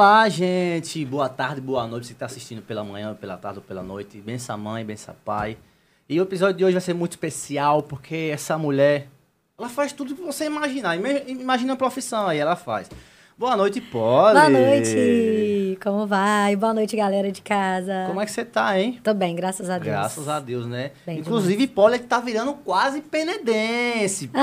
[0.00, 1.04] Olá, gente.
[1.04, 2.06] Boa tarde, boa noite.
[2.06, 4.16] Você que está assistindo pela manhã, pela tarde ou pela noite.
[4.18, 5.58] Bença mãe, bença pai.
[6.08, 9.08] E o episódio de hoje vai ser muito especial porque essa mulher,
[9.58, 10.96] ela faz tudo que você imaginar.
[10.96, 12.88] Ima- Imagina a profissão aí, ela faz.
[13.36, 14.32] Boa noite, Polly.
[14.40, 15.78] Boa noite!
[15.82, 16.56] Como vai?
[16.56, 18.04] Boa noite, galera de casa.
[18.06, 18.98] Como é que você tá, hein?
[19.04, 19.84] Tô bem, graças a Deus.
[19.84, 20.92] Graças a Deus, né?
[21.04, 24.30] Bem Inclusive, Polly tá virando quase penedense.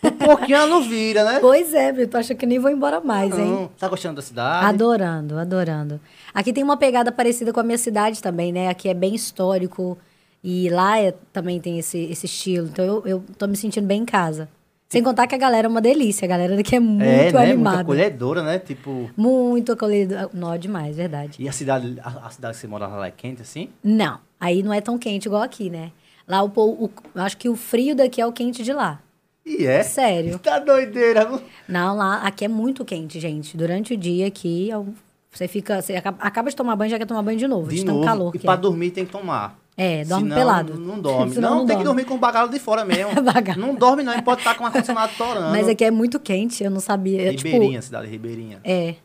[0.00, 1.38] Por pouquinho não vira, né?
[1.40, 3.44] Pois é, tô achando que nem vou embora mais, hein?
[3.44, 3.70] Não.
[3.78, 4.66] Tá gostando da cidade?
[4.66, 6.00] Adorando, adorando.
[6.32, 8.68] Aqui tem uma pegada parecida com a minha cidade também, né?
[8.68, 9.98] Aqui é bem histórico
[10.42, 12.68] e lá é- também tem esse, esse estilo.
[12.68, 14.48] Então eu, eu tô me sentindo bem em casa.
[14.88, 16.24] Sem contar que a galera é uma delícia.
[16.24, 17.22] A galera daqui é muito é, né?
[17.24, 17.80] Muito animada.
[17.82, 18.58] acolhedora, né?
[18.58, 19.08] Tipo...
[19.16, 20.28] Muito acolhedora.
[20.34, 21.36] Nó demais, verdade.
[21.38, 23.68] E a cidade, a, a cidade que você mora lá é quente, assim?
[23.84, 25.92] Não, aí não é tão quente igual aqui, né?
[26.26, 29.00] Lá o, o acho que o frio daqui é o quente de lá.
[29.44, 29.82] E é?
[29.82, 30.38] Sério.
[30.38, 31.24] Tá doideira.
[31.24, 31.40] não?
[31.68, 33.56] Não, lá, aqui é muito quente, gente.
[33.56, 34.88] Durante o dia aqui, eu-
[35.30, 37.76] você fica, você acaba, acaba de tomar banho, já quer tomar banho de novo, de,
[37.76, 38.04] De novo.
[38.04, 38.56] calor e que pra é.
[38.56, 39.58] dormir tem que tomar.
[39.76, 40.74] É, dorme Senão, pelado.
[40.78, 41.32] Não dorme.
[41.34, 42.02] Senão não, não tem que dorme.
[42.02, 43.12] dormir com o bagalo de fora mesmo.
[43.56, 45.50] Não dorme não, pode estar com o ar-condicionado torando.
[45.52, 47.22] Mas aqui é muito quente, eu não sabia.
[47.22, 48.60] Eu, Ribeirinha, tipo, cidade Ribeirinha.
[48.64, 48.96] é,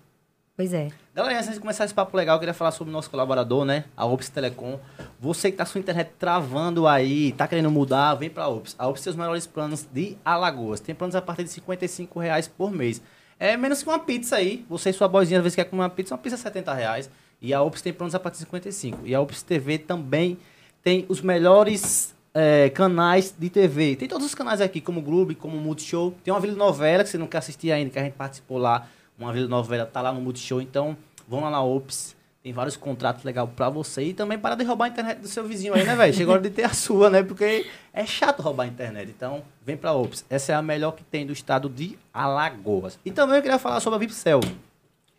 [0.57, 0.89] pois é.
[1.15, 3.85] Galera, antes de começar esse papo legal, eu queria falar sobre o nosso colaborador, né?
[3.95, 4.77] A Ops Telecom.
[5.17, 8.75] Você que tá sua internet travando aí, tá querendo mudar, vem pra Ops.
[8.77, 10.81] A Ops tem os melhores planos de Alagoas.
[10.81, 13.01] Tem planos a partir de 55 reais por mês.
[13.39, 14.65] É menos que uma pizza aí.
[14.67, 17.09] Você e sua boizinha, às vezes, quer comer uma pizza, uma pizza é 70 reais.
[17.41, 18.99] E a Ops tem planos a partir de 55.
[19.05, 20.37] E a Ops TV também
[20.83, 23.95] tem os melhores é, canais de TV.
[23.95, 26.13] Tem todos os canais aqui, como Globo, como Multishow.
[26.25, 28.89] Tem uma Vila Novela que você não quer assistir ainda, que a gente participou lá.
[29.17, 30.59] Uma Vila Novela tá lá no Multishow.
[30.59, 30.97] Então,
[31.27, 32.15] vão lá na Ops.
[32.43, 34.03] Tem vários contratos legais pra você.
[34.03, 36.13] E também para de roubar a internet do seu vizinho aí, né, velho?
[36.13, 37.23] Chegou a hora de ter a sua, né?
[37.23, 39.09] Porque é chato roubar a internet.
[39.09, 40.23] Então, vem pra Ops.
[40.29, 42.99] Essa é a melhor que tem do estado de Alagoas.
[43.03, 44.41] E também eu queria falar sobre a Vipcel.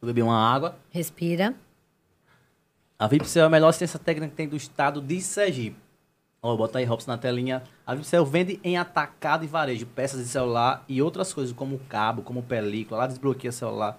[0.00, 0.76] Eu bebi uma água.
[0.90, 1.52] Respira.
[2.96, 5.76] A Vipcel é a melhor assistência técnica que tem do estado de Sergipe.
[6.40, 7.62] Ó, bota aí, Robson, na telinha.
[7.84, 12.22] A Vipcel vende em atacado e varejo, peças de celular e outras coisas, como cabo,
[12.22, 13.98] como película, lá desbloqueia celular.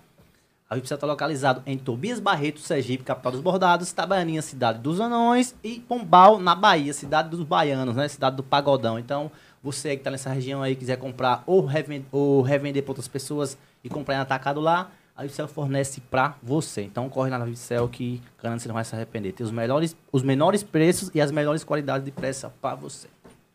[0.70, 5.56] A Vipcel está localizado em Tobias Barreto, Sergipe, capital dos bordados, Itabaianinha, cidade dos anões,
[5.64, 8.06] e Pombal, na Bahia, cidade dos baianos, né?
[8.10, 9.00] Cidade do pagodão.
[9.00, 9.32] Então,
[9.64, 13.58] você que está nessa região aí, quiser comprar ou, reven- ou revender para outras pessoas
[13.82, 16.82] e comprar em atacado lá, a Vipcel fornece para você.
[16.82, 19.32] Então, corre lá na Vipcel que que você não vai se arrepender.
[19.32, 23.08] Tem os, melhores, os menores preços e as melhores qualidades de preço para você.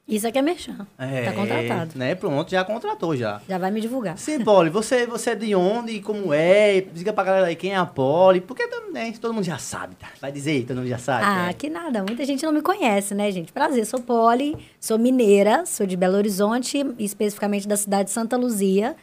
[0.06, 0.86] Isso aqui é merchan.
[0.98, 1.92] tá contratado.
[1.94, 2.14] Né?
[2.14, 3.40] Pronto, já contratou já.
[3.48, 4.18] Já vai me divulgar.
[4.18, 6.80] Sim, Poli, você, você é de onde e como é?
[6.80, 10.08] Diga pra galera aí quem é a Poli, porque né, todo mundo já sabe, tá?
[10.20, 11.24] Vai dizer aí, todo mundo já sabe.
[11.24, 11.52] Ah, né?
[11.52, 12.02] que nada.
[12.02, 13.52] Muita gente não me conhece, né, gente?
[13.52, 18.96] Prazer, sou Poli, sou mineira, sou de Belo Horizonte, especificamente da cidade de Santa Luzia.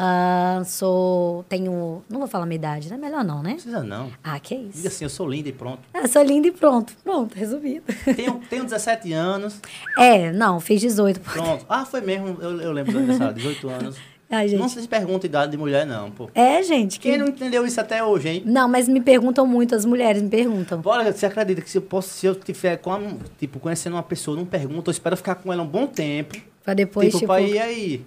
[0.00, 1.44] Ah, sou.
[1.48, 2.02] Tenho.
[2.08, 2.96] Não vou falar minha idade, né?
[2.96, 3.50] Melhor não, né?
[3.50, 4.10] Não precisa não.
[4.22, 4.86] Ah, que Diga isso.
[4.86, 5.80] assim, eu sou linda e pronto.
[5.92, 6.92] Ah, sou linda e pronto.
[7.02, 7.82] Pronto, resolvido.
[8.14, 9.60] Tenho, tenho 17 anos,
[9.98, 11.18] É, não, fiz 18.
[11.20, 11.66] pronto.
[11.68, 13.96] Ah, foi mesmo, eu, eu lembro aniversário, 18 anos.
[14.30, 14.60] Ai, gente.
[14.60, 16.28] Não se pergunta idade de mulher não, pô.
[16.34, 17.00] É, gente.
[17.00, 17.08] Que...
[17.10, 18.42] Quem não entendeu isso até hoje, hein?
[18.44, 20.82] Não, mas me perguntam muito, as mulheres me perguntam.
[20.84, 23.00] Olha, você acredita que se eu posso, se eu tiver com a,
[23.38, 26.36] tipo, conhecendo uma pessoa, não pergunta, eu espero ficar com ela um bom tempo.
[26.62, 27.32] Pra depois, tipo, tipo.
[27.32, 28.04] pra ir aí.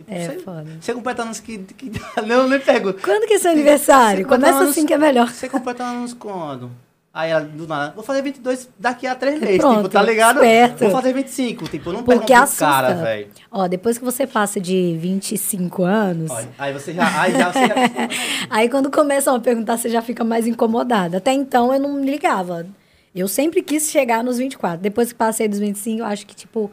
[0.00, 0.66] Tipo, É, você, foda.
[0.80, 1.92] Você completa anos que, que.
[2.26, 3.00] Não, nem pergunto.
[3.02, 4.26] Quando que é seu aniversário?
[4.26, 5.28] Começa anos- assim que é melhor.
[5.30, 6.70] Você completa anos quando?
[7.12, 10.36] Aí ela, do nada, vou fazer 22 daqui a três meses, Pronto, tipo, tá ligado?
[10.36, 10.78] esperto.
[10.78, 12.64] Vou fazer 25, tipo, não Porque pergunta assusta.
[12.66, 13.26] cara, velho.
[13.50, 17.66] Ó, depois que você passa de 25 anos, Olha, Aí você já, aí já, você
[17.66, 17.74] já...
[18.48, 21.16] aí quando começam a perguntar, você já fica mais incomodada.
[21.16, 22.64] Até então eu não me ligava.
[23.12, 24.80] Eu sempre quis chegar nos 24.
[24.80, 26.70] Depois que passei dos 25, eu acho que, tipo,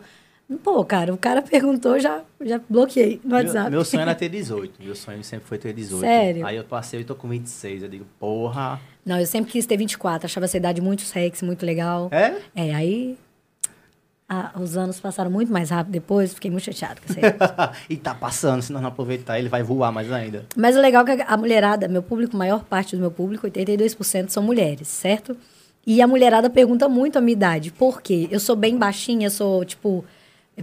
[0.56, 3.70] pô, cara, o cara perguntou, já, já bloqueei no WhatsApp.
[3.70, 6.00] Meu, meu sonho era ter 18, meu sonho sempre foi ter 18.
[6.00, 6.46] Sério?
[6.46, 8.80] Aí eu passei e tô com 26, eu digo, porra...
[9.06, 12.10] Não, eu sempre quis ter 24, achava essa idade muito sexy, muito legal.
[12.12, 12.36] É?
[12.56, 13.18] É, aí
[14.30, 17.20] ah, os anos passaram muito mais rápido depois, fiquei muito chateada com isso
[17.90, 20.46] e tá passando, se nós não aproveitar, ele vai voar mais ainda.
[20.56, 24.30] Mas o legal é que a mulherada, meu público, maior parte do meu público, 82%
[24.30, 25.38] são mulheres, certo?
[25.86, 27.72] E a mulherada pergunta muito a minha idade.
[27.72, 28.28] Por quê?
[28.30, 30.04] Eu sou bem baixinha, sou, tipo,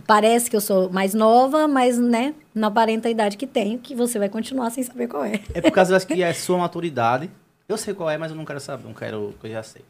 [0.06, 3.94] Parece que eu sou mais nova, mas, né, não aparenta a idade que tenho, que
[3.94, 5.40] você vai continuar sem saber qual é.
[5.54, 7.30] É por causa que é sua maturidade.
[7.68, 9.82] Eu sei qual é, mas eu não quero saber, não quero que eu já sei.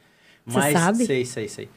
[0.46, 1.06] Você Mas sabe?
[1.06, 1.68] sei, sei, sei.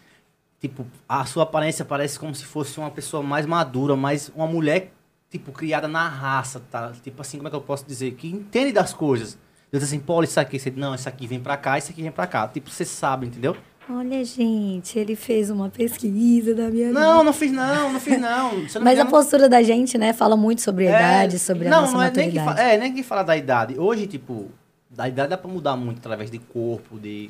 [0.60, 4.92] Tipo, a sua aparência parece como se fosse uma pessoa mais madura, mais uma mulher,
[5.30, 6.92] tipo, criada na raça, tá?
[7.02, 8.12] Tipo assim, como é que eu posso dizer?
[8.16, 9.38] Que entende das coisas.
[9.72, 12.02] Eu disse assim, Paulo, isso aqui, você, não, isso aqui vem pra cá, isso aqui
[12.02, 12.48] vem pra cá.
[12.48, 13.56] Tipo, você sabe, entendeu?
[13.90, 17.00] Olha, gente, ele fez uma pesquisa da minha vida.
[17.00, 18.52] Não, não fiz não, não fiz não.
[18.76, 21.72] Não Mas a postura da gente, né, fala muito sobre a É, idade, sobre a
[21.72, 22.50] não, nossa não é nem maturidade.
[22.50, 23.80] que fa- É, nem que fala da idade.
[23.80, 24.52] Hoje, tipo,
[24.90, 27.30] da idade dá pra mudar muito através de corpo, de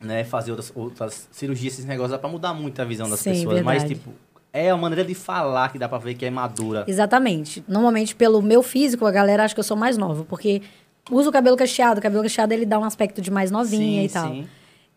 [0.00, 3.30] né, fazer outras, outras cirurgias, esses negócios, dá pra mudar muito a visão das Sim,
[3.32, 3.60] pessoas.
[3.62, 3.94] Mas, verdade.
[4.00, 4.12] tipo,
[4.54, 6.84] é a maneira de falar que dá pra ver que é madura.
[6.86, 7.62] Exatamente.
[7.68, 10.62] Normalmente, pelo meu físico, a galera acha que eu sou mais nova, porque
[11.10, 12.00] uso o cabelo cacheado.
[12.00, 14.28] O cabelo cacheado, ele dá um aspecto de mais novinha Sim, e tal.
[14.32, 14.46] sim.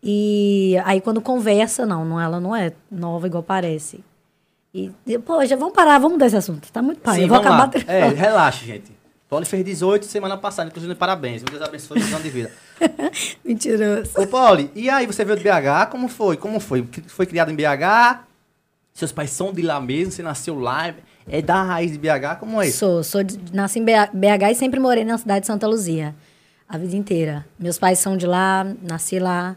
[0.02, 4.02] E aí, quando conversa, não, não, ela não é nova igual parece.
[4.72, 4.90] E,
[5.24, 6.70] pô, já vamos parar, vamos mudar esse assunto.
[6.72, 7.16] Tá muito pai.
[7.16, 7.66] Sim, eu vou acabar...
[7.66, 7.70] lá.
[7.86, 8.92] É, relaxa, gente.
[9.28, 11.42] Paulo fez 18 semana passada, inclusive parabéns.
[11.42, 12.52] Deus abençoe o ano de vida.
[13.44, 14.10] Mentiroso.
[14.16, 15.90] Ô, Paulo, e aí, você veio de BH?
[15.90, 16.36] Como foi?
[16.36, 16.88] Como foi?
[17.06, 18.24] Foi criado em BH?
[18.92, 20.12] Seus pais são de lá mesmo?
[20.12, 20.92] Você nasceu lá?
[21.28, 22.40] É da raiz de BH?
[22.40, 22.78] Como é isso?
[22.78, 26.14] Sou, sou de, nasci em BH e sempre morei na cidade de Santa Luzia.
[26.68, 27.46] A vida inteira.
[27.58, 29.56] Meus pais são de lá, nasci lá.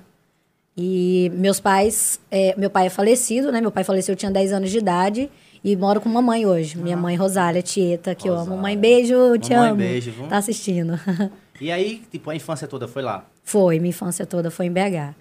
[0.75, 3.61] E meus pais, é, meu pai é falecido, né?
[3.61, 5.29] Meu pai faleceu, eu tinha 10 anos de idade.
[5.63, 6.77] E moro com mamãe hoje.
[6.77, 8.39] Minha mãe, Rosália, Tieta, que eu amo.
[8.41, 8.61] Rosália.
[8.61, 9.77] Mãe, beijo, te Mamãe, amo.
[9.77, 10.27] beijo, viu?
[10.27, 10.99] Tá assistindo.
[11.61, 13.25] E aí, tipo, a infância toda foi lá?
[13.43, 15.13] Foi, minha infância toda foi em BH.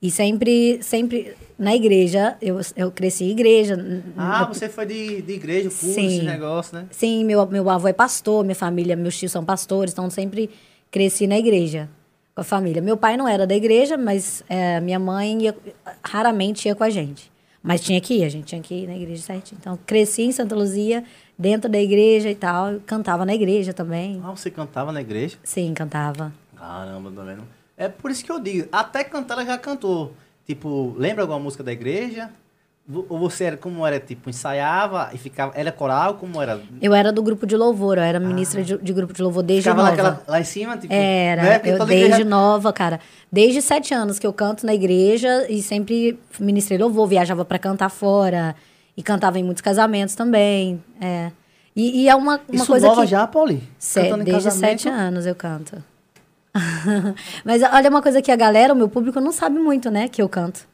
[0.00, 3.74] E sempre, sempre na igreja, eu, eu cresci em igreja.
[4.16, 6.06] Ah, n- você foi de, de igreja, curso, Sim.
[6.06, 6.86] esse negócio, né?
[6.90, 10.48] Sim, meu, meu avô é pastor, minha família, meus tios são pastores, então sempre
[10.90, 11.88] cresci na igreja
[12.34, 12.82] com a família.
[12.82, 15.56] Meu pai não era da igreja, mas é, minha mãe ia-
[16.02, 17.30] raramente ia com a gente.
[17.62, 19.58] Mas tinha que ir, a gente tinha que ir na igreja certinho.
[19.58, 21.02] Então, cresci em Santa Luzia,
[21.38, 22.72] dentro da igreja e tal.
[22.72, 24.20] eu Cantava na igreja também.
[24.22, 25.38] Ah, você cantava na igreja?
[25.42, 26.32] Sim, cantava.
[26.56, 27.44] Caramba, também não.
[27.76, 30.12] É por isso que eu digo, até cantar ela já cantou.
[30.46, 32.30] Tipo, lembra alguma música da igreja?
[33.08, 36.60] Ou você era, como era, tipo, ensaiava e ficava, era coral, como era?
[36.82, 39.70] Eu era do grupo de louvor, eu era ministra de, de grupo de louvor desde
[39.70, 39.72] Ah.
[39.72, 40.02] Ficava nova.
[40.02, 40.92] naquela, lá em cima, tipo...
[40.92, 41.60] Era, né?
[41.64, 43.00] Eu desde igreja- nova, cara.
[43.32, 47.88] Desde sete anos que eu canto na igreja e sempre ministrei louvor, viajava pra cantar
[47.88, 48.54] fora
[48.94, 50.84] e cantava em muitos casamentos também.
[51.00, 51.30] É.
[51.74, 53.06] E, e é uma, uma Isso coisa nova que...
[53.06, 53.62] já, Pauli?
[53.78, 55.82] Se- desde sete anos eu canto.
[57.44, 60.20] Mas olha uma coisa que a galera, o meu público, não sabe muito, né, que
[60.20, 60.68] eu canto.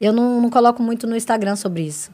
[0.00, 2.10] Eu não, não coloco muito no Instagram sobre isso.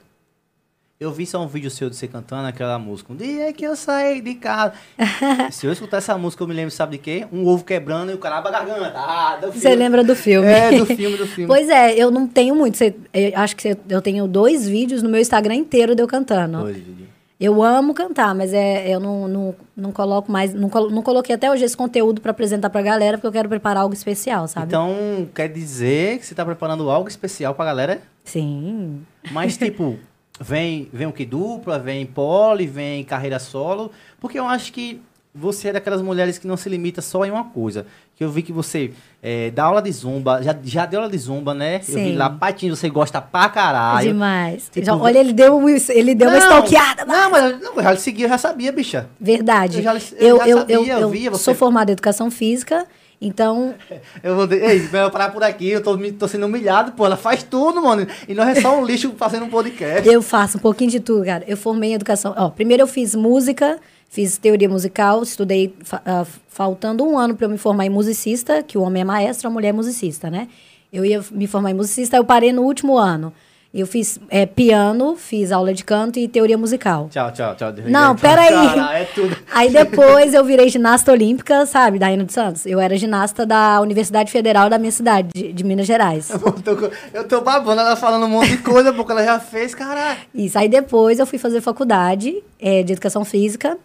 [1.02, 3.12] Eu vi só um vídeo seu de você cantando aquela música.
[3.12, 4.74] Um dia que eu saí de casa.
[5.50, 7.26] Se eu escutar essa música, eu me lembro, sabe de quê?
[7.32, 8.92] Um ovo quebrando e o cara abre a garganta.
[8.94, 10.46] Ah, Você lembra do filme?
[10.46, 11.48] É, do filme, do filme.
[11.48, 12.78] Pois é, eu não tenho muito.
[12.84, 12.94] Eu
[13.34, 16.58] acho que eu tenho dois vídeos no meu Instagram inteiro de eu cantando.
[16.58, 17.08] Dois vídeos.
[17.44, 20.54] Eu amo cantar, mas é, eu não, não, não coloco mais.
[20.54, 23.48] Não, colo- não coloquei até hoje esse conteúdo pra apresentar pra galera, porque eu quero
[23.48, 24.66] preparar algo especial, sabe?
[24.66, 28.00] Então, quer dizer que você tá preparando algo especial pra galera?
[28.24, 29.02] Sim.
[29.32, 29.98] Mas, tipo,
[30.40, 33.90] vem, vem o que dupla, vem pole, vem carreira solo.
[34.20, 35.02] Porque eu acho que
[35.34, 37.86] você é daquelas mulheres que não se limita só em uma coisa.
[38.14, 41.16] Que eu vi que você é, dá aula de zumba, já, já deu aula de
[41.18, 41.76] zumba, né?
[41.76, 42.16] Eu vi Sim.
[42.16, 44.08] lá, patinho, você gosta pra caralho.
[44.08, 44.68] Demais.
[44.68, 45.60] Tipo, Já- olha, ele deu,
[45.90, 47.04] ele deu uma Não, stalkeada.
[47.04, 49.08] Não, mas eu, não, eu já segui, eu já sabia, bicha.
[49.20, 49.76] Verdade.
[49.78, 52.84] Eu já- eu já sabia, eu eu via você- sou formada em educação física,
[53.20, 53.74] então
[54.24, 57.16] Eu vou ei, vai parar por aqui, eu tô, me- tô sendo humilhado, pô, ela
[57.16, 58.04] faz tudo, mano.
[58.26, 60.08] E nós é só um lixo fazendo um podcast.
[60.08, 61.44] Eu faço um pouquinho de tudo, cara.
[61.46, 62.34] Eu formei em educação.
[62.36, 63.78] Ó, primeiro eu fiz música,
[64.12, 68.76] fiz teoria musical, estudei ah, faltando um ano para eu me formar em musicista, que
[68.76, 70.48] o homem é maestro, a mulher é musicista, né?
[70.92, 73.32] Eu ia me formar em musicista, eu parei no último ano.
[73.72, 77.08] Eu fiz é, piano, fiz aula de canto e teoria musical.
[77.10, 77.72] Tchau, tchau, tchau.
[77.88, 78.50] Não, peraí.
[78.50, 79.34] cara, é tudo.
[79.50, 82.66] Aí depois eu virei ginasta olímpica, sabe, da Ana dos Santos.
[82.66, 86.28] Eu era ginasta da Universidade Federal da minha cidade, de, de Minas Gerais.
[86.62, 89.74] Eu tô, eu tô babando ela falando um monte de coisa, porque ela já fez,
[89.74, 90.18] caralho.
[90.34, 90.58] Isso.
[90.58, 93.78] Aí depois eu fui fazer faculdade eh, de educação física.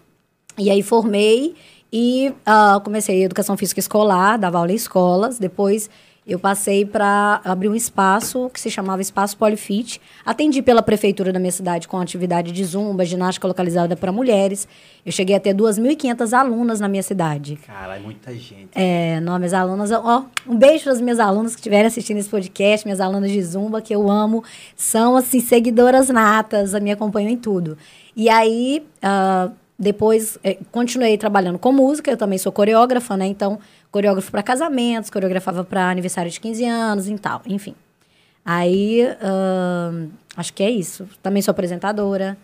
[0.58, 1.56] E aí formei
[1.92, 5.40] e ah, comecei a educação física escolar, dava aula em escolas.
[5.40, 5.90] Depois
[6.28, 10.02] eu passei para abrir um espaço que se chamava Espaço Polifit.
[10.26, 14.68] Atendi pela prefeitura da minha cidade com atividade de zumba, ginástica localizada para mulheres.
[15.06, 17.58] Eu cheguei a ter 2.500 alunas na minha cidade.
[17.66, 18.72] Caralho, muita gente.
[18.76, 22.30] É, não, minhas alunas, ó, um beijo para as minhas alunas que estiverem assistindo esse
[22.30, 24.44] podcast, minhas alunas de Zumba, que eu amo,
[24.76, 27.78] são, assim, seguidoras natas, me acompanham em tudo.
[28.14, 33.60] E aí, ah, depois, eh, continuei trabalhando com música, eu também sou coreógrafa, né, então,
[33.92, 37.76] coreógrafo para casamentos, coreografava para aniversário de 15 anos e tal, enfim.
[38.50, 40.08] Aí, ahn,
[40.38, 41.06] acho que é isso.
[41.22, 42.38] Também sou apresentadora.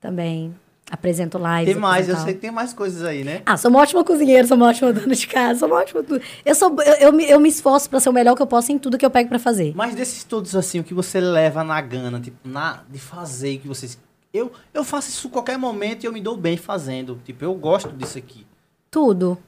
[0.00, 0.52] Também
[0.90, 1.74] apresento lives.
[1.74, 3.42] Tem mais, eu sei que tem mais coisas aí, né?
[3.46, 6.20] Ah, sou uma ótima cozinheira, sou uma ótima dona de casa, sou uma ótima tudo.
[6.44, 8.72] Eu, sou, eu, eu, me, eu me esforço pra ser o melhor que eu posso
[8.72, 9.72] em tudo que eu pego pra fazer.
[9.76, 13.68] Mas desses todos, assim, o que você leva na gana, tipo, na, de fazer, que
[13.68, 13.96] vocês...
[14.32, 17.20] Eu, eu faço isso a qualquer momento e eu me dou bem fazendo.
[17.24, 18.46] Tipo, eu gosto disso aqui.
[18.90, 19.38] Tudo.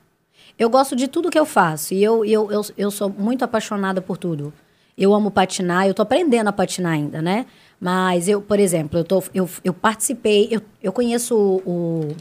[0.59, 1.95] Eu gosto de tudo que eu faço.
[1.95, 4.53] E eu, eu, eu, eu sou muito apaixonada por tudo.
[4.97, 7.47] Eu amo patinar, eu tô aprendendo a patinar ainda, né?
[7.81, 12.17] Mas eu, por exemplo, eu, tô, eu, eu participei, eu, eu conheço o, o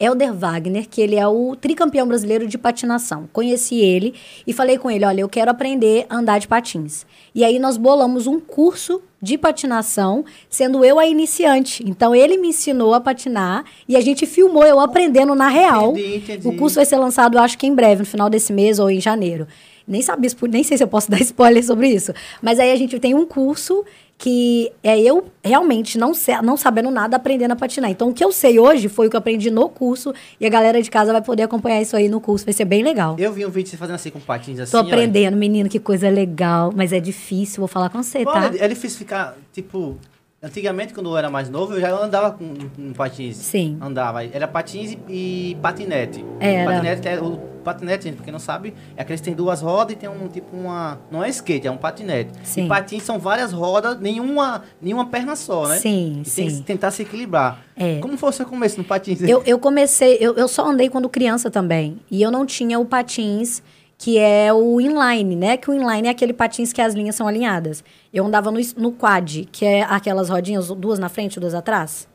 [0.00, 3.28] Elder Wagner, que ele é o tricampeão brasileiro de patinação.
[3.32, 4.14] Conheci ele
[4.46, 7.04] e falei com ele: olha, eu quero aprender a andar de patins.
[7.34, 11.84] E aí nós bolamos um curso de patinação, sendo eu a iniciante.
[11.86, 15.92] Então ele me ensinou a patinar e a gente filmou eu aprendendo na real.
[15.92, 16.48] Entendi, entendi.
[16.48, 19.00] O curso vai ser lançado, acho que em breve, no final desse mês ou em
[19.00, 19.46] janeiro.
[19.86, 22.12] Nem sabia, nem sei se eu posso dar spoiler sobre isso.
[22.40, 23.84] Mas aí a gente tem um curso
[24.18, 27.88] que é eu realmente não, não sabendo nada aprendendo a patinar.
[27.88, 30.50] Então o que eu sei hoje foi o que eu aprendi no curso e a
[30.50, 32.44] galera de casa vai poder acompanhar isso aí no curso.
[32.44, 33.14] Vai ser bem legal.
[33.16, 34.72] Eu vi um vídeo de você fazendo assim com patins assim.
[34.72, 36.72] Tô aprendendo, menino, que coisa legal.
[36.74, 38.50] Mas é difícil, vou falar com você, Pô, tá?
[38.58, 39.96] é é difícil ficar, tipo...
[40.40, 43.36] Antigamente, quando eu era mais novo, eu já andava com, com patins.
[43.36, 43.76] Sim.
[43.80, 44.24] Andava.
[44.24, 46.24] Era patins e, e patinete.
[46.38, 46.70] Era.
[46.70, 47.40] Patinete, é, o
[47.72, 50.28] patinete, gente, pra quem não sabe, é aqueles que tem duas rodas e tem um
[50.28, 50.98] tipo uma...
[51.10, 52.30] Não é skate, é um patinete.
[52.42, 52.64] Sim.
[52.64, 55.76] E patins são várias rodas, nenhuma, nenhuma perna só, né?
[55.78, 56.62] Sim, E tem que sim.
[56.62, 57.62] tentar se equilibrar.
[57.76, 57.98] É.
[57.98, 59.20] Como foi o seu começo no patins?
[59.22, 62.00] Eu, eu comecei, eu, eu só andei quando criança também.
[62.10, 63.62] E eu não tinha o patins,
[63.96, 65.56] que é o inline, né?
[65.56, 67.82] Que o inline é aquele patins que as linhas são alinhadas.
[68.12, 72.08] Eu andava no, no quad, que é aquelas rodinhas, duas na frente, duas atrás.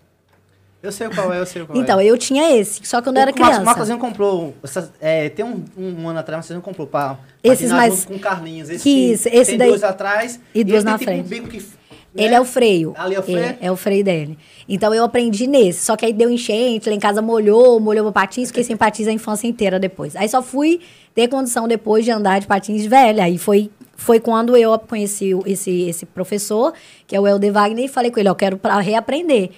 [0.84, 2.06] Eu sei qual é, eu sei qual Então, é.
[2.06, 3.62] eu tinha esse, só quando eu era O criança.
[3.62, 4.54] O Marcosinho comprou.
[5.00, 7.18] é, tem um, um ano atrás, você não comprou pra.
[7.42, 8.70] Esses mais- Com Carlinhos.
[8.70, 11.30] Esse, Que isso, esse tem daí- dois atrás e duas ele na frente.
[11.30, 11.64] Tipo um que, né?
[12.16, 12.94] Ele é o freio.
[12.98, 13.40] Ali é o freio?
[13.40, 14.38] É, é o freio dele.
[14.68, 15.86] Então eu aprendi nesse.
[15.86, 19.08] Só que aí deu enchente, lá em casa molhou, molhou meu patins, fiquei sem patins
[19.08, 20.16] a infância inteira depois.
[20.16, 20.82] Aí só fui
[21.16, 23.24] ter condição depois de andar de patins velha.
[23.24, 26.74] Aí foi, foi quando eu conheci o- esse, esse professor,
[27.06, 29.52] que é o Helder Wagner, e falei com ele, ó, quero pra reaprender.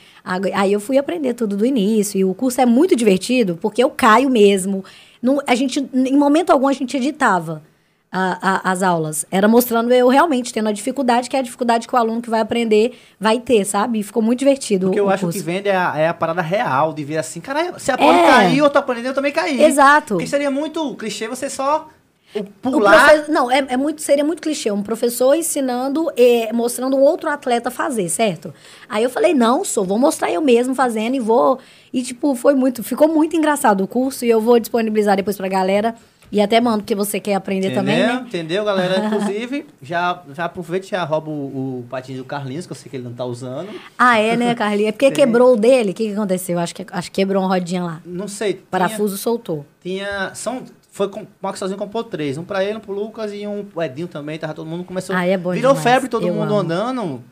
[0.54, 2.18] Aí eu fui aprender tudo do início.
[2.20, 4.84] E o curso é muito divertido, porque eu caio mesmo.
[5.22, 7.64] Não, a gente, em momento algum, a gente editava
[8.12, 9.26] a- a- as aulas.
[9.32, 12.30] Era mostrando eu realmente tendo a dificuldade, que é a dificuldade que o aluno que
[12.30, 14.00] vai aprender vai ter, sabe?
[14.00, 15.38] E ficou muito divertido O que eu o acho curso.
[15.40, 18.18] que vende é a, é a parada real, de ver assim, caralho, se a pode
[18.20, 18.24] É.
[18.24, 19.62] cair, eu tô aprendendo, eu também caí.
[19.62, 20.14] Exato.
[20.16, 21.90] Porque seria muito clichê você só
[22.40, 23.10] o O pular.
[23.14, 24.72] profe- Não, é, é muito, seria muito clichê.
[24.72, 28.54] Um professor ensinando, eh, mostrando um outro atleta fazer, certo?
[28.90, 31.60] Aí eu falei, não, sou, vou mostrar eu mesmo fazendo e vou.
[31.94, 32.84] E, tipo, foi muito.
[32.84, 35.96] Ficou muito engraçado o curso e eu vou disponibilizar depois pra galera.
[36.32, 37.82] E até mando, porque você quer aprender Entendeu?
[37.84, 38.24] também, né?
[38.28, 38.98] Entendeu, galera?
[39.06, 42.90] Inclusive, já, já aproveita e já rouba o, o patins do Carlinhos, que eu sei
[42.90, 43.70] que ele não tá usando.
[43.98, 44.90] Ah, é, né, Carlinhos?
[44.90, 45.24] É porque Tem.
[45.24, 45.92] quebrou o dele.
[45.92, 46.58] O que, que aconteceu?
[46.58, 48.02] Acho que, acho que quebrou uma rodinha lá.
[48.04, 48.54] Não sei.
[48.54, 49.66] O parafuso soltou.
[49.82, 50.04] Tinha.
[50.08, 50.64] tinha são,
[50.96, 52.38] foi com, o Marcos sozinho comprou três.
[52.38, 54.40] Um pra ele, um pro Lucas e um pro Edinho também.
[54.40, 55.14] Tava todo mundo começou.
[55.14, 55.84] Ah, é bom Virou demais.
[55.84, 56.56] febre, todo Eu mundo amo.
[56.56, 57.24] andando.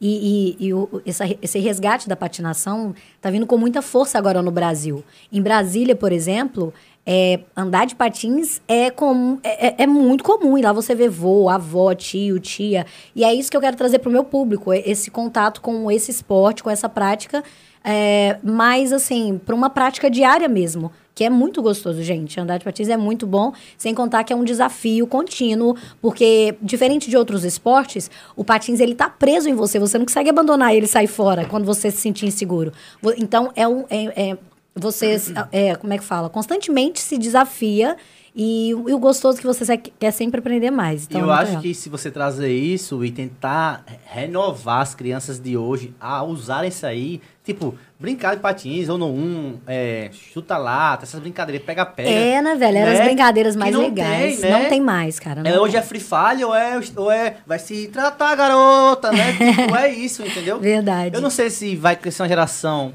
[0.00, 4.40] E, e, e o- essa- esse resgate da patinação tá vindo com muita força agora
[4.40, 5.02] no Brasil.
[5.30, 6.72] Em Brasília, por exemplo,
[7.04, 10.56] é, andar de patins é, comum, é, é- é muito comum.
[10.56, 12.86] E lá você vê vô, avó, tio, tia.
[13.14, 16.12] E é isso que eu quero trazer pro meu público: é esse contato com esse
[16.12, 17.42] esporte, com essa prática.
[17.82, 20.92] É, mais assim, para uma prática diária mesmo.
[21.20, 22.40] Que é muito gostoso, gente.
[22.40, 27.10] Andar de patins é muito bom, sem contar que é um desafio contínuo, porque, diferente
[27.10, 30.86] de outros esportes, o patins ele tá preso em você, você não consegue abandonar ele
[30.86, 32.72] e sair fora quando você se sentir inseguro.
[33.18, 33.84] Então, é um.
[33.90, 34.38] É, é-
[34.74, 35.16] você,
[35.52, 36.30] é, como é que fala?
[36.30, 37.96] Constantemente se desafia
[38.34, 41.04] e, o- e o gostoso é que você quer sempre aprender mais.
[41.04, 41.62] Então, é eu muito acho legal.
[41.62, 46.86] que se você trazer isso e tentar renovar as crianças de hoje a usarem isso
[46.86, 47.20] aí,
[47.52, 52.08] tipo, brincar de patins, ou no um, é, chuta lata, essas brincadeiras, pega-pega.
[52.08, 52.78] É, né, velho?
[52.78, 53.04] Eram as né?
[53.04, 54.40] brincadeiras Que mais legais.
[54.40, 54.58] tem, né?
[54.58, 55.42] Não tem mais, cara.
[55.44, 59.32] É, hoje é Free Fire ou é, ou é vai se tratar, garota, né?
[59.36, 60.58] tipo, é isso, entendeu?
[60.58, 61.14] Verdade.
[61.14, 62.94] Eu não sei se vai crescer uma geração,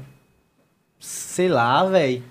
[0.98, 2.22] sei lá, velho.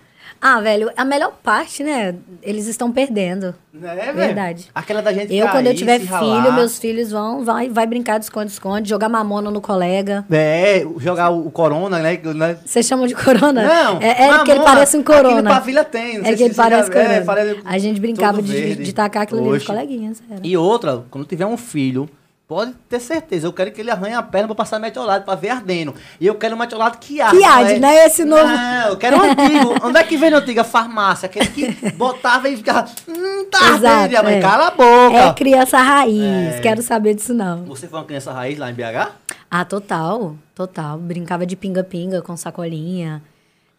[0.48, 2.14] Ah, velho, a melhor parte, né?
[2.44, 3.56] Eles estão perdendo.
[3.74, 4.14] Velho?
[4.14, 4.68] Verdade.
[4.76, 6.52] Aquela da gente Eu, quando eu tiver filho, ralar.
[6.54, 10.24] meus filhos vão, vai, vai brincar de esconde-esconde, jogar mamona no colega.
[10.30, 12.18] É, jogar o, o Corona, né?
[12.18, 12.58] que- né?
[12.64, 13.64] Vocês chamam de corona?
[13.64, 15.50] Não, É, é porque ele mamona, parece um Aqui no corona.
[15.50, 17.26] Pavilha tem, não É sei que se ele já- parece é, corona.
[17.26, 20.22] parece a gente brincava de, de tacar aquilo ali nos coleguinhas.
[20.30, 20.42] era.
[20.44, 22.08] E outra, quando tiver um filho,
[22.48, 23.48] Pode ter certeza.
[23.48, 25.96] Eu quero que ele arranhe a perna pra passar metiolado, pra ver ardendo.
[26.22, 27.40] E eu quero um metiolado que arde.
[27.40, 28.06] Que arde, é- né?
[28.06, 28.46] Esse novo.
[28.46, 29.76] Não, eu quero um antigo.
[29.82, 30.62] Onde é que vem no antigo?
[30.62, 31.26] A farmácia.
[31.26, 32.88] Aquele que botava e ficava...
[33.08, 34.24] Hum, tá ardendo.
[34.24, 34.42] Mãe, é.
[34.42, 35.18] cala a boca.
[35.18, 36.60] É criança raiz, É.
[36.62, 37.66] quero saber disso não.
[37.66, 39.12] Você foi uma criança raiz lá em BH?
[39.50, 41.00] Ah, total, total.
[41.00, 43.24] Brincava de pinga-pinga com sacolinha.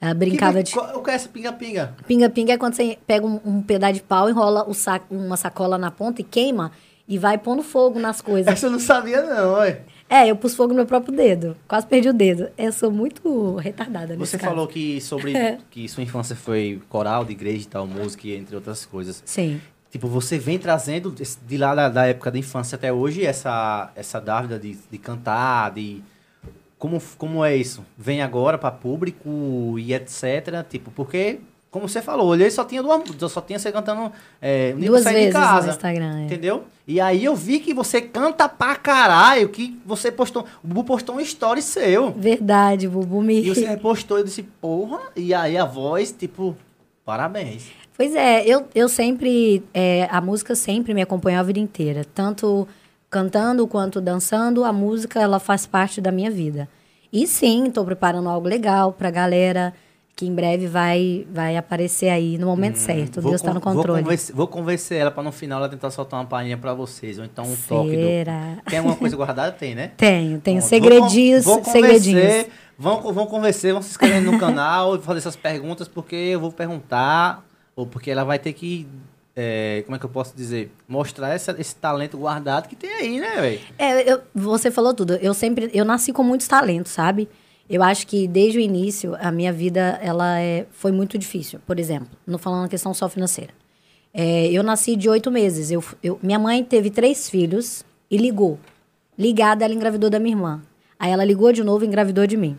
[0.01, 0.79] Ah, brincava que, de.
[0.79, 1.95] É essa pinga-pinga?
[2.07, 4.73] Pinga-pinga é quando você pega um, um pedaço de pau, enrola o
[5.09, 6.73] uma sacola na ponta e queima
[7.09, 8.53] e vai pondo fogo nas coisas.
[8.53, 9.83] Essa eu não sabia não, ué.
[10.09, 11.57] É, eu pus fogo no meu próprio dedo.
[11.67, 12.49] Quase perdi o dedo.
[12.57, 14.51] Eu sou muito retardada nesse Você caso.
[14.53, 15.59] falou que sobre É.
[15.71, 19.23] que sua infância foi coral, de igreja e tal, música, entre outras coisas.
[19.25, 19.61] Sim.
[19.91, 21.13] Tipo, você vem trazendo
[21.47, 25.71] de lá da, da época da infância até hoje essa, essa dúvida de, de cantar,
[25.73, 26.03] de.
[26.79, 27.85] Como, como é isso?
[27.97, 30.65] Vem agora para público e etc.
[30.69, 31.41] Tipo, porque,
[31.77, 35.27] como você falou, olhei só tinha duas músicas, só tinha você cantando é, Duas vezes
[35.27, 35.67] de casa.
[35.67, 36.19] no Instagram.
[36.21, 36.25] é.
[36.25, 36.65] Entendeu?
[36.89, 40.47] E aí eu vi que você canta pra caralho, que você postou.
[40.65, 42.13] O Bubu postou um story seu.
[42.13, 43.43] Verdade, Bubu me.
[43.43, 46.57] E você repostou, eu disse, porra, e aí a voz, tipo,
[47.05, 47.65] parabéns.
[47.95, 49.63] Pois é, eu, eu sempre.
[49.75, 52.05] é, a música sempre me acompanhou a vida inteira.
[52.15, 52.67] Tanto
[53.11, 56.69] cantando quanto dançando, a música ela faz parte da minha vida.
[57.13, 59.73] E sim, estou preparando algo legal pra galera
[60.17, 63.19] que em breve vai, vai aparecer aí no momento certo.
[63.19, 64.01] Hum, Vou Deus está no con- controle.
[64.01, 67.19] Vou convencer, vou convencer ela pra no final ela tentar soltar uma palhinha pra vocês,
[67.19, 68.55] ou então um toque Será?
[68.55, 68.63] do...
[68.71, 69.53] Tem alguma coisa guardada?
[69.53, 69.91] Tem, né?
[69.99, 70.69] Tenho, tenho Pronto.
[70.71, 72.47] segredinhos, Vou, vou segredinhos.
[72.79, 76.51] Vão, vão convencer, vão se inscrever no canal e fazer essas perguntas, porque eu vou
[76.51, 77.45] perguntar,
[77.75, 78.87] ou porque ela vai ter que,
[79.35, 83.21] é, como é que eu posso dizer, mostrar essa- esse talento guardado que tem aí,
[83.21, 83.61] né, velho?
[83.79, 85.15] É, eu- você falou tudo.
[85.17, 87.29] Eu sempre, eu nasci com muitos talentos, sabe?
[87.69, 91.59] Eu acho que desde o início a minha vida ela é, foi muito difícil.
[91.67, 93.53] Por exemplo, não falando na questão só financeira.
[94.15, 95.71] É, eu nasci de oito meses.
[95.71, 98.59] Eu, eu- minha mãe teve três filhos e ligou.
[99.19, 100.63] Ligada, ela engravidou da minha irmã.
[100.99, 102.57] Aí ela ligou de novo e engravidou de mim.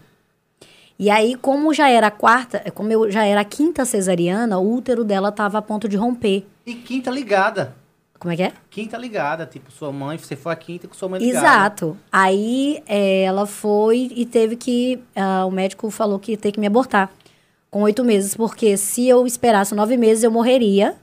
[0.99, 4.73] E aí, como já era a quarta, como eu já era a quinta cesariana, o
[4.75, 6.45] útero dela estava a ponto de romper.
[6.65, 7.75] E quinta ligada.
[8.19, 8.51] Como é que é?
[8.69, 11.45] Quinta ligada, tipo, sua mãe, você foi a quinta com sua mãe ligada.
[11.45, 11.97] Exato.
[12.11, 14.99] Aí é, ela foi e teve que.
[15.15, 17.11] ah, o médico falou que ia ter que me abortar
[17.69, 20.95] com oito meses, porque se eu esperasse nove meses, eu morreria.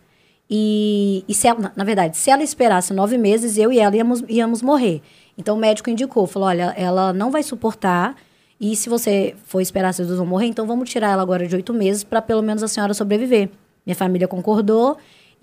[0.51, 3.97] E, e se ela, na- na verdade, se ela esperasse nove meses, eu e ela
[3.97, 5.01] íamos, íamos morrer.
[5.39, 8.15] Então o médico indicou, falou: olha, ela não vai suportar.
[8.61, 11.55] E se você for esperar vocês dois vão morrer, então vamos tirar ela agora de
[11.57, 13.51] oito meses para pelo menos a senhora sobreviver.
[13.85, 14.97] Minha família concordou.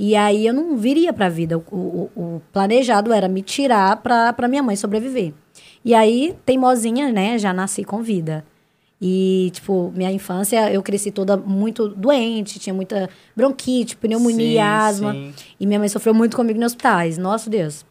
[0.03, 1.59] E aí eu não viria para a vida.
[1.59, 5.31] O, o- o planejado era me tirar para minha mãe sobreviver.
[5.85, 7.37] E aí, teimosinha, né?
[7.37, 8.43] Já nasci com vida.
[8.99, 15.13] E, tipo, minha infância, eu cresci toda muito doente, tinha muita bronquite, pneumonia, Sim, asma.
[15.13, 15.33] sim.
[15.59, 17.17] E minha mãe sofreu muito comigo nos hospitais.
[17.19, 17.85] Nossa Deus.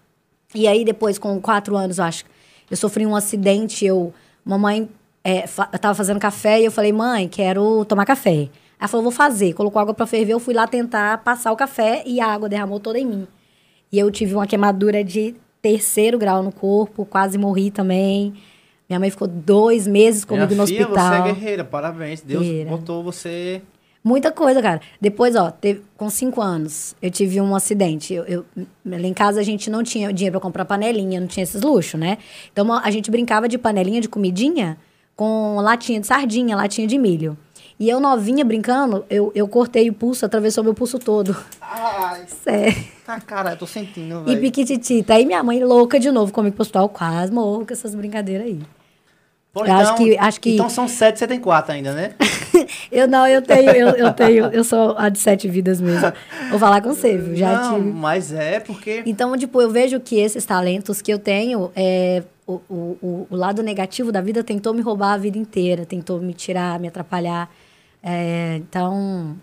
[0.52, 2.24] E aí, depois, com quatro anos, eu acho,
[2.68, 3.84] eu sofri um acidente.
[3.84, 4.12] Eu,
[4.44, 4.88] mamãe,
[5.22, 8.48] é, fa tava fazendo café e eu falei, mãe, quero tomar café.
[8.80, 9.52] Ela falou, vou fazer.
[9.52, 12.80] Colocou água pra ferver, eu fui lá tentar passar o café e a água derramou
[12.80, 13.26] toda em mim.
[13.92, 18.32] E eu tive uma queimadura de terceiro grau no corpo, quase morri também.
[18.88, 21.22] Minha mãe ficou dois meses comigo Minha no filha, hospital.
[21.24, 22.22] você é guerreira, parabéns.
[22.22, 22.70] Deus Guerreira.
[22.70, 23.60] botou você...
[24.02, 24.80] Muita coisa, cara.
[24.98, 28.14] Depois, ó, teve- com cinco anos, eu tive um acidente.
[28.14, 28.46] Eu, eu-
[28.86, 32.00] lá em casa a gente não tinha dinheiro pra comprar panelinha, não tinha esses luxos,
[32.00, 32.16] né?
[32.50, 34.78] Então a gente brincava de panelinha de comidinha
[35.14, 37.36] com latinha de sardinha, latinha de milho.
[37.80, 41.34] E eu novinha brincando, eu, eu cortei o pulso, atravessou meu pulso todo.
[41.62, 42.76] Ai, Sério.
[43.06, 44.40] tá, cara, eu tô sentindo, E velho.
[44.42, 45.14] piquititita.
[45.14, 48.60] Aí minha mãe louca de novo comigo pro hospital, quase morro com essas brincadeiras aí.
[49.50, 52.14] Pô, eu acho que- acho que- Então são sete, você tem quatro ainda, né?
[52.92, 56.12] Eu não, eu tenho, eu, eu tenho, eu sou a de sete vidas mesmo.
[56.50, 57.34] Vou falar com você, viu?
[57.34, 57.90] Já Não, tive.
[57.92, 59.02] mas é porque...
[59.06, 63.36] Então, tipo, eu vejo que esses talentos que eu tenho, é, o, o, o- o
[63.36, 67.50] lado negativo da vida tentou me roubar a vida inteira, tentou me tirar, me atrapalhar.
[68.02, 69.36] É, então,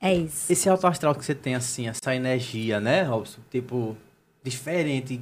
[0.00, 0.52] é isso.
[0.52, 3.40] Esse alto astral que você tem, assim, essa energia, né, Robson?
[3.50, 3.96] Tipo,
[4.42, 5.20] diferente.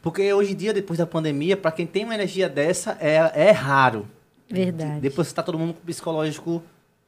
[0.00, 3.50] Porque hoje em dia, depois da pandemia, pra quem tem uma energia dessa, é, é
[3.50, 4.08] raro.
[4.50, 5.00] Verdade.
[5.00, 6.62] Depois tá todo mundo com o psicológico,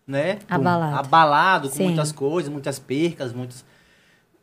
[0.06, 0.37] né?
[0.48, 0.96] com- Abalado.
[0.98, 1.85] Abalado com Sim.
[1.85, 3.64] muitas coisas, muitas percas, muitas...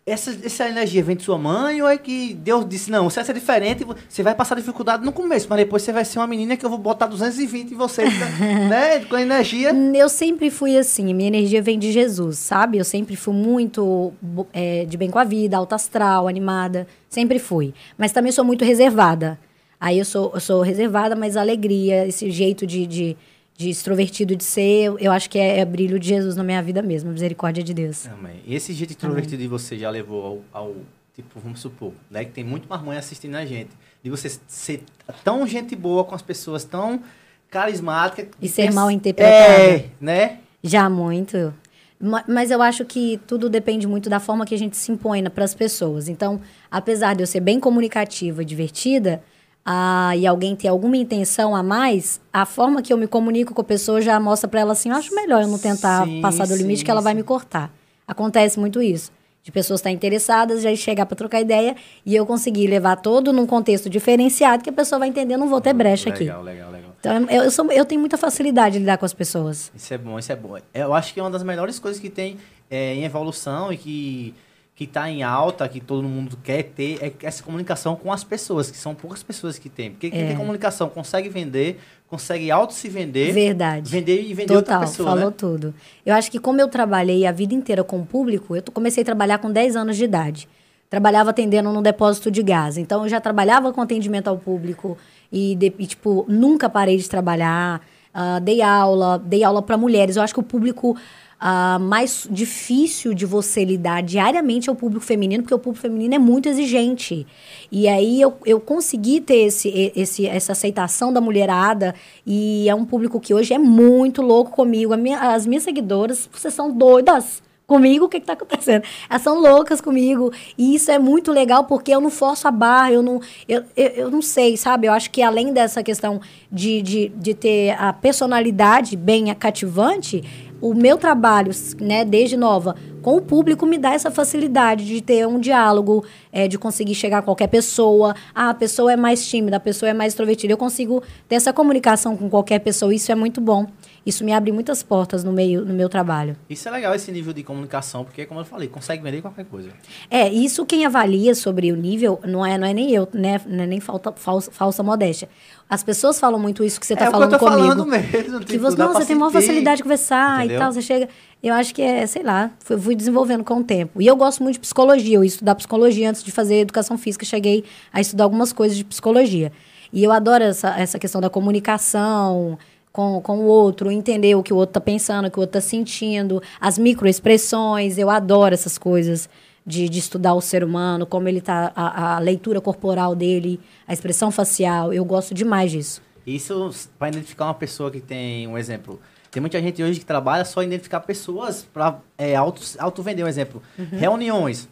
[0.07, 3.25] Essa, essa energia vem de sua mãe ou é que Deus disse, não, você vai
[3.25, 6.55] ser diferente, você vai passar dificuldade no começo, mas depois você vai ser uma menina
[6.55, 9.03] que eu vou botar 220 em você, né?
[9.09, 9.71] Com energia.
[9.93, 12.77] Eu sempre fui assim, minha energia vem de Jesus, sabe?
[12.77, 14.13] Eu sempre fui muito
[14.53, 17.73] é, de bem com a vida, alta astral, animada, sempre fui.
[17.97, 19.37] Mas também sou muito reservada.
[19.79, 23.17] Aí eu sou, eu sou reservada, mas a alegria, esse jeito de, de,
[23.57, 26.81] de extrovertido de ser, eu, acho que é, é brilho de Jesus na minha vida
[26.83, 28.05] mesmo, misericórdia de Deus.
[28.07, 28.35] Amém.
[28.45, 30.75] E esse jeito introvertido de você já levou ao, ao,
[31.15, 33.71] tipo, vamos supor, né, que tem muito mais mãe assistindo a gente,
[34.03, 34.83] de você ser
[35.23, 37.01] tão gente boa com as pessoas, tão
[37.49, 38.27] carismática.
[38.39, 39.85] E ser mal É, interpretada.
[39.99, 40.37] né?
[40.63, 41.51] Já muito.
[41.99, 45.23] Ma- Mas eu acho que tudo depende muito da forma que a gente se impõe
[45.31, 46.07] para as pessoas.
[46.07, 46.39] Então,
[46.69, 49.23] apesar de eu ser bem comunicativa e divertida,
[49.69, 53.59] ah, e alguém ter alguma intenção a mais, a forma que eu me comunico com
[53.59, 56.47] a pessoa já mostra para ela assim: eu acho melhor eu não tentar Sim, passar
[56.47, 57.17] do limite sim, que ela vai sim.
[57.17, 57.69] me cortar.
[58.07, 59.11] Acontece muito isso.
[59.43, 61.75] De pessoas estarem interessadas, já chegar para trocar ideia
[62.05, 65.59] e eu conseguir levar todo num contexto diferenciado que a pessoa vai entender, não vou
[65.59, 66.23] ter brecha aqui.
[66.23, 66.91] Legal, legal, legal.
[67.01, 69.69] Então, eu, eu, sou, eu tenho muita facilidade de lidar com as pessoas.
[69.75, 70.57] Isso é bom, isso é bom.
[70.73, 72.37] Eu acho que é uma das melhores coisas que tem
[72.71, 74.33] é, em evolução e que
[74.77, 78.69] que está em alta, que todo mundo quer ter, é essa comunicação com as pessoas,
[78.69, 79.89] que são poucas pessoas que tem.
[79.89, 80.27] Porque quem É.
[80.27, 83.89] tem comunicação consegue vender, consegue auto se vender, Verdade.
[83.89, 85.35] vender e vender outra Total, pessoa, falou né?
[85.35, 85.73] tudo.
[86.05, 89.05] Eu acho que como eu trabalhei a vida inteira com o público, eu comecei a
[89.05, 90.47] trabalhar com 10 anos de idade.
[90.91, 92.77] Trabalhava atendendo num depósito de gás.
[92.77, 94.95] Então, eu já trabalhava com atendimento ao público
[95.31, 97.81] e, de- e, tipo, nunca parei de trabalhar.
[98.13, 100.15] Ah, dei aula, dei aula para mulheres.
[100.15, 100.95] Eu acho que o público
[101.39, 106.15] ah, mais difícil de você lidar diariamente é o público feminino, porque o público feminino
[106.15, 107.27] é muito exigente.
[107.71, 111.93] E aí eu, eu consegui ter esse, esse, essa aceitação da mulherada,
[112.25, 114.95] e é um público que hoje é muito louco comigo.
[114.97, 117.45] Minha- as minhas seguidoras, vocês são doidas.
[117.67, 118.85] Comigo, o que, que tá acontecendo?
[119.09, 120.31] Elas são loucas comigo.
[120.57, 123.19] E isso é muito legal porque eu não forço a barra, eu não.
[123.45, 124.87] Eu, eu, eu não sei, sabe?
[124.87, 130.23] Eu acho que além dessa questão de, de, de ter a personalidade bem cativante,
[130.61, 135.27] o meu trabalho, né, desde nova, com o público me dá essa facilidade de ter
[135.27, 138.15] um diálogo, é, de conseguir chegar a qualquer pessoa.
[138.33, 140.51] Ah, a pessoa é mais tímida, a pessoa é mais extrovertida.
[140.51, 143.67] Eu consigo ter essa comunicação com qualquer pessoa, isso é muito bom.
[144.07, 146.37] Isso me abre muitas portas no, meio, no meu trabalho.
[146.49, 149.67] Isso é legal, esse nível de comunicação, porque, como eu falei, consegue vender qualquer coisa.
[150.09, 153.41] É, isso quem avalia sobre o nível não é, não é nem eu, né?
[153.45, 155.27] Não é nem falta, falsa, falsa modéstia.
[155.69, 157.57] As pessoas falam muito isso que você é está eu falando tô comigo.
[157.57, 158.39] falando mesmo.
[158.39, 160.55] Que tipo, você, não, você tem maior facilidade de conversar Entendeu?
[160.55, 161.09] e tal, você chega.
[161.43, 164.01] Eu acho que é, sei lá, fui, fui desenvolvendo com o tempo.
[164.01, 165.17] E eu gosto muito de psicologia.
[165.17, 167.25] Eu ia estudar psicologia antes de fazer educação física.
[167.25, 169.51] Cheguei a estudar algumas coisas de psicologia.
[169.91, 172.57] E eu adoro essa, essa questão da comunicação
[172.97, 175.59] com, com o outro, entender o que o outro está pensando, o que o outro
[175.59, 177.95] está sentindo, as microexpressões.
[177.99, 179.29] Eu adoro essas coisas
[179.63, 183.93] de, de estudar o ser humano, como ele tá, a, a leitura corporal dele, a
[183.93, 184.91] expressão facial.
[184.91, 186.01] Eu gosto demais disso.
[186.25, 188.99] Isso para identificar uma pessoa que tem um exemplo.
[189.29, 193.23] Tem muita gente hoje que trabalha só em identificar pessoas para é, auto, auto vender
[193.23, 193.61] um exemplo.
[193.77, 193.89] Uhum.
[193.91, 194.67] Reuniões.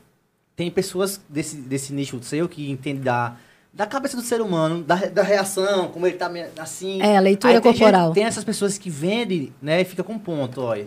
[0.56, 3.38] Tem pessoas desse, desse nicho seu que entendem da,
[3.76, 7.02] da cabeça do ser humano, da, da reação, como ele tá assim.
[7.02, 8.06] É, a leitura Aí tem corporal.
[8.08, 10.74] gente- tem essas pessoas que vendem, né, e fica com ponto, ó.
[10.76, 10.86] é,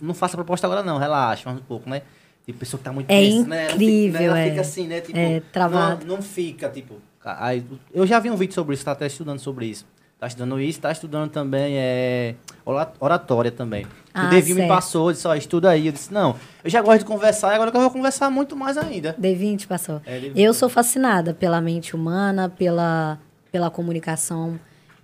[0.00, 2.02] Não, faça proposta agora não, relaxa mais um pouco, né?
[2.46, 3.62] Tem pessoa que tá muito É tensa, né?
[3.64, 4.48] Ela fica- incrível, né, Ela é.
[4.50, 5.00] fica assim, né?
[5.00, 6.06] Tipo, É, travado.
[6.06, 6.94] Não, não fica, tipo.
[7.24, 9.84] Aí, eu já vi um vídeo sobre isso, tá até estudando sobre isso.
[10.18, 12.34] Tá estudando isso, tá estudando também é,
[12.66, 13.86] ora- oratória também.
[14.12, 15.86] Ah, o Devinho me passou, disse, ó, estuda aí.
[15.86, 18.76] Eu disse, não, eu já gosto de conversar, agora que eu vou conversar muito mais
[18.76, 19.14] ainda.
[19.20, 20.02] D20 passou.
[20.04, 20.32] É, D20.
[20.34, 23.16] Eu sou fascinada pela mente humana, pela,
[23.52, 24.58] pela comunicação.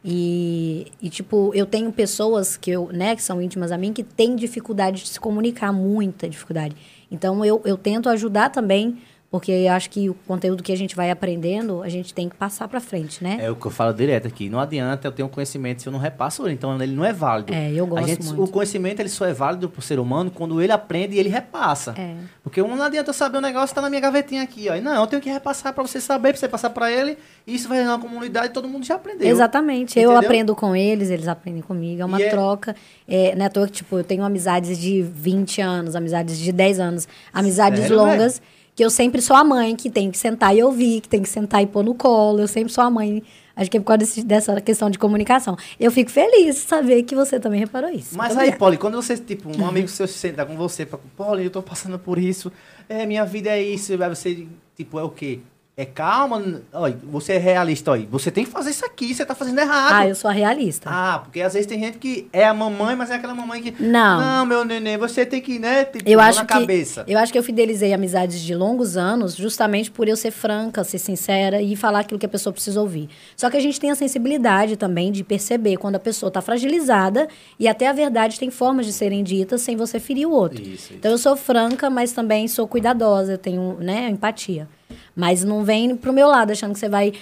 [0.05, 4.03] E, e, tipo, eu tenho pessoas que, eu, né, que são íntimas a mim que
[4.03, 6.77] têm dificuldade de se comunicar, muita dificuldade.
[7.11, 8.99] Então, eu, eu tento ajudar também,
[9.35, 12.37] porque eu acho que o conteúdo que a gente vai aprendendo, a gente tem que
[12.37, 13.39] passar pra frente, né?
[13.41, 14.49] É o que eu falo direto aqui.
[14.49, 16.55] Não adianta eu ter um conhecimento se eu não repasso ele.
[16.55, 17.53] Então ele não é válido.
[17.53, 18.45] É, eu gosto gente- muito.
[18.45, 21.97] O conhecimento ele só é válido pro ser humano quando ele aprende e ele repassa.
[21.99, 22.15] É.
[22.45, 24.81] Porque não adianta eu saber um negócio que tá na minha gavetinha aqui, ó.
[24.81, 27.19] Não, eu tenho que repassar pra você saber, pra você passar pra ele.
[27.45, 29.27] E isso vai na comunidade e todo mundo já aprendeu.
[29.27, 29.99] Exatamente.
[29.99, 30.29] Eu Entendeu?
[30.29, 32.01] aprendo com eles, eles aprendem comigo.
[32.01, 32.77] É uma E é- troca.
[33.09, 37.09] É, é toa que, tipo, eu tenho amizades de 20 anos, amizades de 10 anos,
[37.33, 38.41] amizades Sério, longas,
[38.75, 41.29] que eu sempre sou a mãe que tem que sentar e ouvir, que tem que
[41.29, 42.41] sentar e pôr no colo.
[42.41, 43.23] Eu sempre sou a mãe.
[43.57, 45.57] Acho que é por causa desse- dessa questão de comunicação.
[45.79, 48.17] Eu fico feliz de saber que você também reparou isso.
[48.17, 48.51] Mas aí.
[48.57, 50.85] Polly, quando você, tipo, um amigo seu se senta com você,
[51.17, 52.51] Polly, eu tô passando por isso,
[52.89, 55.39] é, minha vida é isso, aí você, tipo, é o quê?
[55.77, 59.35] É calma, olha, você é realista, olha, você tem que fazer isso aqui, você tá
[59.35, 59.93] fazendo errado.
[59.93, 60.89] Ah, eu sou a realista.
[60.89, 63.83] Ah, porque às vezes tem gente que é a mamãe, mas é aquela mamãe que.
[63.83, 64.21] Não.
[64.21, 65.85] Não, meu neném, você tem que, né?
[65.85, 67.05] Tipo, Eu acho, na que, cabeça.
[67.09, 70.99] eu acho que eu fidelizei amizades de longos anos justamente por eu ser franca, ser
[70.99, 73.09] sincera e falar aquilo que a pessoa precisa ouvir.
[73.37, 77.27] Só que a gente tem a sensibilidade também de perceber quando a pessoa está fragilizada
[77.59, 80.63] e até a verdade tem formas de serem ditas sem você ferir o outro.
[80.63, 80.95] Isso, isso.
[80.95, 84.69] Então eu sou franca, mas também sou cuidadosa, eu tenho né, empatia.
[85.15, 87.13] Mas não vem pro meu lado achando que você vai,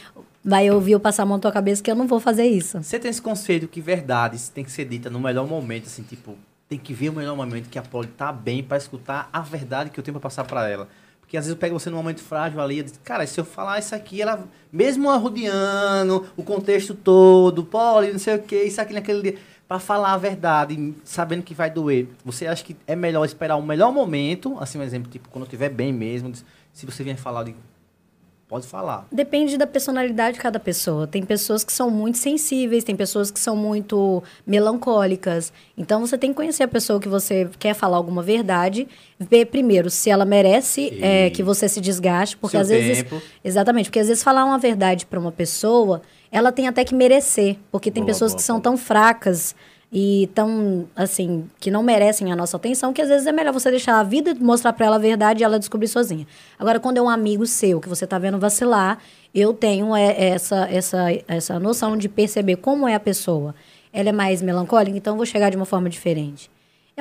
[0.45, 2.83] vai ouvir eu passar a mão na tua cabeça que eu não vou fazer isso.
[2.83, 6.37] Você tem esse conceito que verdades tem que ser dita no melhor momento, assim, tipo,
[6.69, 9.91] tem que ver o melhor momento que a Polly tá bem pra escutar a verdade
[9.91, 10.89] que eu tenho pra passar pra ela.
[11.21, 13.45] Porque às vezes eu pego você num momento frágil ali, eu digo, cara, se eu
[13.45, 18.81] falar isso aqui, ela, mesmo arrodeando o contexto todo, poli, não sei o que, isso
[18.81, 22.95] aqui naquele dia, pra falar a verdade, sabendo que vai doer, você acha que é
[22.95, 26.31] melhor esperar o melhor momento, assim, um exemplo, tipo, quando eu estiver bem mesmo,
[26.73, 27.59] se você vier falar, eu digo,
[28.49, 29.07] pode falar.
[29.11, 31.07] Depende da personalidade de cada pessoa.
[31.07, 35.53] Tem pessoas que são muito sensíveis, tem pessoas que são muito melancólicas.
[35.77, 38.87] Então você tem que conhecer a pessoa que você quer falar alguma verdade,
[39.19, 43.23] ver primeiro se ela merece é, que você se desgaste, porque às vezes tempo.
[43.43, 47.57] exatamente, porque às vezes falar uma verdade para uma pessoa, ela tem até que merecer,
[47.71, 48.63] porque tem Boa, pessoas boa, que são boa.
[48.65, 49.55] tão fracas
[49.93, 53.71] e tão assim que não merecem a nossa atenção que às vezes é melhor você
[53.71, 56.27] deixar a vida mostrar para ela a verdade e ela descobrir sozinha.
[56.59, 58.99] Agora quando é um amigo seu que você tá vendo vacilar,
[59.35, 63.55] eu tenho é, essa essa essa noção de perceber como é a pessoa.
[63.93, 66.51] Ela é mais melancólica, então eu vou chegar de uma forma diferente.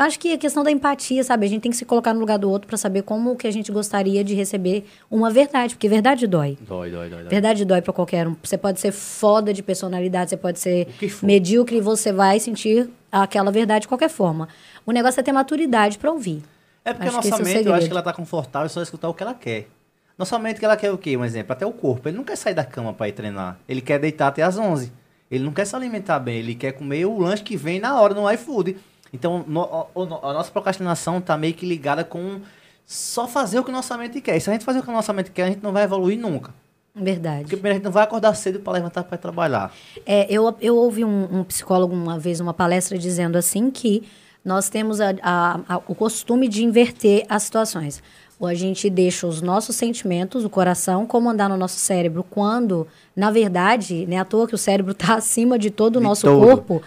[0.01, 1.45] Eu acho que a questão da empatia, sabe?
[1.45, 3.51] A gente tem que se colocar no lugar do outro para saber como que a
[3.51, 6.57] gente gostaria de receber uma verdade, porque verdade dói.
[6.59, 7.19] Dói, dói, dói.
[7.19, 7.29] dói.
[7.29, 8.35] Verdade dói pra qualquer um.
[8.41, 10.87] Você pode ser foda de personalidade, você pode ser
[11.21, 14.49] medíocre e você vai sentir aquela verdade de qualquer forma.
[14.87, 16.41] O negócio é ter maturidade pra ouvir.
[16.83, 19.07] É porque Acho a nossa é mente, eu acho que ela tá confortável só escutar
[19.07, 19.67] o que ela quer.
[20.17, 21.15] Nossa mente que ela quer o quê?
[21.15, 22.09] Um exemplo, até o corpo.
[22.09, 23.59] Ele não quer sair da cama pra ir treinar.
[23.69, 24.91] Ele quer deitar até às 11.
[25.29, 28.15] Ele não quer se alimentar bem, ele quer comer o lanche que vem na hora
[28.15, 28.77] no iFood.
[29.13, 32.39] Então, no- o- a nossa procrastinação tá meio que ligada com
[32.85, 34.37] só fazer o que nossa mente quer.
[34.37, 35.83] E se a gente fazer o que a nossa mente quer, a gente não vai
[35.83, 36.53] evoluir nunca.
[36.93, 37.41] Verdade.
[37.43, 39.71] Porque primeiro a gente não vai acordar cedo pra levantar ir trabalhar.
[40.05, 44.03] É, eu, eu ouvi um, um psicólogo uma vez, uma palestra, dizendo assim que
[44.43, 48.03] nós temos a- a- a- o costume de inverter as situações.
[48.39, 53.29] Ou a gente deixa os nossos sentimentos, o coração, comandar no nosso cérebro, quando, na
[53.29, 56.43] verdade, não é à toa que o cérebro está acima de todo o nosso todo.
[56.45, 56.81] corpo.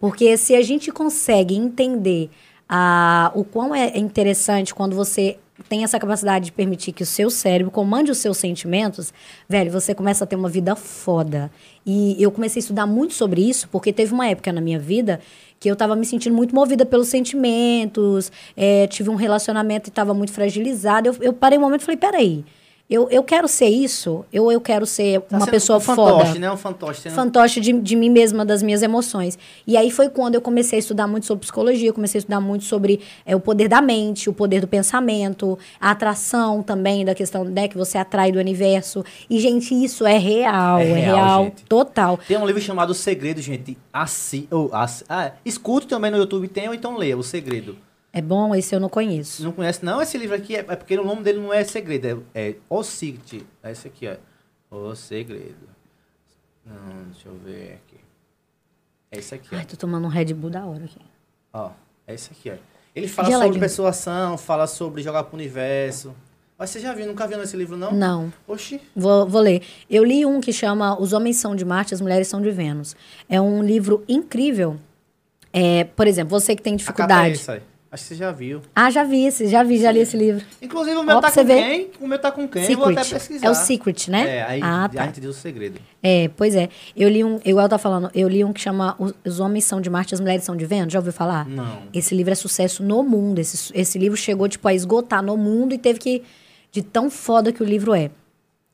[0.00, 2.30] Porque se a gente consegue entender
[2.68, 7.28] a, o quão é interessante quando você tem essa capacidade de permitir que o seu
[7.30, 9.12] cérebro comande os seus sentimentos,
[9.48, 11.50] velho, você começa a ter uma vida foda.
[11.84, 15.20] E eu comecei a estudar muito sobre isso, porque teve uma época na minha vida
[15.58, 20.14] que eu tava me sentindo muito movida pelos sentimentos, é, tive um relacionamento e tava
[20.14, 21.08] muito fragilizado.
[21.08, 22.44] Eu, eu parei um momento e falei, peraí,
[22.90, 24.24] eu, eu quero ser isso?
[24.32, 26.50] Eu, eu quero ser Tá uma pessoa um foda fantoche, né?
[26.50, 27.08] Um fantoche.
[27.08, 29.38] Não- fantoche de, de mim mesma, das minhas emoções.
[29.64, 32.64] E aí foi quando eu comecei a estudar muito sobre psicologia, comecei a estudar muito
[32.64, 37.44] sobre é, o poder da mente, o poder do pensamento, a atração também, da questão
[37.44, 39.04] né, que você atrai do universo.
[39.30, 42.18] E, gente, isso é real, É é real, total.
[42.26, 43.78] Tem um livro chamado O Segredo, gente.
[43.92, 47.76] Assi, ou, assi, ah, escute também no YouTube, tem, ou então leia O Segredo.
[48.12, 49.42] É bom, esse eu não conheço.
[49.44, 50.02] Não conhece, não?
[50.02, 52.82] Esse livro aqui é, é porque o nome dele não é Segredo, é, é O
[52.82, 53.46] Secret.
[53.62, 54.16] É esse aqui, ó.
[54.76, 55.68] O Segredo.
[56.66, 58.00] Não, deixa eu ver aqui.
[59.12, 59.58] É esse aqui, ó.
[59.58, 61.00] Ai, tô tomando um Red Bull da hora aqui.
[61.52, 61.70] Ó,
[62.06, 62.54] é esse aqui, ó.
[62.94, 66.14] Ele fala sobre persuasão, fala sobre jogar pro universo.
[66.58, 67.92] Mas você já viu, nunca viu esse livro, não?
[67.92, 68.32] Não.
[68.46, 68.80] Oxi.
[68.94, 69.62] Vou, vou ler.
[69.88, 72.94] Eu li um que chama Os Homens São de Marte, as Mulheres São de Vênus.
[73.28, 74.76] É um livro incrível.
[75.52, 77.10] É, por exemplo, você que tem A dificuldade.
[77.14, 77.62] capa é essa aí.
[77.92, 78.60] Acho que você já viu.
[78.74, 80.44] Ah, já vi já vi, já li esse livro.
[80.62, 81.62] Inclusive, o meu Ó, tá com ver.
[81.62, 81.90] quem?
[82.00, 82.70] O meu tá com quem?
[82.70, 83.18] Eu vou até Secret.
[83.18, 83.46] pesquisar.
[83.46, 84.36] É o Secret, né?
[84.36, 85.04] É, aí ah, a tá.
[85.06, 85.80] gente diz o segredo.
[86.00, 86.68] É, pois é.
[86.96, 89.64] Eu li um, igual eu tava falando, eu li um que chama Os- Os Homens
[89.64, 90.92] São de Marte, as Mulheres São de Vênus.
[90.92, 91.48] Já ouviu falar?
[91.48, 91.82] Não.
[91.92, 93.40] Esse livro é sucesso no mundo.
[93.40, 96.22] Esse, esse livro chegou, tipo, a esgotar no mundo e teve que.
[96.70, 98.12] De tão foda que o livro é.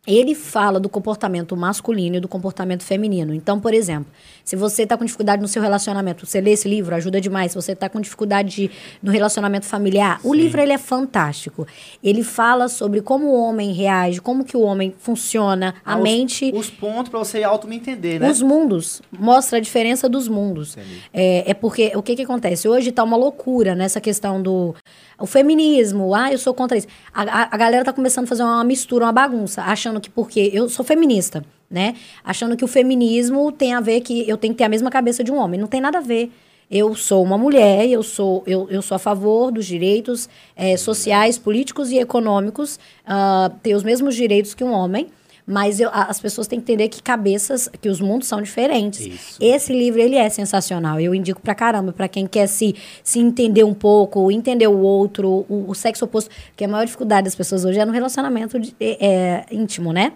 [0.06, 3.32] Ele fala do comportamento masculino e do comportamento feminino.
[3.34, 4.12] Então, por exemplo,
[4.46, 7.50] se você está com dificuldade no seu relacionamento, você lê esse livro, ajuda demais.
[7.50, 8.70] Se você está com dificuldade de-
[9.02, 11.66] no relacionamento familiar, o livro ele é fantástico.
[12.02, 16.52] Ele fala sobre como o homem reage, como que o homem funciona, a Ah, mente.
[16.54, 18.30] Os, pontos pra você auto entender, né?
[18.30, 19.02] Os mundos.
[19.10, 20.76] Mostra a diferença dos mundos.
[21.12, 22.68] É, é porque o que, que acontece?
[22.68, 24.72] Hoje tá uma loucura nessa questão do
[25.18, 26.14] o feminismo.
[26.14, 26.86] Ah, eu sou contra isso.
[27.12, 30.50] A, a, a galera tá começando a fazer uma mistura, uma bagunça, achando que porque
[30.52, 31.94] eu sou feminista, né?
[32.24, 35.22] Achando que o feminismo tem a ver que eu tenho que ter a mesma cabeça
[35.24, 35.58] de um homem.
[35.60, 36.30] Não tem nada a ver.
[36.70, 41.38] Eu sou uma mulher, eu sou, eu, eu sou a favor dos direitos eh, sociais,
[41.38, 45.06] políticos e econômicos, ah, ter os mesmos direitos que um homem.
[45.48, 48.98] Mas eu- as pessoas têm que entender que cabeças, que os mundos são diferentes.
[49.06, 49.38] Isso.
[49.40, 50.98] Esse livro, ele é sensacional.
[50.98, 55.46] Eu indico pra caramba, pra quem quer se, se entender um pouco, entender o outro,
[55.48, 56.32] o, o sexo oposto.
[56.48, 60.14] Porque a maior dificuldade das pessoas hoje é no relacionamento de- é, é, íntimo, né?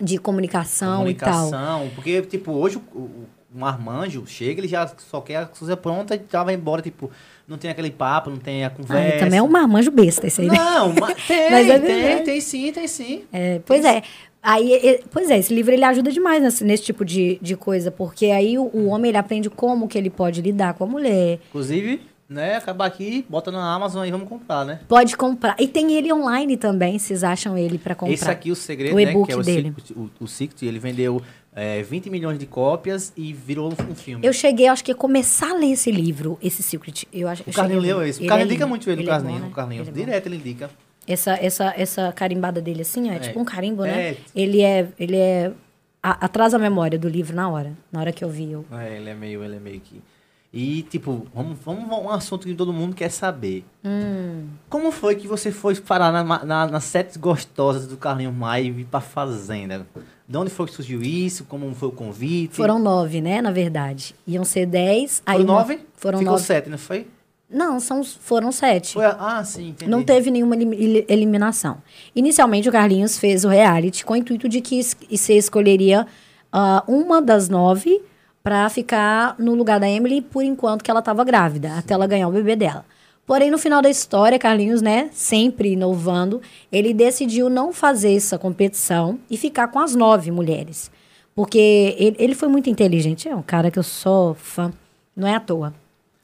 [0.00, 1.32] De comunicação, e tal.
[1.50, 1.90] Comunicação.
[1.94, 2.80] Porque, tipo, hoje
[3.54, 7.10] um armanjo chega, ele já só quer a coisa pronta e já vai embora, tipo,
[7.48, 9.16] não tem aquele papo, não tem a Ah, conversa.
[9.16, 10.56] e também é um marmanjo besta esse aí, né?
[10.58, 13.22] Não, mas tem, Mas é tem, tem sim, tem sim.
[13.32, 14.02] É, pois é.
[14.42, 18.26] Aí, pois é, esse livro ele ajuda demais nesse, nesse tipo de, de coisa, porque
[18.26, 21.40] aí o, o homem ele aprende como que ele pode lidar com a mulher.
[21.48, 24.80] Inclusive, né, acabar aqui, bota na Amazon e vamos comprar, né?
[24.88, 25.54] Pode comprar.
[25.58, 28.12] E tem ele online também, vocês acham ele pra comprar.
[28.14, 29.72] Esse aqui, o segredo, O né, que é o dele.
[29.76, 31.22] Secret, o, o Secret, ele vendeu
[31.54, 34.26] é, 20 milhões de cópias e virou um filme.
[34.26, 37.06] Eu cheguei, acho que a começar a ler esse livro, esse Secret.
[37.12, 38.22] Eu acho, o eu Carlinho leu esse.
[38.24, 39.34] O Carlinho é indica muito ele, Ele o é Carlinho.
[39.38, 39.48] bom, né?
[39.48, 40.70] O Carlinho, Ele é direto ele indica.
[41.08, 43.18] Essa, essa, essa carimbada dele assim, ó, é, É.
[43.20, 44.10] tipo um carimbo, né?
[44.10, 44.16] É.
[44.34, 45.52] Ele é, ele é
[46.02, 48.50] a- atrás a memória do livro na hora, na hora que eu vi.
[48.50, 50.02] Eu, É, ele é meio, ele é meio que...
[50.52, 53.64] E, tipo, vamos, vamos a um assunto que todo mundo quer saber.
[53.84, 54.46] Hum.
[54.70, 58.70] Como foi que você foi parar na, na, nas sete gostosas do Carlinhos Maia e
[58.70, 59.86] vir pra fazenda?
[60.26, 61.44] De onde foi que surgiu isso?
[61.44, 62.56] Como foi o convite?
[62.56, 64.14] Foram nove, né, na verdade.
[64.26, 65.22] Iam ser dez.
[65.24, 65.80] Foram aí uma- nove?
[65.94, 66.44] Foram Ficou nove.
[66.44, 67.06] sete, não foi?
[67.48, 68.94] Não, são, foram sete.
[68.94, 69.90] Foi ah, sim, entendi.
[69.90, 71.78] Não teve nenhuma eliminação.
[72.14, 76.06] Inicialmente, o Carlinhos fez o reality com o intuito de que você escolheria
[76.52, 78.02] ah, uma das nove
[78.46, 82.28] para ficar no lugar da Emily por enquanto que ela estava grávida, até ela ganhar
[82.28, 82.84] o bebê dela.
[83.26, 89.18] Porém, no final da história, Carlinhos, né, sempre inovando, ele decidiu não fazer essa competição
[89.28, 90.92] e ficar com as nove mulheres.
[91.34, 93.28] Porque ele, ele foi muito inteligente.
[93.28, 94.72] É um cara que eu sou fã,
[95.16, 95.74] não é à toa.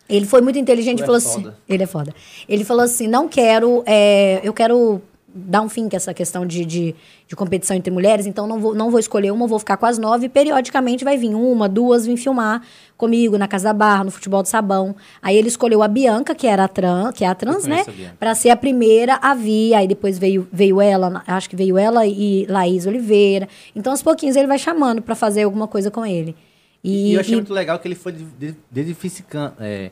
[0.09, 1.59] Ele foi muito inteligente e é falou assim: foda.
[1.69, 2.15] ele é foda.
[2.49, 5.03] Ele falou assim: não quero, é, eu quero
[5.35, 6.95] dar um fim com essa questão de, de,
[7.27, 9.99] de competição entre mulheres, então não vou, não vou escolher uma, vou ficar com as
[9.99, 12.63] nove, e periodicamente vai vir uma, duas, vir filmar
[12.97, 14.95] comigo na Casa da Barra, no Futebol do Sabão.
[15.21, 17.77] Aí ele escolheu a Bianca, que era a trans, que é a trans, né?
[17.85, 18.17] conheço a Bianca.
[18.19, 22.07] Pra ser a primeira a vir, aí depois veio, veio ela, acho que veio ela
[22.07, 23.49] e Laís Oliveira.
[23.75, 26.37] Então, aos pouquinhos, ele vai chamando pra fazer alguma coisa com ele.
[26.85, 28.13] E, E, eu achei e- muito legal que ele foi
[28.71, 29.91] diversificando, é,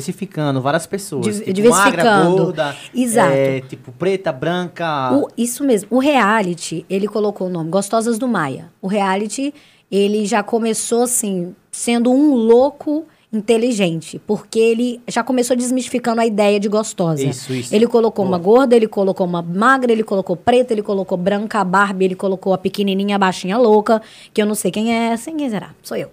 [0.00, 1.24] diversificando várias pessoas.
[1.24, 1.96] Div- tipo, diversificando.
[2.04, 3.32] Magra, gorda, Exato.
[3.32, 5.12] é, tipo, preta, branca.
[5.12, 5.88] O- isso mesmo.
[5.90, 8.70] O reality, ele colocou o nome Gostosas do Maia.
[8.82, 9.54] O reality,
[9.90, 16.58] ele já começou assim, sendo um louco inteligente, porque ele já começou desmistificando a ideia
[16.60, 17.22] de gostosa.
[17.24, 17.74] Isso, isso.
[17.74, 18.36] Ele colocou Boa.
[18.36, 22.14] uma gorda, ele colocou uma magra, ele colocou preta, ele colocou branca, a Barbie, ele
[22.14, 24.00] colocou a pequenininha, a baixinha louca,
[24.32, 26.08] que eu não sei quem é, sem quem será, sou eu.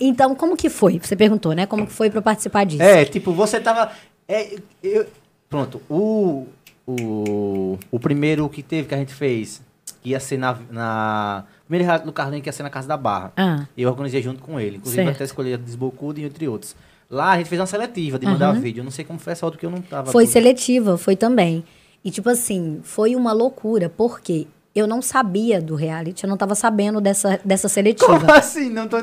[0.00, 0.98] Então, como que foi?
[1.02, 1.66] Você perguntou, né?
[1.66, 2.82] Como que foi pra eu participar disso?
[2.82, 3.90] É, tipo, você tava.
[4.28, 5.06] é, eu-
[5.48, 6.46] pronto, o,
[6.86, 7.78] o.
[7.90, 9.60] O primeiro que teve, que a gente fez,
[10.02, 10.56] que ia ser na.
[10.70, 13.32] na primeiro do Carlinhos, que ia ser na Casa da Barra.
[13.36, 13.66] Ah.
[13.76, 14.76] Eu organizei junto com ele.
[14.76, 15.16] Inclusive, Certo.
[15.16, 16.76] até escolhi a Desbocudo e entre outros.
[17.10, 18.80] Lá a gente fez uma seletiva de mandar vídeo.
[18.80, 20.10] Eu não sei como foi essa outra, porque eu não tava.
[20.12, 20.32] Foi tudo.
[20.32, 21.64] seletiva, foi também.
[22.04, 26.54] E, tipo assim, foi uma loucura, porque eu não sabia do reality, eu não estava
[26.54, 28.18] sabendo dessa, dessa seletiva.
[28.20, 28.70] Como assim?
[28.70, 28.98] Não tô.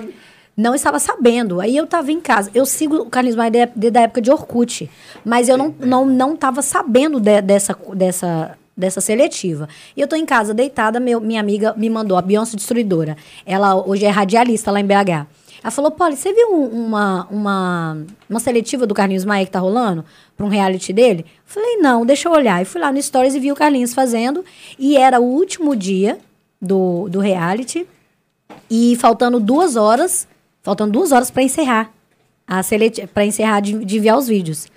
[0.56, 1.60] Não estava sabendo.
[1.60, 2.52] Aí eu estava em casa.
[2.54, 4.90] Eu sigo o Carlinhos Maia desde a época de Orkut.
[5.26, 9.68] Mas eu não não não estava sabendo de- dessa, dessa, dessa seletiva.
[9.98, 13.18] E eu tô em casa deitada, meu, minha amiga me mandou, a Beyoncé Destruidora.
[13.46, 15.26] Ela hoje é radialista lá em BH.
[15.64, 17.98] Ela falou, Polly, você viu um- uma, uma,
[18.30, 20.06] uma seletiva do Carlinhos Maia que tá rolando?
[20.38, 21.26] Pra um reality dele?
[21.46, 22.62] Falei, não, deixa eu olhar.
[22.62, 24.44] E fui lá no Stories e vi o Carlinhos fazendo.
[24.78, 26.20] E era o último dia
[26.62, 27.88] do, do reality.
[28.70, 30.28] E faltando duas horas,
[30.64, 31.92] faltando duas horas para encerrar
[33.14, 34.68] para encerrar de, de enviar os vídeos.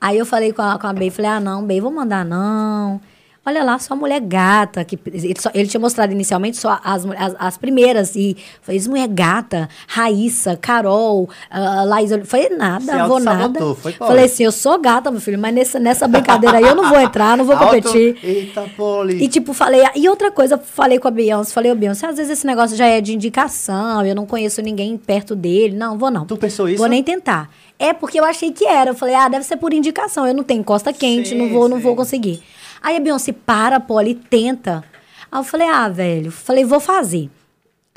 [0.00, 3.00] Aí eu falei com a, com a Bey, falei, ah, não, Bey, vou mandar não.
[3.46, 4.82] Olha lá, só mulher gata.
[4.84, 8.16] Que, ele, só- ele tinha mostrado inicialmente só as, as, as primeiras.
[8.16, 12.10] E fez mulher gata, Raíssa, Carol, uh, Laís.
[12.10, 13.74] Oli- Falei, nada, Você vou nada.
[13.74, 13.92] foi?
[13.92, 16.98] Falei assim, eu sou gata, meu filho, mas nessa, nessa brincadeira aí eu não vou
[16.98, 18.16] entrar, não vou Auto- competir.
[18.22, 19.22] Eita, Poli.
[19.22, 19.82] E tipo, falei.
[19.94, 22.86] E outra coisa, falei com a Beyoncé, falei, ô Beyoncé, às vezes esse negócio já
[22.86, 25.76] é de indicação, eu não conheço ninguém perto dele.
[25.76, 26.24] Não, vou não.
[26.24, 26.78] Tu pensou isso?
[26.78, 27.50] Vou nem tentar.
[27.78, 28.90] É porque eu achei que era.
[28.90, 30.26] Eu falei, ah, deve ser por indicação.
[30.26, 31.82] Eu não tenho costa quente, Sim, não vou, não sim.
[31.82, 32.42] vou conseguir.
[32.84, 34.84] Aí a Beyoncé para, Polly, tenta.
[35.32, 37.30] Aí eu falei, ah, velho, falei, vou fazer.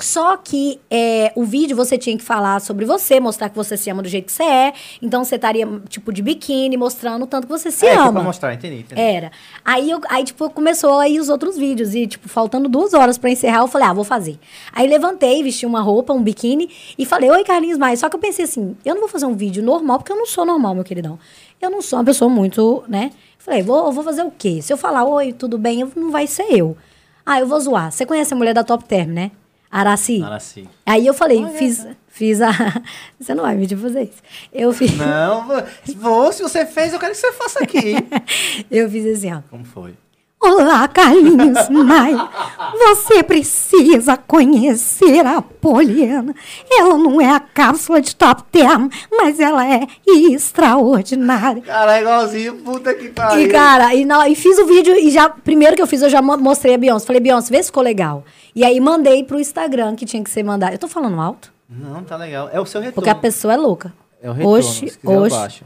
[0.00, 3.90] Só que é, o vídeo você tinha que falar sobre você, mostrar que você se
[3.90, 4.72] ama do jeito que você é.
[5.02, 8.00] Então você estaria, tipo, de biquíni, mostrando o tanto que você se é, que é
[8.00, 8.12] ama.
[8.12, 8.78] pra mostrar, entendi.
[8.78, 8.98] entendi.
[8.98, 9.32] Era.
[9.64, 11.96] Aí, eu, aí, tipo, começou aí os outros vídeos.
[11.96, 14.38] E, tipo, faltando duas horas pra encerrar, eu falei, ah, vou fazer.
[14.72, 17.96] Aí levantei, vesti uma roupa, um biquíni e falei, oi, Carlinhos Maia.
[17.96, 20.26] Só que eu pensei assim, eu não vou fazer um vídeo normal, porque eu não
[20.26, 21.18] sou normal, meu queridão.
[21.60, 23.10] Eu não sou uma pessoa muito, né?
[23.38, 24.60] Falei, vou, vou fazer o quê?
[24.62, 26.76] Se eu falar, oi, tudo bem, eu- não vai ser eu.
[27.24, 27.90] Ah, eu vou zoar.
[27.92, 29.30] Você conhece a mulher da Top Term, né?
[29.70, 30.22] Araci.
[30.22, 30.68] Araci.
[30.86, 32.50] Aí eu falei, fiz, fiz a.
[33.20, 34.22] Você não vai me fazer isso.
[34.52, 35.62] Eu fiz, Não, vou-
[35.96, 37.94] vou, se você fez, eu quero que você faça aqui.
[38.70, 39.42] eu fiz assim, ó.
[39.50, 39.94] Como foi?
[40.40, 42.28] Olá, Carlinhos Maia.
[42.72, 46.32] Você precisa conhecer a Poliana.
[46.70, 51.60] Ela não é a cápsula de top term, mas ela é extraordinária.
[51.62, 53.46] Cara, é igualzinho, puta que pariu.
[53.46, 56.08] E, cara, e, na- e fiz o vídeo e já, primeiro que eu fiz, eu
[56.10, 57.04] já mo- mostrei a Beyoncé.
[57.06, 58.24] Falei, Beyoncé, vê se ficou legal.
[58.54, 60.72] E aí mandei pro Instagram que tinha que ser mandado.
[60.72, 61.52] Eu tô falando alto?
[61.68, 62.48] Não, tá legal.
[62.52, 62.94] É o seu retorno.
[62.94, 63.92] Porque a pessoa é louca.
[64.22, 64.98] É o retorno, oxe.
[65.36, 65.64] baixo.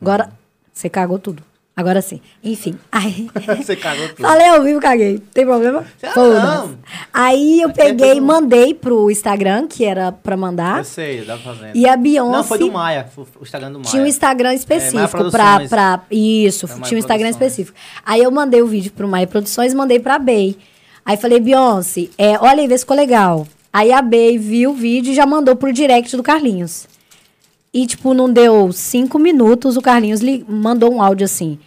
[0.00, 0.30] Agora,
[0.72, 1.42] você cagou tudo.
[1.78, 2.20] Agora sim.
[2.42, 2.76] Enfim.
[2.90, 3.30] Aí.
[3.56, 4.22] Você cagou tudo.
[4.22, 5.22] Falei ao vivo, caguei.
[5.32, 5.84] Tem problema?
[6.02, 6.74] Ah, não.
[7.14, 10.78] Aí eu é peguei e mandei pro Instagram, que era pra mandar.
[10.78, 11.76] Eu sei, dá pra fazendo.
[11.76, 12.36] E a Beyoncé.
[12.36, 13.90] Não, foi do Maia, foi o Instagram do Maia.
[13.92, 15.68] Tinha um Instagram Maia específico pra, Produções.
[15.70, 16.00] pra.
[16.10, 17.52] Isso, É, tinha um Instagram Produções.
[17.52, 17.78] específico.
[18.04, 20.58] Aí eu mandei o vídeo pro Maia Produções mandei pra Bey.
[21.06, 23.46] Aí falei, Beyoncé, é, olha aí, vê se ficou legal.
[23.72, 26.88] Aí a Bey viu o vídeo e já mandou pro direct do Carlinhos.
[27.72, 31.58] E, tipo, não deu cinco minutos, o Carlinhos lhe mandou um áudio assim.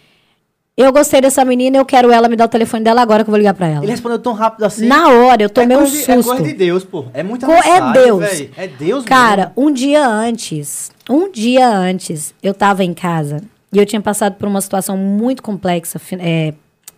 [0.76, 3.32] Eu gostei dessa menina, eu quero ela, me dá o telefone dela agora que eu
[3.32, 3.84] vou ligar pra ela.
[3.84, 4.86] Ele respondeu tão rápido assim.
[4.86, 6.10] Na hora, eu tomei é um de- susto.
[6.10, 7.04] É coisa de Deus, pô.
[7.12, 8.20] É muita Co- mensagem, é Deus.
[8.20, 8.50] véi.
[8.56, 9.68] É Deus Cara, mesmo.
[9.68, 13.42] um dia antes, um dia antes, eu tava em casa
[13.72, 16.54] e eu tinha passado por uma situação muito complexa, é,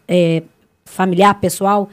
[0.07, 0.43] é,
[0.85, 1.89] familiar, pessoal.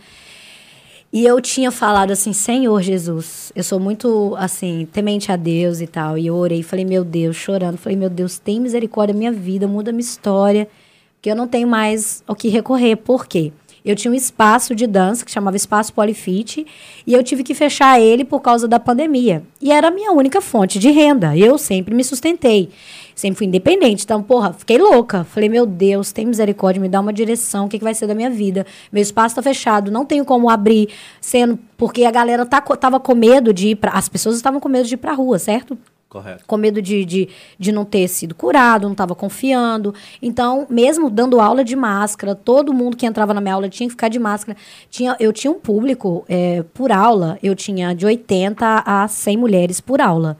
[1.14, 5.88] E eu tinha falado assim, Senhor Jesus, eu sou muito, assim, temente a Deus e
[5.88, 6.18] tal.
[6.18, 7.78] E eu orei, falei, meu Deus, chorando.
[7.78, 10.70] Falei, meu Deus, tem misericórdia minha vida, muda minha história.
[11.16, 12.96] Porque eu não tenho mais o que recorrer.
[12.96, 13.52] Por quê?
[13.84, 16.66] Eu tinha um espaço de dança que chamava Espaço Polifit
[17.06, 19.42] e eu tive que fechar ele por causa da pandemia.
[19.60, 21.36] E era a minha única fonte de renda.
[21.36, 22.70] Eu sempre me sustentei.
[23.16, 24.04] Sempre fui independente.
[24.04, 25.24] Então, porra, fiquei louca.
[25.24, 27.66] Falei, meu Deus, tem misericórdia, me dá uma direção.
[27.66, 28.66] O que, que vai ser da minha vida?
[28.92, 31.58] Meu espaço tá fechado, não tenho como abrir, sendo.
[31.76, 33.92] Porque a galera tá, tava com medo de ir pra.
[33.92, 35.78] As pessoas estavam com medo de ir pra rua, certo?
[36.12, 36.44] Correto.
[36.46, 39.96] com medo de, de, de não ter sido curado, não estava confiando.
[40.22, 43.94] Então, mesmo dando aula de máscara, todo mundo que entrava na minha aula tinha que
[43.94, 44.58] ficar de máscara.
[44.90, 49.80] Tinha, eu tinha um público é, por aula, eu tinha de 80 a 100 mulheres
[49.80, 50.38] por aula.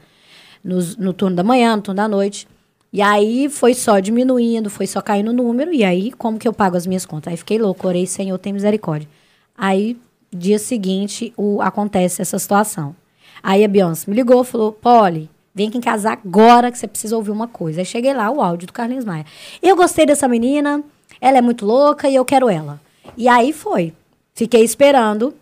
[0.62, 2.46] Nos- no turno da manhã, no turno da noite.
[2.92, 5.72] E aí foi só diminuindo, foi só caindo o número.
[5.72, 7.30] E aí, como que eu pago as minhas contas?
[7.30, 9.08] Aí fiquei louco, orei, Senhor, tem misericórdia.
[9.56, 9.96] Aí,
[10.30, 12.94] dia seguinte, o, acontece essa situação.
[13.42, 17.16] Aí a Beyoncé me ligou, falou, Polly, vem aqui em casa agora que você precisa
[17.16, 17.80] ouvir uma coisa.
[17.80, 19.26] Aí cheguei lá, o áudio do Carlinhos Maia.
[19.62, 20.82] Eu gostei dessa menina,
[21.20, 22.80] ela é muito louca e eu quero ela.
[23.16, 23.92] E aí foi.
[24.34, 25.34] Fiquei esperando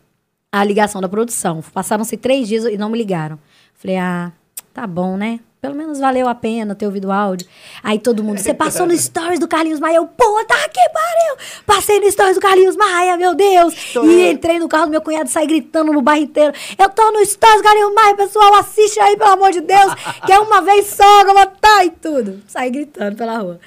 [0.50, 1.62] a ligação da produção.
[1.72, 3.38] Passaram-se três dias e não me ligaram.
[3.74, 4.32] Falei, ah,
[4.72, 5.40] tá bom, né?
[5.60, 7.46] Pelo menos valeu a pena ter ouvido o áudio.
[7.82, 9.96] Aí todo mundo, você passou no stories do Carlinhos Maia.
[9.96, 11.62] Eu, puta que pariu!
[11.66, 13.74] Passei no stories do Carlinhos Maia, meu Deus!
[14.02, 16.54] E entrei no carro do meu cunhado e saí gritando no bairro inteiro.
[16.78, 19.94] Eu tô no stories do Carlinhos Maia, pessoal, assiste aí, pelo amor de Deus,
[20.24, 22.40] que é uma vez só eu vou tá e tudo.
[22.46, 23.60] Saí gritando pela rua.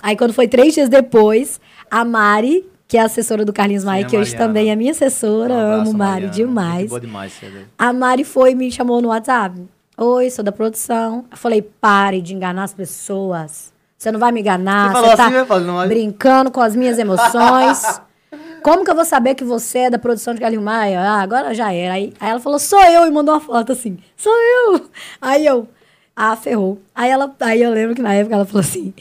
[0.00, 4.04] Aí quando foi três dias depois, a Mari, que é a assessora do Carlinhos Maia,
[4.04, 6.88] que hoje também é minha assessora, Um abraço, amo Mari demais.
[6.88, 7.62] Boa demais, Cedro.
[7.76, 9.60] A Mari foi e me chamou no WhatsApp.
[10.02, 11.26] Oi, sou da produção.
[11.30, 13.70] Eu falei, pare de enganar as pessoas.
[13.98, 14.92] Você não vai me enganar.
[14.92, 15.64] Você Você tá assim, Paulo?
[15.66, 18.00] Não brincando com as minhas emoções.
[18.64, 21.02] Como que eu vou saber que você é da produção de Galinho Maia?
[21.02, 21.92] Ah, agora já era.
[21.92, 23.98] Aí, aí ela falou, sou eu, e mandou uma foto assim.
[24.16, 24.88] Sou eu.
[25.20, 25.68] Aí eu,
[26.16, 26.80] ah, ferrou.
[26.94, 28.94] Aí, ela, aí eu lembro que na época ela falou assim,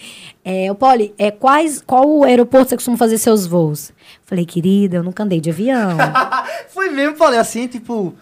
[0.43, 3.93] é, Poli, é, quais, qual o aeroporto você costuma fazer seus voos?
[4.25, 5.97] Falei, querida, eu nunca andei de avião.
[6.67, 8.13] Foi mesmo, falei assim, tipo...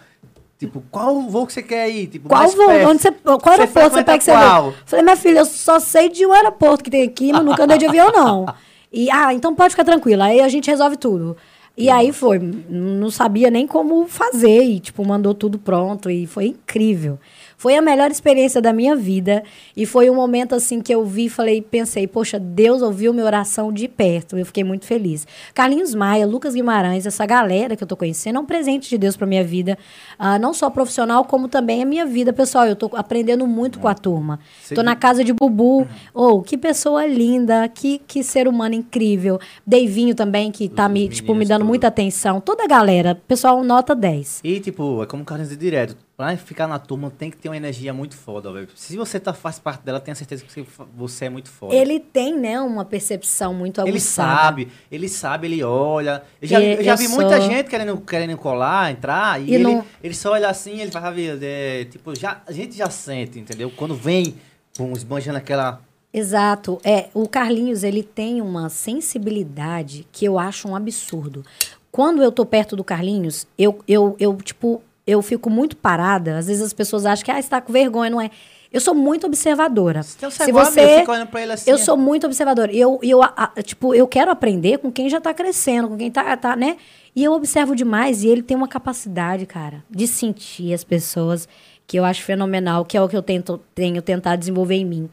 [0.58, 2.08] Tipo, qual voo que você quer ir?
[2.08, 2.66] Tipo, Qual voo?
[2.66, 2.88] perto.
[2.88, 4.70] Onde você, qual aeroporto você pega que você qual?
[4.70, 4.76] vê?
[4.84, 7.78] Falei, minha filha, eu só sei de um aeroporto que tem aqui, mas nunca andei
[7.78, 8.46] de avião, não.
[8.90, 10.24] E, ah, então pode ficar tranquila.
[10.24, 11.36] Aí a gente resolve tudo.
[11.76, 16.46] E aí foi, não sabia nem como fazer, e tipo, mandou tudo pronto, e foi
[16.46, 17.18] incrível.
[17.58, 19.42] Foi a melhor experiência da minha vida,
[19.76, 23.72] e foi um momento assim que eu vi, falei, pensei, poxa, Deus ouviu minha oração
[23.72, 25.26] de perto, eu fiquei muito feliz.
[25.52, 29.16] Carlinhos Maia, Lucas Guimarães, essa galera que eu tô conhecendo, é um presente de Deus
[29.16, 29.76] pra minha vida,
[30.16, 32.64] ah, não só profissional, como também a minha vida pessoal.
[32.64, 34.38] Eu tô aprendendo muito com a turma.
[34.62, 35.86] Você Tô na casa de Bubu.
[36.14, 39.40] Oh, que pessoa linda, que, que ser humano incrível.
[39.66, 41.68] Deivinho também, que tá Os me, tipo, me dando todos.
[41.68, 42.40] muita atenção.
[42.40, 44.40] Toda a galera, pessoal, nota 10.
[44.44, 46.07] E, tipo, é como Carlinhos diz direto.
[46.18, 48.66] Pra ficar na turma, tem que ter uma energia muito foda, velho.
[48.74, 50.66] Se você tá, faz parte dela, tenha certeza que
[50.96, 51.72] você, é muito foda.
[51.72, 54.36] Ele tem, né, uma percepção muito Ele aguçada.
[54.42, 56.24] sabe, ele sabe, ele olha.
[56.42, 59.44] Eu já, E- eu já eu vi muita sou- gente querendo, querendo colar, entrar, e,
[59.50, 61.38] E ele, não- ele só olha assim, ele faz a vida.
[61.40, 63.70] É, tipo, já, a gente já sente, entendeu?
[63.76, 64.34] Quando vem,
[64.76, 65.80] pum, esbanjando aquela.
[66.12, 66.80] Exato.
[66.82, 71.44] É, o Carlinhos, ele tem uma sensibilidade que eu acho um absurdo.
[71.92, 76.36] Quando eu tô perto do Carlinhos, eu, eu, eu tipo, eu fico muito parada.
[76.38, 78.30] Às vezes as pessoas acham que, ah, você tá com vergonha, não é?
[78.70, 80.02] Eu sou muito observadora.
[80.16, 80.98] Então, Se eu você...
[80.98, 81.70] fico olhando pra ele assim.
[81.70, 82.70] Eu sou muito observadora.
[82.70, 86.10] Eu, eu, a- a- tipo, eu quero aprender com quem já tá crescendo, com quem
[86.10, 86.76] tá, tá, né?
[87.16, 88.22] E eu observo demais.
[88.22, 91.48] E ele tem uma capacidade, cara, de sentir as pessoas
[91.86, 95.08] que eu acho fenomenal, que é o que eu tento, tenho tentado desenvolver em mim.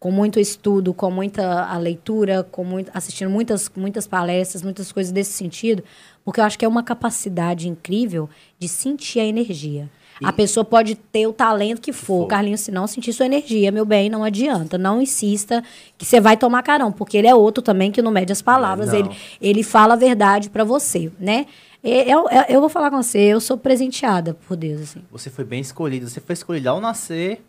[0.00, 5.12] Com muito estudo, com muita a leitura, com muito, assistindo muitas, muitas palestras, muitas coisas
[5.12, 5.84] desse sentido,
[6.24, 8.28] porque eu acho que é uma capacidade incrível
[8.58, 9.90] de sentir a energia.
[10.22, 12.22] A pessoa pode ter o talento que for.
[12.22, 12.26] for.
[12.28, 14.76] Carlinhos, se não sentir sua energia, meu bem, não adianta.
[14.76, 15.62] Não insista
[15.96, 18.92] que você vai tomar carão, porque ele é outro também que não mede as palavras.
[18.92, 21.46] É, ele, ele fala a verdade pra você, né?
[21.82, 25.02] E- Eu, eu, eu vou falar com você, eu sou presenteada por Deus, assim.
[25.10, 26.06] Você foi bem escolhida.
[26.06, 27.42] Você foi escolhida ao nascer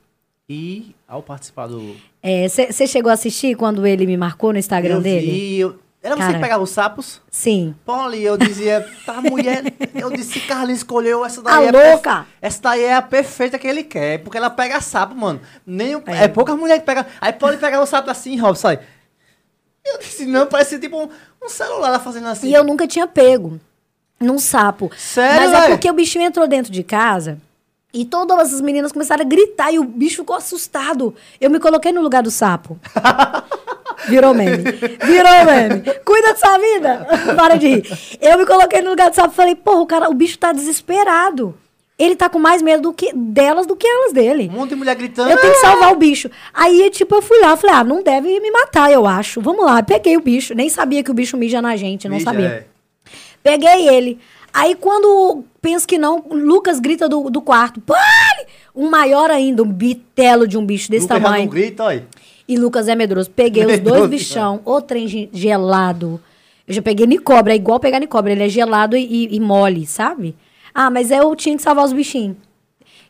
[0.49, 1.95] e ao participar do.
[2.23, 5.31] Você chegou a assistir quando ele me marcou no Instagram eu dele?
[5.31, 5.79] Vi, eu...
[6.03, 6.33] Era você Cara.
[6.33, 7.21] que pegava os sapos?
[7.29, 7.75] Sim.
[7.85, 9.63] Polly, eu dizia, tá, mulher.
[9.93, 11.53] Eu disse, Carlinhos escolheu essa daí.
[11.53, 12.25] A é louca!
[12.41, 14.17] Essa daí é a perfeita que ele quer.
[14.23, 15.39] Porque ela pega sapo, mano.
[15.63, 16.23] Nem o- É.
[16.23, 16.27] é.
[16.27, 17.05] poucas mulheres que pegam.
[17.19, 18.79] Aí Polly pegava o sapo assim, Robson, sai.
[19.85, 21.09] Eu disse, não, parece tipo um,
[21.43, 22.49] um celular fazendo assim.
[22.49, 23.59] E eu nunca tinha pego
[24.19, 24.91] num sapo.
[24.97, 27.37] Sério, Mas é porque o bichinho entrou dentro de casa
[27.93, 31.13] e todas as meninas começaram a gritar e o bicho ficou assustado.
[31.39, 32.79] Eu me coloquei no lugar do sapo.
[34.07, 34.63] Virou meme.
[35.03, 35.81] Virou meme.
[36.05, 37.07] Cuida da sua vida.
[37.35, 38.17] Para de rir.
[38.19, 40.51] Eu me coloquei no lugar do sapo e falei, porra, o, cara, o bicho tá
[40.51, 41.55] desesperado.
[41.99, 44.49] Ele tá com mais medo do que delas do que elas dele.
[44.51, 45.29] Um monte de mulher gritando.
[45.29, 46.31] Eu tenho que salvar o bicho.
[46.51, 49.39] Aí, tipo, eu fui lá, falei, ah, não deve me matar, eu acho.
[49.39, 50.55] Vamos lá, peguei o bicho.
[50.55, 52.47] Nem sabia que o bicho mija na gente, não Mija, sabia.
[52.47, 52.65] é.
[53.43, 54.19] Peguei ele.
[54.53, 57.79] Aí, quando penso que não, Lucas grita do, do quarto.
[57.81, 58.47] Pare!
[58.75, 61.43] Um maior ainda, um bitelo de um bicho desse Lucas já tamanho.
[61.45, 62.07] não grita, olha.
[62.47, 63.29] E Lucas é medroso.
[63.29, 66.19] Peguei os Medroso, dois bichão, o trem ge- gelado.
[66.67, 68.31] Eu já peguei nicobra, é igual pegar nicobra.
[68.31, 70.35] Ele é gelado e, e- e mole, sabe?
[70.73, 72.35] Ah, mas eu tinha que salvar os bichinhos.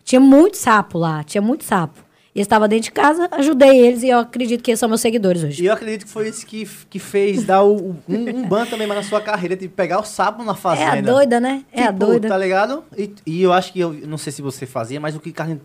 [0.04, 2.04] Tinha muito sapo lá, tinha muito sapo.
[2.34, 5.44] E estava dentro de casa, ajudei eles e eu acredito que eles são meus seguidores
[5.44, 5.62] hoje.
[5.62, 8.88] E eu acredito que foi isso que, que fez dar o, um, um ban também
[8.88, 11.12] mais na sua carreira, de pegar o sapo na É fazenda.
[11.12, 11.66] a doida, né?
[11.74, 12.30] É a Tipo, doida.
[12.30, 12.86] Tá ligado?
[12.98, 15.62] E, e eu acho que eu não sei se você fazia, mas o que Carlinhos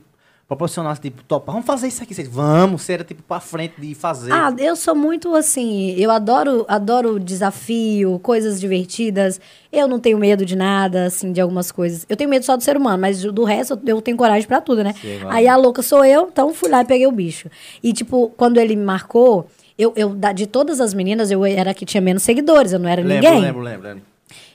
[0.49, 2.14] proporcionasse, tipo, topa, vamos fazer isso aqui.
[2.14, 4.32] Você, vamos, você era tipo pra frente de fazer.
[4.32, 9.40] Ah, eu sou muito assim, eu adoro, adoro desafio, coisas divertidas.
[9.72, 12.07] Eu não tenho medo de nada, assim, de algumas coisas.
[12.09, 14.84] Eu tenho medo só do ser humano, mas do resto eu- tenho coragem pra tudo,
[14.84, 14.94] né?
[15.01, 15.18] Sim.
[15.28, 17.51] Aí a louca sou eu, então fui lá e peguei o bicho.
[17.82, 21.74] E tipo, quando ele me marcou, eu, eu de todas as meninas, eu era a
[21.74, 23.40] que tinha menos seguidores, eu não era lembro, ninguém.
[23.42, 24.03] lembro, lembro, lembro.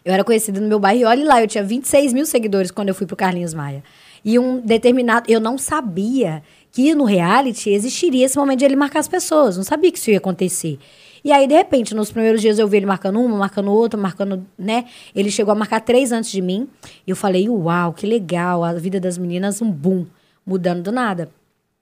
[0.04, 2.90] Eu era conhecida no meu bairro e olha lá, eu tinha 26 mil seguidores quando
[2.90, 3.84] eu fui pro Carlinhos Maia.
[4.24, 5.32] E um determinado.
[5.32, 9.58] Eu não sabia que no reality existiria esse momento de ele marcar as pessoas.
[9.58, 10.80] Não sabia que isso ia acontecer.
[11.24, 14.46] E aí, de repente, nos primeiros dias eu vi ele marcando uma, marcando outra, marcando,
[14.58, 14.86] né?
[15.14, 16.68] Ele chegou a marcar três antes de mim.
[17.06, 20.06] E eu falei, uau, que legal, a vida das meninas, um boom,
[20.46, 21.30] mudando do nada.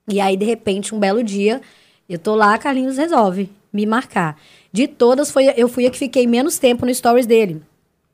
[0.07, 1.61] E aí, de repente, um belo dia,
[2.09, 4.37] eu tô lá, Carlinhos resolve me marcar.
[4.73, 7.61] De todas, foi, eu fui a que fiquei menos tempo no stories dele.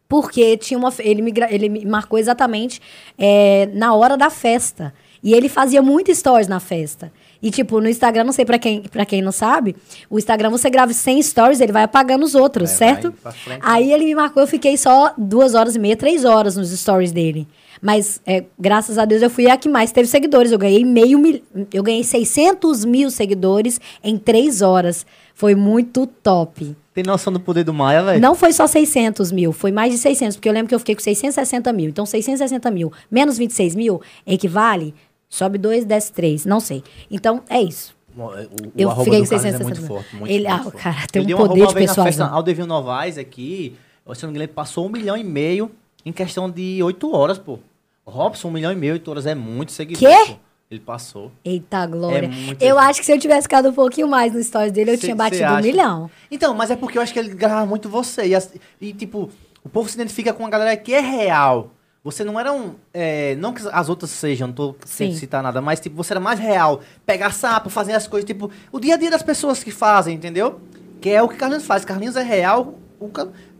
[0.07, 2.79] Porque tinha uma, ele, me, ele me marcou exatamente
[3.17, 4.93] é, na hora da festa.
[5.23, 7.11] E ele fazia muito stories na festa.
[7.41, 9.75] E, tipo, no Instagram, não sei pra quem, pra quem não sabe,
[10.09, 13.11] o Instagram você grava 100 stories, ele vai apagando os outros, É, certo?
[13.43, 13.59] frente.
[13.63, 17.11] Aí ele me marcou, eu fiquei só duas horas e meia, três horas nos stories
[17.11, 17.47] dele.
[17.81, 20.51] Mas, é, graças a Deus, eu fui a que mais teve seguidores.
[20.51, 21.41] Eu ganhei meio mil,
[21.73, 25.05] eu ganhei 600 mil seguidores em três horas.
[25.35, 26.75] Foi muito top.
[26.93, 28.21] Tem noção do poder do Maia, velho?
[28.21, 30.95] Não foi só 600 mil, foi mais de 600, porque eu lembro que eu fiquei
[30.95, 31.89] com 660 mil.
[31.89, 34.95] Então, 660 mil menos 26 mil equivale,
[35.29, 36.81] sobe 2, desce 3, não sei.
[37.11, 37.93] Então, é isso.
[38.17, 38.31] O, o,
[38.77, 39.87] Eu o arroba fiquei com Carlinhos é 660 muito mil.
[39.87, 40.15] forte.
[40.15, 42.05] Muito, Ele- muito ah, cara, tem Ele um poder de persuasão.
[42.05, 43.75] festa Aldevio Novaes aqui,
[44.13, 45.69] se não me engano, passou um milhão e meio
[46.05, 47.59] em questão de oito horas, pô.
[48.05, 50.31] Robson, um milhão e meio, oito horas é muito seguidor, Quê?
[50.31, 50.35] pô.
[50.75, 51.31] Ele passou.
[51.43, 52.25] Eita, Glória.
[52.27, 54.91] É muito eu acho que se eu tivesse ficado um pouquinho mais no stories dele,
[54.91, 56.11] eu Cê- tinha batido um milhão.
[56.29, 58.25] Então, mas é porque eu acho que ele gravava muito você.
[58.27, 59.29] E, as- e, tipo,
[59.63, 61.71] o povo se identifica com a galera que é real.
[62.03, 62.75] Você não era um.
[62.93, 65.17] é, não que as outras sejam, não tô sem Sim.
[65.17, 66.81] citar nada, mas tipo, você era mais real.
[67.05, 70.59] Pegar sapo, fazer as coisas, tipo, o dia a dia das pessoas que fazem, entendeu?
[71.01, 71.83] Que é o que Carlinhos faz.
[71.83, 73.09] Carlinhos é real, o,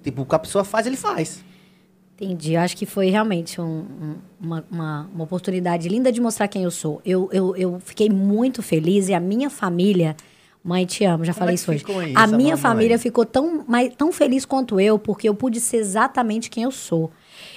[0.04, 1.44] tipo, o que a pessoa faz, ele faz.
[2.20, 2.56] Entendi.
[2.56, 6.72] Acho que foi realmente um- um- uma, uma, uma oportunidade linda de mostrar quem eu
[6.72, 7.02] sou.
[7.06, 10.16] Eu, eu, eu fiquei muito feliz e a minha família.
[10.64, 11.84] Mãe, te amo, já Como falei é isso hoje.
[11.84, 12.58] isso, a minha mamãe?
[12.58, 16.72] família ficou tão, mais, tão feliz quanto eu, porque eu pude ser exatamente quem eu
[16.72, 17.12] sou.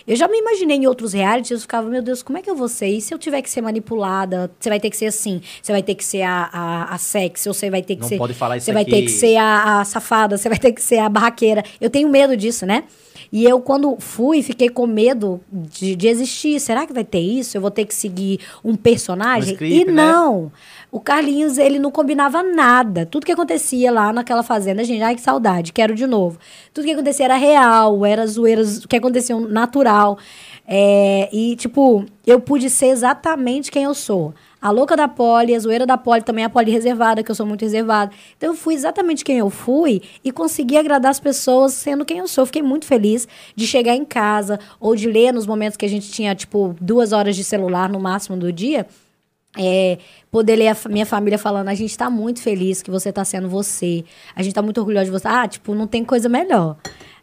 [0.07, 2.55] Eu já me imaginei em outros realities, eu ficava, meu Deus, como é que eu
[2.57, 2.89] vou ser?
[2.89, 4.51] E se eu tiver que ser manipulada?
[4.61, 5.41] Você vai ter que ser assim.
[5.63, 8.09] Você vai ter que ser a, a, a sexy, ou você vai ter que Não
[8.09, 8.19] ser.
[8.19, 9.05] pode falar isso Você vai ter aqui.
[9.05, 11.65] que ser a, a safada, você vai ter que ser a barraqueira.
[11.81, 12.85] Eu tenho medo disso, né?
[13.31, 16.59] E eu, quando fui, fiquei com medo de, de existir.
[16.61, 17.57] Será que vai ter isso?
[17.57, 19.51] Eu vou ter que seguir um personagem?
[19.51, 19.93] Um script, e né?
[19.93, 20.51] não.
[20.91, 23.05] O Carlinhos, ele não combinava nada.
[23.05, 26.39] Tudo que acontecia lá naquela fazenda, gente, ai que saudade, quero de novo.
[26.73, 30.19] Tudo que acontecia era real, era zoeiras que aconteciam natural.
[30.67, 34.35] É, e, tipo, eu pude ser exatamente quem eu sou.
[34.61, 37.47] A louca da poli, a zoeira da poli, também a poli reservada, que eu sou
[37.47, 38.11] muito reservada.
[38.37, 42.27] Então, eu fui exatamente quem eu fui e consegui agradar as pessoas sendo quem eu
[42.27, 42.45] sou.
[42.45, 46.11] Fiquei muito feliz de chegar em casa ou de ler nos momentos que a gente
[46.11, 48.87] tinha, tipo, duas horas de celular no máximo do dia.
[49.57, 49.99] É,
[50.31, 53.49] poder ler a minha família falando, a gente tá muito feliz que você tá sendo
[53.49, 54.05] você.
[54.35, 55.29] A gente tá muito orgulhoso de você.
[55.29, 56.77] Ah, tipo, não tem coisa melhor.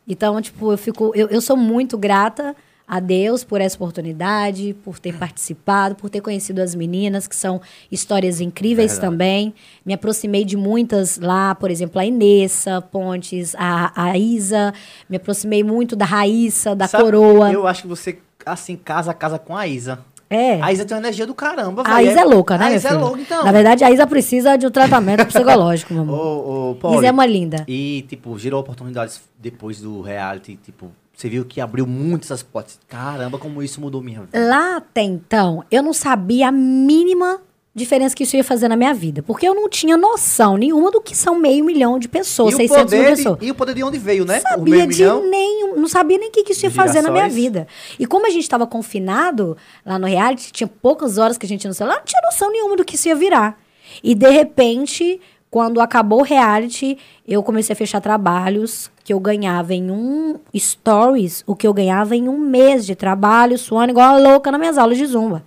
[0.07, 1.11] Então, tipo, eu fico.
[1.13, 2.55] Eu, eu sou muito grata
[2.87, 7.59] a Deus por essa oportunidade, por ter participado, por ter conhecido as meninas, que são
[7.91, 9.11] histórias incríveis Verdade.
[9.11, 9.53] também.
[9.85, 14.73] Me aproximei de muitas lá, por exemplo, a Inessa Pontes, a, a Isa.
[15.09, 17.51] Me aproximei muito da Raíssa, da Sabe, Coroa.
[17.51, 19.99] Eu acho que você, assim, casa a casa com a Isa.
[20.29, 20.59] É.
[20.61, 22.01] A Isa tem uma energia do caramba, A.
[22.01, 23.45] Isa é louca, né, A Isa é louca, então.
[23.45, 26.17] Na verdade, a Isa precisa de um tratamento psicológico, meu amor.
[26.19, 27.63] Ô, ô, Isa é uma linda.
[27.67, 32.79] E, tipo, gerou oportunidades depois do reality, tipo, você viu que abriu muitas as portas.
[32.87, 34.37] Caramba, como isso mudou minha vida.
[34.37, 37.41] Lá até então, eu não sabia a mínima
[37.75, 39.21] diferença que isso ia fazer na minha vida.
[39.21, 42.57] Porque eu não tinha noção nenhuma do que são meio milhão de pessoas, e, o
[42.57, 43.39] 600 mil poder pessoas.
[43.39, 44.39] de, e o poder de onde veio, né?
[44.39, 47.67] sabia de nenhum, não sabia nem o que, que isso ia fazer na minha vida.
[47.99, 51.65] E como a gente estava confinado lá no reality, tinha poucas horas que a gente
[51.65, 53.59] ia no celular, não tinha noção nenhuma do que isso ia virar.
[54.01, 55.19] E de repente,
[55.55, 61.45] quando acabou o reality, eu comecei a fechar trabalhos que eu ganhava em um stories,
[61.47, 64.97] o que eu ganhava em um mês de trabalho, suando igual louca nas minhas aulas
[64.97, 65.45] de zumba.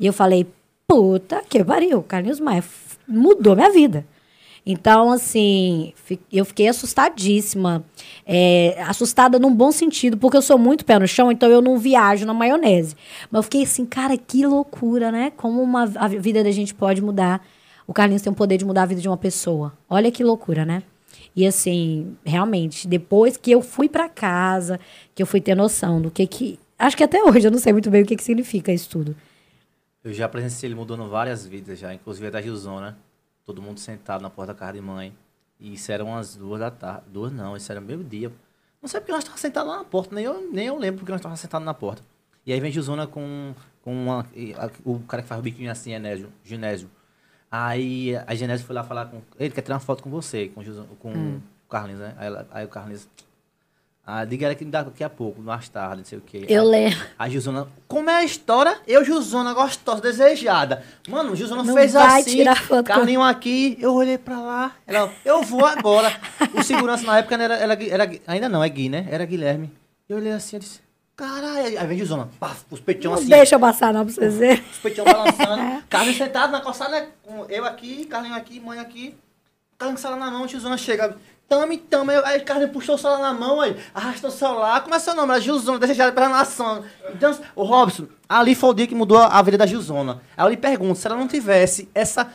[0.00, 0.46] E eu falei,
[0.88, 2.64] puta que pariu, Carlinhos Maia
[3.06, 4.06] mudou minha vida.
[4.64, 5.92] Então, assim,
[6.32, 7.84] eu fiquei assustadíssima.
[8.24, 11.76] É, assustada num bom sentido, porque eu sou muito pé no chão, então eu não
[11.76, 12.96] viajo na maionese.
[13.30, 15.30] Mas eu fiquei assim, cara, que loucura, né?
[15.36, 17.44] Como uma, a vida da gente pode mudar.
[17.92, 19.76] O Carlinhos tem o poder de mudar a vida de uma pessoa.
[19.86, 20.82] Olha que loucura, né?
[21.36, 24.80] E assim, realmente, depois que eu fui pra casa,
[25.14, 26.58] que eu fui ter noção do que que.
[26.78, 29.14] Acho que até hoje eu não sei muito bem o que, que significa isso tudo.
[30.02, 32.96] Eu já presenciei ele mudando várias vidas já, inclusive a da Gilzona.
[33.44, 35.12] Todo mundo sentado na porta da casa de mãe.
[35.60, 37.02] E isso eram umas duas da tarde.
[37.12, 38.32] Duas não, isso era meio-dia.
[38.80, 41.12] Não sei porque nós estávamos sentados lá na porta, nem eu, nem eu lembro porque
[41.12, 42.02] nós estávamos sentados na porta.
[42.46, 44.26] E aí vem Gilzona com, com uma,
[44.82, 46.32] o cara que faz o biquinho assim, Genésio.
[46.42, 46.88] Genésio.
[47.52, 49.20] Aí a Genésio foi lá falar com.
[49.38, 51.40] Ele quer tirar uma foto com você, com, Gilzona- com Hum.
[51.66, 52.14] o Carlinhos, né?
[52.16, 53.06] Aí, ela- aí o Carlinhos.
[54.04, 56.44] Ah, diga ela que me dá daqui a pouco, mais tarde, não sei o quê.
[56.48, 57.06] Eu Aí- lembro.
[57.16, 58.80] a Gilzona, como é a história?
[58.84, 60.82] Eu, Gilzona, gostosa, desejada.
[61.08, 62.36] Mano, Gilzona Não fez vai assim.
[62.38, 64.72] tirar foto com- Carlinho aqui, eu olhei pra lá.
[64.86, 66.10] Ela, eu vou agora.
[66.52, 69.06] o segurança na época era, era, era- ainda não, é Gui, né?
[69.08, 69.70] Era Guilherme.
[70.08, 70.80] Eu olhei assim, eu disse,
[71.16, 71.78] caralho.
[71.78, 73.28] Aí vem Gilzona, pá, os peitão Não assim.
[73.28, 74.64] deixa eu passar, não, pra vocês verem.
[74.70, 75.82] Os peitão balançando.
[75.88, 79.14] Carlinho sentado na calçada, com eu aqui, Carlinho aqui, mãe aqui.
[79.78, 81.16] Carlinho com o celular na mão, Gilzona chega.
[81.48, 82.14] Tame, tame.
[82.24, 84.80] Aí o Carlinho puxou o celular na mão, aí arrastou o celular.
[84.82, 85.32] Como é seu nome?
[85.32, 86.82] Era Gilzona, desejada pela nação.
[87.14, 90.22] Então, o Robson, ali foi o dia que mudou a vida da Gilzona.
[90.36, 92.32] Aí eu lhe pergunto, se ela não tivesse essa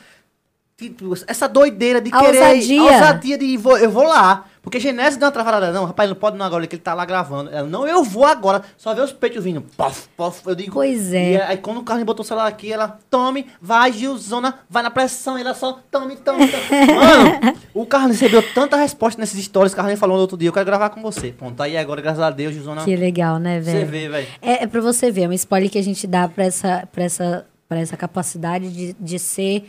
[0.78, 2.38] tipo, essa doideira de A querer...
[2.38, 2.82] ousadia.
[2.82, 4.46] A ousadia de vou, eu vou lá.
[4.68, 5.72] Porque Genésio deu uma travada.
[5.72, 7.50] Não, rapaz, não pode não agora, que ele tá lá gravando.
[7.50, 8.62] Ela, não, eu vou agora.
[8.76, 9.62] Só ver os peitos vindo.
[9.62, 10.42] Pof, pof.
[10.46, 10.74] Eu digo...
[10.74, 11.32] Pois é.
[11.32, 13.00] E aí quando o Carlinhos botou o celular aqui, ela...
[13.10, 15.38] Tome, vai, Gilzona, vai na pressão.
[15.38, 15.80] E ela só...
[15.90, 16.68] Tome, tome, tome.
[16.94, 19.72] Mano, o Carlinhos recebeu tanta resposta nesses stories.
[19.72, 21.32] O Carlinhos falou no outro dia, eu quero gravar com você.
[21.32, 22.84] Pronto, aí agora, graças a Deus, Gilzona...
[22.84, 23.88] Que legal, né, Você velho?
[23.88, 24.28] vê, velho.
[24.42, 27.06] É, é pra você ver, é um spoiler que a gente dá pra essa, pra
[27.06, 29.64] essa, pra essa capacidade de, de ser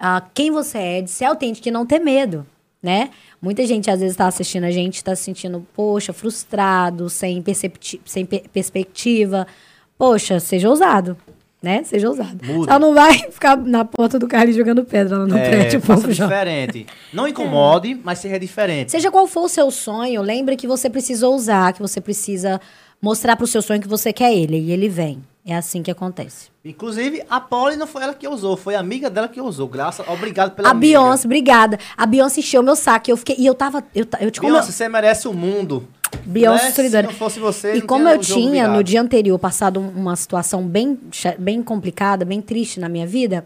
[0.00, 2.44] ah, quem você é, de ser autêntico e não ter medo,
[2.82, 3.10] né?
[3.40, 7.42] Muita gente às vezes tá assistindo a gente, tá se sentindo, poxa, frustrado, sem,
[8.04, 9.46] sem pe- perspectiva.
[9.96, 11.16] Poxa, seja ousado,
[11.62, 11.84] né?
[11.84, 12.44] Seja ousado.
[12.44, 12.72] Mude.
[12.72, 16.00] Só não vai ficar na porta do carro jogando pedra lá no prédio, É, faça
[16.02, 16.28] povo, João.
[16.28, 16.86] diferente.
[17.12, 18.90] Não incomode, mas seja diferente.
[18.90, 22.60] Seja qual for o seu sonho, lembre que você precisa ousar, que você precisa
[23.02, 25.22] mostrar pro seu sonho que você quer ele, e ele vem.
[25.44, 26.50] É assim que acontece.
[26.64, 29.66] Inclusive, a Polly não foi ela que usou, foi a amiga dela que usou.
[29.66, 31.00] Graças, obrigado pela a amiga.
[31.00, 31.78] Beyoncé, obrigada.
[31.96, 33.10] A Beyoncé encheu meu saco.
[33.10, 33.82] Eu fiquei, e eu tava.
[33.92, 35.88] Eu, eu te como Beyoncé, você merece o mundo.
[36.24, 36.70] Beyoncé né?
[36.70, 37.08] Se solidária.
[37.10, 40.96] não fosse você, E como eu tinha no dia anterior passado um- uma situação bem,
[41.40, 43.44] bem complicada, bem triste na minha vida,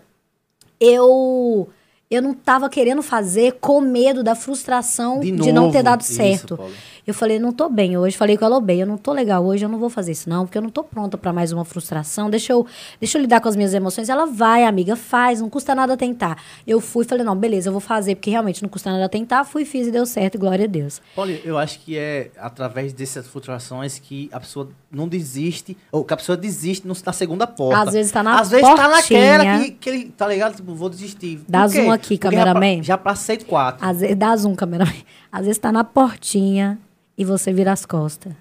[0.79, 1.67] eu
[2.11, 6.15] eu não tava querendo fazer com medo da frustração De de, não ter dado Isso,
[6.15, 6.57] certo.
[6.57, 6.73] Paulo.
[7.05, 8.17] eu falei, não tô bem hoje.
[8.17, 10.29] Falei com ela, "Ô, bem, eu não tô legal hoje, eu não vou fazer isso
[10.31, 12.31] não, porque eu não tô pronta pra mais uma frustração.
[12.31, 12.65] Deixa eu,
[13.01, 14.09] deixa eu lidar com as minhas emoções.
[14.09, 16.41] Ela vai, amiga, faz, não custa nada tentar.
[16.65, 19.45] Eu fui, falei, não, beleza, eu vou fazer, porque realmente não custa nada tentar.
[19.45, 21.01] Fui, fiz e deu certo, glória a Deus.
[21.15, 26.15] Polly, eu acho que é através dessas flutuações que a pessoa não desiste, ou que
[26.15, 27.83] a pessoa desiste na segunda porta.
[27.83, 29.39] Às vezes tá na Às vezes tá portinha.
[29.39, 30.57] naquela que, que ele, tá ligado?
[30.57, 31.41] Tipo, vou desistir.
[31.49, 32.83] Dá zoom aqui, Porque já cameraman.
[32.83, 33.85] Já passei quatro.
[33.87, 34.93] Às vezes, dá zoom, cameraman.
[35.31, 36.79] Às vezes tá na portinha
[37.19, 38.33] e você vira as costas.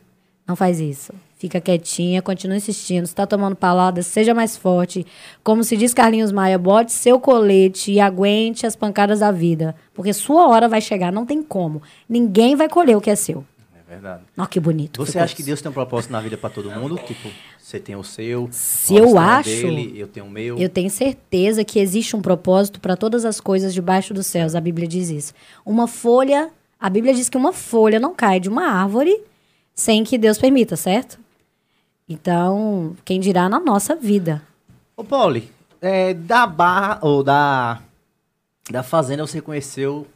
[0.48, 1.12] Não faz isso.
[1.38, 3.08] fica quietinha, continua insistindo.
[3.08, 5.06] Se tá tomando palada, seja mais forte.
[5.44, 9.76] Como se diz Carlinhos Maia, bote seu colete e aguente as pancadas da vida.
[9.94, 11.82] Porque sua hora vai chegar, não tem como.
[12.08, 13.44] Ninguém vai colher o que é seu.
[13.88, 14.24] Verdade.
[14.38, 15.06] Ó, que bonito.
[15.06, 15.48] Você acha que isso.
[15.48, 16.98] Deus tem um propósito na vida pra todo mundo?
[16.98, 17.30] Tipo,
[17.60, 18.50] você tem o seu.
[18.52, 20.58] Se eu acho- Dele, eu tenho o meu.
[20.58, 24.56] Eu tenho certeza que existe um propósito para todas as coisas debaixo dos céus.
[24.56, 25.34] A Bíblia diz isso.
[25.64, 29.22] Uma folha, a Bíblia diz que uma folha não cai de uma árvore
[29.76, 31.20] sem que Deus permita, certo?
[32.08, 34.42] Então, quem dirá na nossa vida.
[34.96, 37.82] Ô, Pauli, é, da barra, ou da,
[38.70, 40.08] da fazenda, você conheceu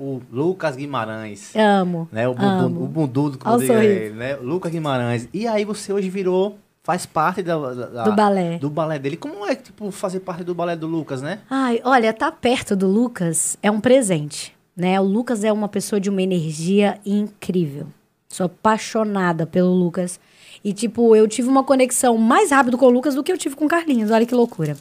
[0.00, 1.52] o Lucas Guimarães.
[1.54, 2.08] Amo.
[2.10, 2.26] Né?
[2.28, 2.68] O, amo.
[2.68, 3.92] bundu, o bundudo, como Olha o diga sorriso.
[3.92, 4.36] ele, né?
[4.36, 5.28] Lucas Guimarães.
[5.32, 8.58] E aí você hoje virou, faz parte da- da- Do balé.
[8.58, 9.16] do balé dele.
[9.16, 11.40] Como é, tipo, fazer parte do balé do Lucas, né?
[11.50, 14.98] Ai, olha, tá perto do Lucas é um presente, né?
[15.00, 17.86] O Lucas é uma pessoa de uma energia incrível.
[18.28, 20.18] Sou apaixonada pelo Lucas.
[20.62, 23.56] E, tipo, eu tive uma conexão mais rápido com o Lucas do que eu tive
[23.56, 24.10] com o Carlinhos.
[24.10, 24.76] Olha que loucura.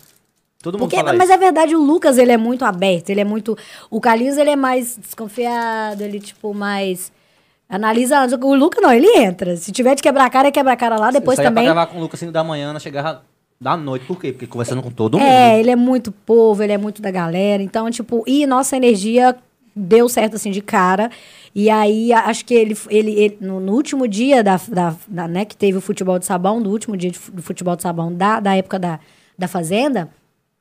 [0.61, 1.33] Todo mundo Porque, fala mas isso.
[1.33, 3.57] é verdade, o Lucas, ele é muito aberto, ele é muito...
[3.89, 7.11] O Carlinhos, ele é mais desconfiado, ele, tipo, mais...
[7.69, 8.35] Analisa antes.
[8.41, 9.55] O Lucas, não, ele entra.
[9.55, 11.11] Se tiver de quebrar a cara, é quebrar a cara lá.
[11.11, 11.65] Depois eu saía também...
[11.65, 13.23] pra gravar com o Lucas assim da manhã, chegava
[13.61, 14.05] da noite.
[14.07, 14.31] Por quê?
[14.31, 15.27] Porque conversando com todo mundo.
[15.27, 17.61] É, ele é muito povo, ele é muito da galera.
[17.61, 19.35] Então, tipo, e nossa energia
[19.75, 21.11] deu certo, assim, de cara.
[21.53, 25.45] E aí, acho que ele, ele, ele- no, no último dia da, da, da, né,
[25.45, 28.39] que teve o futebol de sabão, do último dia de do futebol de sabão da,
[28.39, 28.99] da época da,
[29.37, 30.09] da Fazenda,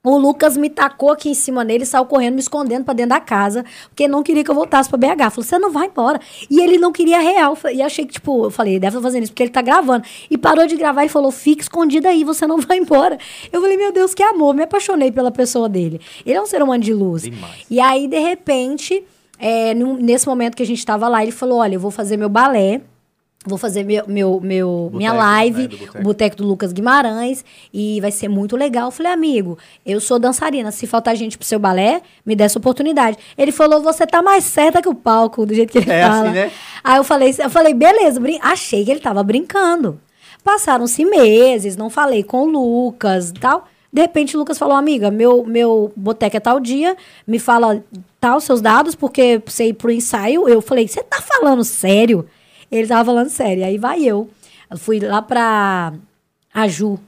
[0.05, 3.21] o Lucas me tacou aqui em cima nele, saiu correndo, me escondendo pra dentro da
[3.21, 5.31] casa, porque não queria que eu voltasse pra BH.
[5.31, 6.21] Falou, você não vai embora.
[6.49, 7.59] E ele não queria real.
[7.73, 10.05] E achei que, tipo, eu falei, deve estar fazendo isso porque ele tá gravando.
[10.31, 13.19] E parou de gravar e falou, fica escondida aí, você não vai embora.
[13.53, 14.55] Eu falei, meu Deus, que amor.
[14.55, 16.01] Me apaixonei pela pessoa dele.
[16.25, 17.23] Ele é um ser humano de luz.
[17.23, 17.67] Demais.
[17.69, 19.05] E aí, de repente,
[19.37, 22.29] é, nesse momento que a gente tava lá, ele falou, olha, eu vou fazer meu
[22.29, 22.83] balé.
[23.47, 25.99] Vou fazer meu, meu, meu- minha Boteco, live, né, boteco.
[25.99, 28.89] o Boteco do Lucas Guimarães, e vai ser muito legal.
[28.89, 32.59] Eu falei, amigo, eu sou dançarina, se faltar gente pro seu balé, me dê essa
[32.59, 33.17] oportunidade.
[33.39, 36.23] Ele falou, você tá mais certa que o palco, do jeito que ele É fala.
[36.25, 36.51] assim, né?
[36.83, 40.01] Aí eu falei, eu falei, beleza, brin- achei que ele tava brincando.
[40.43, 43.67] Passaram-se meses, não falei com o Lucas e tal.
[43.93, 47.83] De repente o Lucas falou, amiga, meu, meu boteco é tal dia, me fala
[48.21, 50.47] tal seus dados, porque pra você ir pro ensaio.
[50.49, 52.27] Eu falei, você tá falando sério?
[52.71, 53.65] Ele tava falando sério.
[53.65, 54.29] Aí vai eu.
[54.71, 55.93] Eu fui lá pra
[56.53, 56.99] Aju.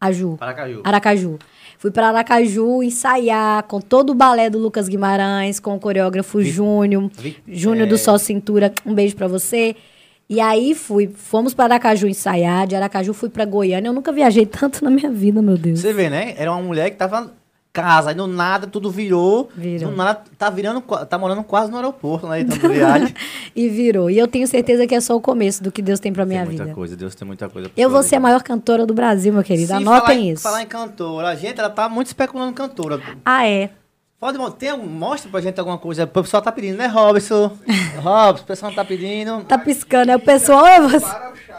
[0.00, 0.36] Aju.
[0.38, 0.80] Paracaju.
[0.84, 1.38] Aracaju.
[1.78, 7.10] Fui para Aracaju ensaiar com todo o balé do Lucas Guimarães, com o coreógrafo Júnior.
[7.18, 7.90] vi- Júnior é.
[7.90, 9.74] do Sol Cintura, um beijo pra você.
[10.28, 13.88] E aí fui, fomos para Aracaju ensaiar, de Aracaju fui pra Goiânia.
[13.88, 15.80] Eu nunca viajei tanto na minha vida, meu Deus.
[15.80, 16.34] Você vê, né?
[16.38, 17.32] Era uma mulher que tava
[17.72, 19.48] casa, aí do nada tudo virou.
[19.56, 19.90] Virou.
[19.90, 22.40] Do nada tá virando, tá morando quase no aeroporto, né?
[22.40, 23.14] Então, viagem.
[23.56, 24.10] E virou.
[24.10, 26.40] E eu tenho certeza que é só o começo do que Deus tem pra minha
[26.40, 26.74] tem muita vida.
[26.74, 27.68] coisa, Deus tem muita coisa.
[27.68, 29.68] pra Eu vou ser a maior cantora do Brasil, meu querido.
[29.68, 30.42] Se Anotem falar isso.
[30.42, 33.00] Falar em cantora, a gente, ela tá muito especulando cantora.
[33.24, 33.70] Ah, é.
[34.22, 36.04] Pode, tem, algum- mostra pra gente alguma coisa.
[36.04, 37.50] O pessoal tá pedindo, né, Robson?
[38.00, 39.40] Robson, o pessoal tá pedindo.
[39.48, 40.12] Tá piscando.
[40.12, 41.12] É o pessoal ou é você?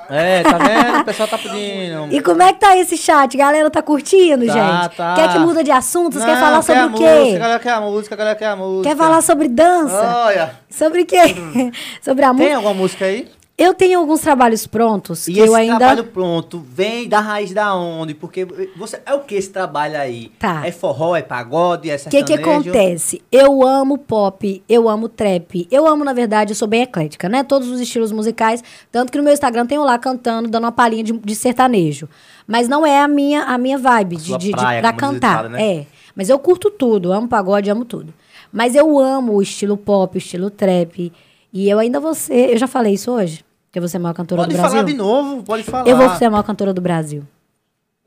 [0.09, 1.01] É, tá vendo?
[1.01, 2.07] O pessoal tá pedindo.
[2.09, 3.35] E como é que tá esse chat?
[3.35, 4.95] Galera tá curtindo, Tá, gente?
[4.95, 5.13] tá.
[5.13, 6.13] Quer que muda de assunto?
[6.13, 7.03] Vocês quer falar sobre a o quê?
[7.19, 8.89] Música, a galera quer a música, a galera quer a música.
[8.89, 10.15] Quer falar sobre dança?
[10.25, 11.17] Olha, Sobre o quê?
[12.01, 12.55] sobre a tem música?
[12.55, 13.27] alguma música aí?
[13.55, 15.77] Eu tenho alguns trabalhos prontos E que esse eu ainda.
[15.77, 18.15] trabalho pronto vem da raiz da onde?
[18.15, 18.45] Porque
[18.75, 20.31] você é o que esse trabalho aí?
[20.39, 20.65] Tá.
[20.65, 23.21] É forró, é pagode, é O que que acontece?
[23.31, 27.43] Eu amo pop, eu amo trap, eu amo, na verdade, eu sou bem eclética, né?
[27.43, 31.03] Todos os estilos musicais, tanto que no meu Instagram tenho lá cantando, dando uma palhinha
[31.03, 32.09] de, de sertanejo.
[32.47, 34.97] Mas não é a minha, a minha vibe de, sua de, de- praia, pra diz
[34.97, 35.47] o cantar.
[35.49, 35.63] né?
[35.77, 35.85] É.
[36.15, 38.11] Mas eu curto tudo, amo pagode, amo tudo.
[38.51, 41.13] Mas eu amo o estilo pop, o estilo trap.
[41.53, 42.51] E eu ainda vou ser.
[42.51, 43.45] Eu já falei isso hoje?
[43.71, 44.87] Que eu vou ser a maior cantora Pode do falar Brasil?
[44.87, 45.87] de novo, pode falar.
[45.87, 47.23] Eu vou ser a maior cantora do Brasil.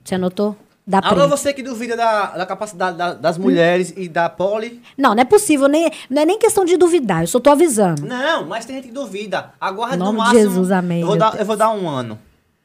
[0.05, 0.57] Você anotou?
[0.89, 1.29] Da Alô, print.
[1.31, 4.81] você que duvida da, da capacidade da- das mulheres e da poli.
[4.97, 8.07] Não, não é possível, nem, não é nem questão de duvidar, eu só tô avisando.
[8.07, 9.53] Não, mas tem gente que duvida.
[9.61, 10.39] Em no máximo.
[10.41, 12.17] Jesus, amém, Eu vou, dar, eu vou dar um ano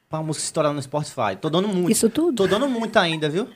[0.07, 1.35] pra música estourar no Spotify.
[1.41, 1.89] Tô dando muito.
[1.91, 2.35] Isso tudo?
[2.35, 3.47] Tô dando muito ainda, viu?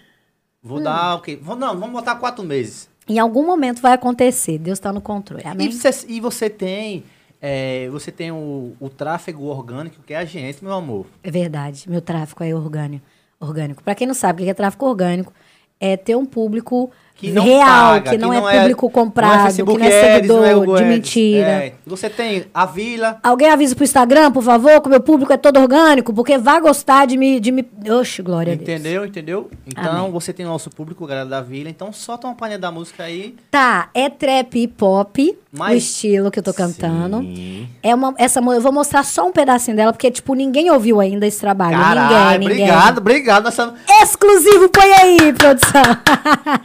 [0.64, 1.38] Vou dar o quê?
[1.40, 2.90] Vou, não, vamos botar quatro meses.
[3.08, 5.68] Em algum momento vai acontecer, Deus tá no controle, amém?
[5.70, 7.04] E você, e você tem.
[7.48, 11.06] É, você tem o, o tráfego orgânico, que é a gente, meu amor.
[11.22, 13.06] É verdade, meu tráfico é orgânico.
[13.40, 13.84] orgânico.
[13.84, 15.32] Para quem não sabe o que é tráfico orgânico,
[15.80, 19.88] é ter um público que não Real, paga, que não é público comprado, Facebook que
[19.90, 20.94] não é seguidor, Google de Ads.
[20.94, 21.48] mentira.
[21.48, 25.32] É, Você tem a Vila, Alguém avisa pro Instagram, por favor, que o meu público
[25.32, 27.40] é todo orgânico, porque vai gostar de me.
[27.40, 27.66] De me...
[27.90, 28.68] Oxe, glória a Deus.
[28.68, 29.06] entendeu?
[29.06, 29.50] Entendeu?
[29.66, 30.12] Então Amém.
[30.12, 31.70] você tem o nosso público, galera da Vila.
[31.70, 33.36] Então solta uma palhinha da música aí.
[33.50, 37.20] Tá, é trap e pop, o Mas- estilo que eu tô cantando.
[37.22, 37.70] Sim.
[37.82, 41.26] É uma, essa, eu vou mostrar só um pedacinho dela, porque, tipo, ninguém ouviu ainda
[41.26, 41.78] esse trabalho.
[41.78, 42.66] Caralho, ninguém, ninguém.
[42.72, 43.50] obrigado, obrigado.
[43.50, 43.76] Estamos.
[44.02, 45.84] Exclusivo, põe aí, produção.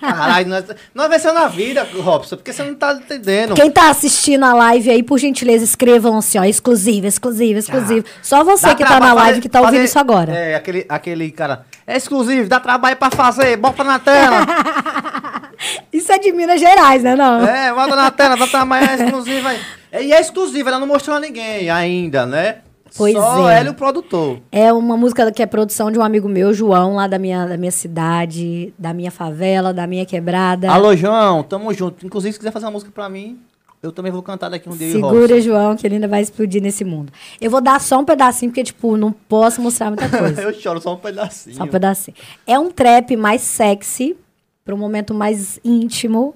[0.01, 0.65] Caralho, nós,
[0.95, 3.55] nós vencemos na vida, Robson, porque você não tá entendendo.
[3.55, 8.05] Quem tá assistindo a live aí, por gentileza, escrevam assim, ó, exclusivo, exclusivo, exclusivo.
[8.23, 10.33] Só você Dá que tá na trabalho live fazer- que tá ouvindo fazer- isso agora.
[10.33, 11.65] É, aquele, aquele cara.
[11.87, 14.47] É exclusivo, dá trabalho pra fazer, bota na tela.
[15.93, 17.45] Isso é de Minas Gerais, né, não?
[17.47, 19.61] é, bota na tela, bota na manhã, é exclusiva aí.
[20.07, 22.57] E é exclusiva, ela não mostrou a ninguém ainda, né?
[22.97, 23.61] Pois Só é.
[23.61, 24.41] ela e o produtor.
[24.51, 27.57] É uma música que é produção de um amigo meu, João, lá da minha, da
[27.57, 30.71] minha cidade, da minha favela, da minha quebrada.
[30.71, 32.05] Alô, João, tamo junto.
[32.05, 33.39] Inclusive, se quiser fazer uma música pra mim,
[33.83, 34.93] eu também vou cantar daqui um dia.
[34.93, 35.41] Segura.
[35.41, 37.13] João, que ele ainda vai explodir nesse mundo.
[37.41, 40.43] Eu vou dar só um pedacinho, porque, tipo, não posso mostrar muita coisa.
[40.43, 41.57] eu choro só um pedacinho.
[41.57, 42.17] só um pedacinho.
[42.47, 44.17] É um trap mais sexy,
[44.65, 46.35] para um momento mais íntimo,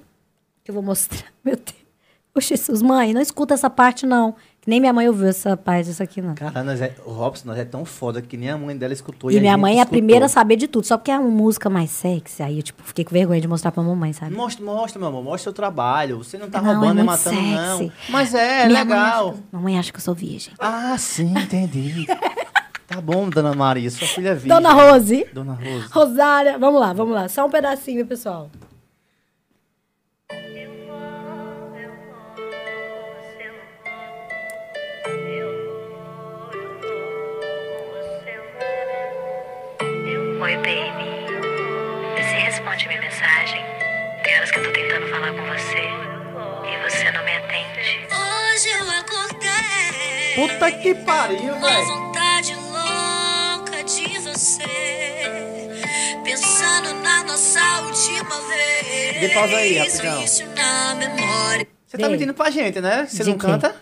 [0.63, 1.25] que eu vou mostrar.
[1.45, 1.85] Meu Deus.
[2.35, 4.35] Ô, Jesus, mãe, não escuta essa parte, não.
[4.67, 6.35] Nem minha mãe ouviu essa parte disso aqui, não.
[6.35, 9.31] Cara, nós é, o Robson, nós é tão foda que nem a mãe dela escutou.
[9.31, 9.99] E, minha gente mãe é a escutou.
[9.99, 12.43] primeira a saber de tudo, só porque é uma música mais sexy.
[12.43, 14.35] Aí eu, tipo, fiquei com vergonha de mostrar pra mamãe, sabe?
[14.35, 16.19] Mostra, mostra, meu amor, mostra seu trabalho.
[16.19, 17.79] Você não tá Não, é roubando nem muito matando, não.
[17.79, 17.93] sexy.
[18.09, 19.29] Mas é, Minha mãe legal.
[19.29, 20.55] acha que- mamãe acha que eu sou virgem.
[20.59, 22.07] Ah, sim, entendi.
[22.89, 24.49] tá bom, dona Maria, sua filha é virgem.
[24.49, 25.27] Dona Rose.
[25.33, 25.87] Dona Rose.
[25.91, 27.29] Rosária, vamos lá, vamos lá.
[27.29, 28.51] Só um pedacinho, pessoal.
[40.45, 41.09] Oi, baby.
[42.17, 43.65] Você responde minha mensagem.
[44.23, 45.79] Tem horas que eu tô tentando falar com você
[46.69, 48.07] e você não me atende.
[48.13, 51.87] Hoje eu acordei Puta que pariu, velho.
[51.87, 54.65] vontade louca de você.
[56.23, 59.21] Pensando na nossa última vez.
[59.21, 60.27] Dê pausa aí, rapidão.
[60.27, 63.07] Você tá mentindo pra gente, né?
[63.09, 63.47] Você não quê?
[63.47, 63.75] canta?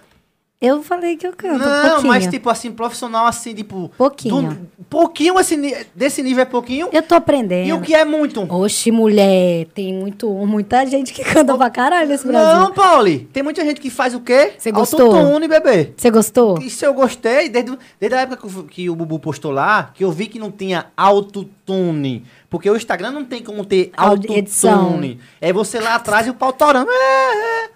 [0.62, 3.90] Eu falei que eu canto não, mas tipo assim, profissional assim, tipo...
[3.98, 4.50] Pouquinho.
[4.50, 6.88] do- pouquinho, ni- desse nível é pouquinho.
[6.92, 7.66] Eu tô aprendendo.
[7.68, 8.40] E o que é muito?
[8.48, 12.60] Oxe, mulher, tem muito, muita gente que canta pra caralho nesse Brasil.
[12.60, 13.28] Não, Pauli.
[13.32, 14.52] Tem muita gente que faz o quê?
[14.56, 15.14] Você gostou?
[15.16, 15.92] Autotune, bebê.
[15.96, 16.58] Você gostou?
[16.60, 20.04] Isso eu gostei, desde, desde a época que, o- que o Bubu postou lá, que
[20.04, 22.24] eu vi que não tinha autotune.
[22.48, 25.18] Porque o Instagram não tem como ter autotune.
[25.40, 26.90] É você lá atrás e o pau torando.
[26.90, 27.70] É, é.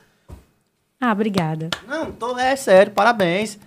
[1.01, 1.71] Ah, obrigada.
[1.87, 3.59] Não, tô, é sério, parabéns.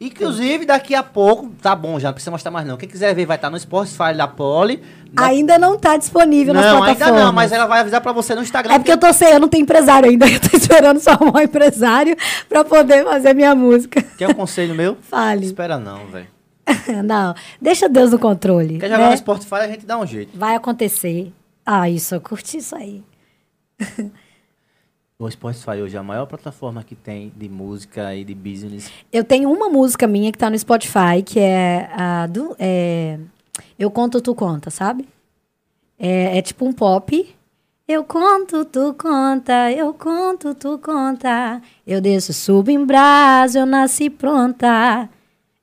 [0.00, 2.78] Inclusive, daqui a pouco, tá bom, já não precisa mostrar mais não.
[2.78, 4.82] Quem quiser ver vai estar no Spotify da Poli.
[5.12, 7.08] Na- Ainda não tá disponível nas não, plataformas.
[7.12, 8.72] ainda não, mas ela vai avisar pra você no Instagram.
[8.72, 10.24] É porque eu tô sem, eu não tenho empresário ainda.
[10.30, 12.16] Eu tô esperando só arrumar um empresário
[12.48, 14.00] pra poder fazer minha música.
[14.16, 14.96] Quer um conselho meu?
[15.02, 15.44] Fale.
[15.44, 16.28] Espera não, velho.
[17.04, 18.78] não, deixa Deus no controle.
[18.78, 19.10] Quer jogar né?
[19.10, 20.30] no Spotify, a gente dá um jeito.
[20.38, 21.30] Vai acontecer.
[21.66, 23.02] Ah, isso, eu curti isso aí.
[25.20, 28.90] O Spotify hoje é a maior plataforma que tem de música e de business.
[29.12, 32.56] Eu tenho uma música minha que tá no Spotify, que é a do.
[32.58, 33.18] é,
[33.78, 35.06] eu conto, tu conta, sabe?
[35.98, 37.36] É, é tipo um pop.
[37.86, 41.60] Eu conto, tu conta, eu conto, tu conta.
[41.86, 45.06] Eu desço, subo em brasa, eu nasci pronta.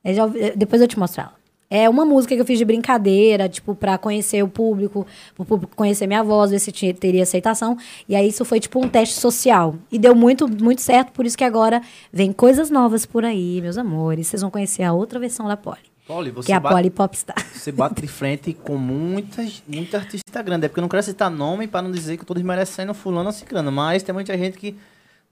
[0.03, 1.33] É, já ouvi- depois eu te mostro ela.
[1.69, 5.05] É uma música que eu fiz de brincadeira, tipo, pra conhecer o público,
[5.35, 7.77] pro público conhecer minha voz, ver se tinha- teria aceitação.
[8.07, 9.75] E aí isso foi tipo um teste social.
[9.91, 13.77] E deu muito, muito certo, por isso que agora vem coisas novas por aí, meus
[13.77, 14.27] amores.
[14.27, 16.89] Vocês vão conhecer a outra versão da Polly, Poli, você que é a bate, Polly
[16.89, 17.35] Popstar.
[17.53, 20.65] você bate de frente com muitas, muita artista grande.
[20.65, 23.27] É porque eu não quero citar nome pra não dizer que eu tô desmerecendo fulano
[23.27, 23.73] ou ciclano.
[23.73, 24.73] Mas tem muita gente que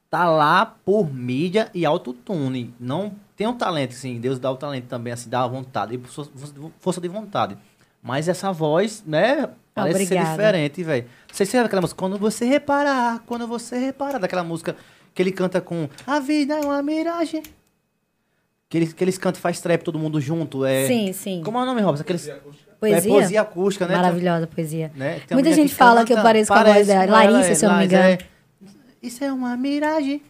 [0.10, 2.74] tá lá por mídia e autotune.
[2.78, 4.20] Não tem um talento, assim.
[4.20, 5.96] Deus dá o talento também, assim, dá a vontade.
[5.96, 6.00] E
[6.80, 7.58] força- de vontade.
[8.02, 9.50] Mas essa voz, né?
[9.74, 10.30] Parece ser Obrigada.
[10.32, 11.06] diferente, velho.
[11.32, 12.00] Você sabe aquela música?
[12.00, 14.76] Quando você reparar, quando você reparar, daquela música
[15.14, 17.44] que ele canta com A vida é uma miragem.
[18.70, 20.66] Que eles, que eles cantam e faz trap todo mundo junto.
[20.66, 20.88] É...
[20.88, 21.42] Sim, sim.
[21.44, 22.02] Como é o nome, Robson?
[22.02, 22.30] Aqueles...
[22.80, 22.98] Poesia?
[23.10, 23.96] É poesia acústica, né?
[23.96, 24.92] Maravilhosa poesia.
[24.96, 25.22] Né?
[25.32, 27.06] Muita gente fala que eu canta, pareço com a voz dela.
[27.12, 28.04] Larissa, é, se eu não me engano.
[28.04, 28.18] é.
[29.02, 30.22] Isso é uma miragem.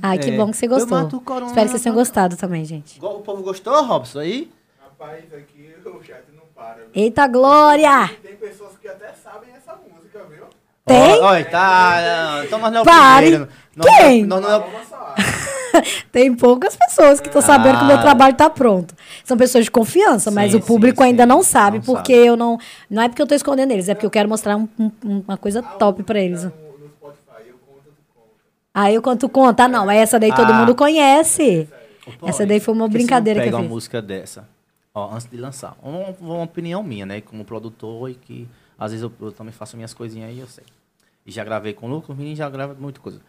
[0.00, 0.98] Ai, que É, bom que você eu gostou.
[0.98, 2.98] mato o corona, Espero que vocês tenham gostado também, gente.
[3.04, 4.50] O povo gostou, Robson, aí?
[4.80, 6.76] Rapaz, aqui o chat não para.
[6.76, 6.86] viu?
[6.94, 8.04] Eita glória!
[8.12, 10.44] E tem pessoas que até sabem essa música, viu?
[10.86, 11.20] Tem?
[11.20, 12.42] Olha, tá.
[12.44, 13.26] Então nós não é o Pare.
[13.26, 13.48] primeiro.
[13.76, 14.24] Nós Quem?
[14.24, 15.14] Nós é Vamos só.
[16.12, 18.02] Tem poucas pessoas que estão sabendo que o meu Ah.
[18.02, 18.94] trabalho tá pronto.
[19.24, 21.28] São pessoas de confiança, mas Sim, o público sim, ainda sim.
[21.28, 22.26] não sabe, Não porque sabe.
[22.26, 22.58] eu não.
[22.90, 24.90] Não é porque eu tô escondendo eles, é porque eu quero mostrar um- um-
[25.26, 26.44] uma coisa top pra eles.
[26.44, 28.28] No, no Spotify, eu conto, tu conta.
[28.74, 29.64] Aí eu conto conta.
[29.64, 30.60] Ah, não, essa daí todo Ah.
[30.60, 31.68] mundo conhece.
[32.18, 33.72] Pô, Essa daí foi uma brincadeira que pega eu uma fiz.
[33.72, 34.48] música dessa,
[34.94, 35.76] ó, antes de lançar.
[35.82, 37.20] Uma, uma opinião minha, né?
[37.20, 38.48] Como produtor e que
[38.78, 40.64] às vezes eu, eu também faço minhas coisinhas aí, eu sei.
[41.24, 43.20] E já gravei com o Lucas, o menino já grava muita coisa.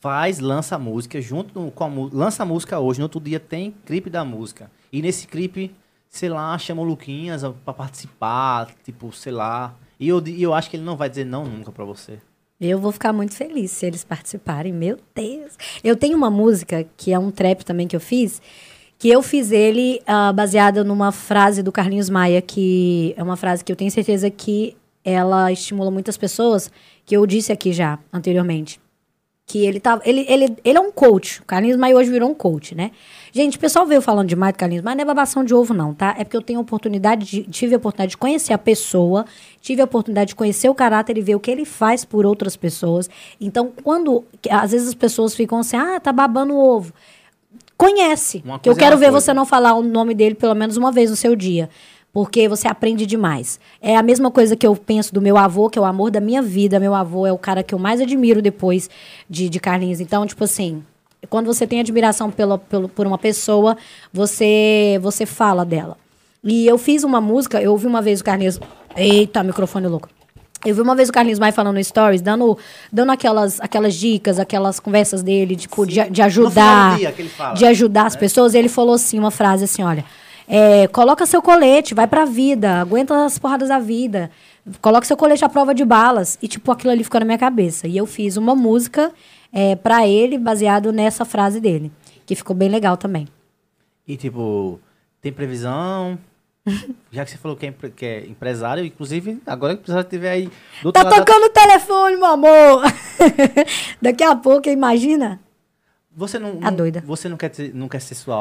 [0.00, 2.16] Faz, lança a música, junto com a música.
[2.16, 4.70] Lança a música hoje, no outro dia tem clipe da música.
[4.92, 5.72] E nesse clipe,
[6.08, 9.74] sei lá, chama o Luquinhas pra participar, tipo, sei lá.
[10.00, 12.18] E eu, e eu acho que ele não vai dizer não nunca pra você.
[12.60, 14.72] Eu vou ficar muito feliz se eles participarem.
[14.72, 15.56] Meu Deus.
[15.82, 18.42] Eu tenho uma música, que é um trap também que eu fiz,
[18.98, 23.64] que eu fiz ele ah, baseada numa frase do Carlinhos Maia, que é uma frase
[23.64, 26.68] que eu tenho certeza que ela estimula muitas pessoas,
[27.06, 28.80] que eu disse aqui já anteriormente.
[29.46, 30.00] Que ele tá.
[30.04, 31.40] Ele, ele, ele é um coach.
[31.40, 32.90] O Carlinhos Maia hoje virou um coach, né?
[33.32, 35.92] Gente, o pessoal veio falando demais do Carlinhos Maia, não é babação de ovo, não,
[35.92, 36.14] tá?
[36.18, 39.24] É porque eu tenho oportunidade de, tive a oportunidade de conhecer a pessoa,
[39.60, 42.56] tive a oportunidade de conhecer o caráter e ver o que ele faz por outras
[42.56, 43.08] pessoas.
[43.40, 44.24] Então, quando.
[44.50, 46.92] Às vezes as pessoas ficam assim, ah, tá babando o ovo.
[47.76, 48.42] Conhece.
[48.60, 49.20] Que eu é quero ver coisa.
[49.20, 51.70] você não falar o nome dele pelo menos uma vez no seu dia.
[52.12, 53.60] Porque você aprende demais.
[53.80, 56.20] É a mesma coisa que eu penso do meu avô, que é o amor da
[56.20, 56.80] minha vida.
[56.80, 58.90] Meu avô é o cara que eu mais admiro depois
[59.30, 60.00] de, de Carlinhos.
[60.00, 60.82] Então, tipo assim,
[61.28, 63.76] quando você tem admiração pela, pelo, por uma pessoa,
[64.12, 65.96] você, você fala dela.
[66.42, 68.60] E eu fiz uma música, eu ouvi uma vez o Carlinhos.
[68.96, 70.08] Eita, microfone louco.
[70.64, 72.58] Eu vi uma vez o Carlinhos Maia falando no Stories, dando,
[72.92, 76.98] dando aquelas, aquelas dicas, aquelas conversas dele, tipo, de, de ajudar.
[77.28, 77.54] fala.
[77.54, 78.54] De ajudar as pessoas.
[78.54, 80.04] Ele falou assim, uma frase assim, olha.
[80.48, 84.30] é, coloca seu colete, vai pra vida, aguenta as porradas da vida.
[84.80, 86.38] Coloca seu colete à prova de balas.
[86.42, 87.86] E, tipo, aquilo ali ficou na minha cabeça.
[87.86, 89.12] E eu fiz uma música
[89.52, 91.90] é, para ele, baseado nessa frase dele.
[92.26, 93.26] Que ficou bem legal também.
[94.06, 94.80] E tipo,
[95.20, 96.18] tem previsão?
[97.10, 100.30] Já que você falou que é, que é empresário, inclusive, agora que o empresário estiver
[100.30, 100.50] aí
[100.92, 102.82] Tá lado da- tocando o telefone, meu amor!
[104.02, 105.40] Daqui a pouco, imagina?
[106.14, 107.02] Você não, Tá não- doida.
[107.06, 108.36] Você não quer, ter- não quer ser sua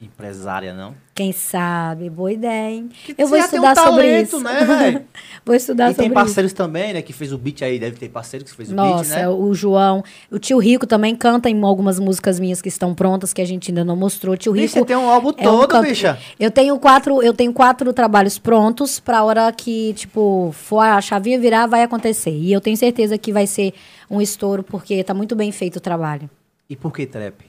[0.00, 0.94] auto-empresária, não?
[1.14, 2.10] Quem sabe?
[2.10, 2.90] Boa ideia, hein?
[3.04, 4.40] Que Eu vou você tem um estudar sobre talento, isso.
[4.40, 5.02] né,
[5.44, 6.14] vou estudar e sobre tem isso.
[6.14, 7.00] parceiros também, né?
[7.02, 9.28] Que fez o beat aí, deve ter parceiro que fez o Nossa, beat, né?
[9.28, 10.04] o João.
[10.30, 13.70] O tio Rico também canta em algumas músicas minhas que estão prontas, que a gente
[13.70, 14.34] ainda não mostrou.
[14.34, 14.66] O tio Rico.
[14.74, 16.18] Bicha, tem um álbum é um todo, canto- bicha.
[16.38, 21.38] Eu tenho quatro, eu tenho quatro trabalhos prontos pra hora que, tipo, for a chavinha
[21.38, 22.30] virar, vai acontecer.
[22.36, 23.72] E eu tenho certeza que vai ser
[24.10, 26.28] um estouro, porque tá muito bem feito o trabalho.
[26.68, 27.45] E por que trap?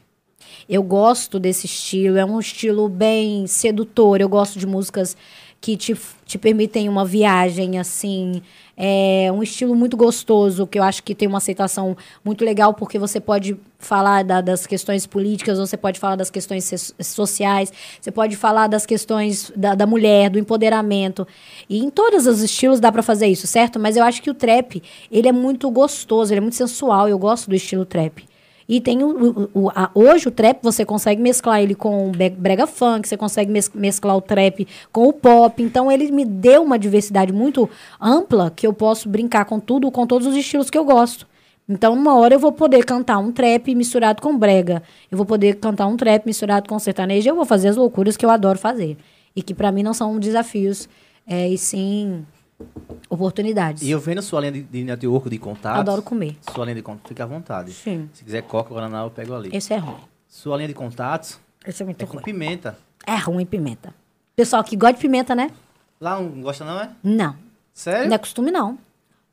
[0.69, 4.21] Eu gosto desse estilo, é um estilo bem sedutor.
[4.21, 5.15] Eu gosto de músicas
[5.59, 5.95] que te,
[6.25, 8.41] te permitem uma viagem, assim.
[8.79, 12.99] É um estilo muito gostoso, que eu acho que tem uma aceitação muito legal, porque
[12.99, 18.11] você pode falar da- das questões políticas, você pode falar das questões so- sociais, você
[18.11, 21.27] pode falar das questões da, da mulher, do empoderamento.
[21.67, 23.79] E em todos os estilos dá pra fazer isso, certo?
[23.79, 24.81] Mas eu acho que o trap,
[25.11, 27.09] ele é muito gostoso, ele é muito sensual.
[27.09, 28.23] Eu gosto do estilo trap.
[28.69, 32.11] E tem o, o- o- a- hoje o trap você consegue mesclar ele com o
[32.11, 35.63] brega funk, você consegue mes- mesclar o trap com o pop.
[35.63, 40.05] Então ele me deu uma diversidade muito ampla que eu posso brincar com tudo, com
[40.05, 41.25] todos os estilos que eu gosto.
[41.69, 44.81] Então, uma hora eu vou poder cantar um trap misturado com brega.
[45.11, 47.27] Eu vou poder cantar um trap misturado com sertanejo.
[47.29, 48.97] Eu vou fazer as loucuras que eu adoro fazer.
[49.35, 50.87] E que pra mim não são desafios,
[51.27, 52.25] é, e sim
[53.09, 53.83] oportunidades.
[53.83, 55.79] E eu vendo sua linha de, de network de contatos.
[55.79, 56.35] Adoro comer.
[56.53, 57.71] Sua linha de contatos, fica à vontade.
[57.73, 58.09] Sim.
[58.13, 59.49] Se quiser coca, guaraná, eu pego ali.
[59.53, 59.97] Esse é ruim.
[60.27, 62.23] Sua linha de contatos Esse é muito é com ruim.
[62.23, 62.77] pimenta.
[63.05, 63.93] É ruim pimenta.
[64.35, 65.51] Pessoal que gosta de pimenta, né?
[65.99, 66.89] Lá não gosta não, é?
[67.03, 67.35] Não.
[67.73, 68.07] Sério?
[68.07, 68.77] Não é costume, não.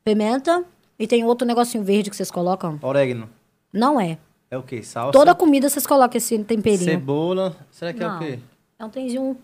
[0.04, 0.64] Pimenta
[0.98, 2.78] e tem outro negocinho verde que vocês colocam.
[2.82, 3.28] Orégano.
[3.72, 4.18] Não é.
[4.50, 4.82] É o quê?
[4.82, 5.12] Salsa?
[5.12, 6.84] Toda comida vocês colocam esse temperinho.
[6.84, 7.56] Cebola.
[7.70, 8.16] Será que é Não.
[8.16, 8.38] o quê?
[8.78, 9.36] É um trenzinho,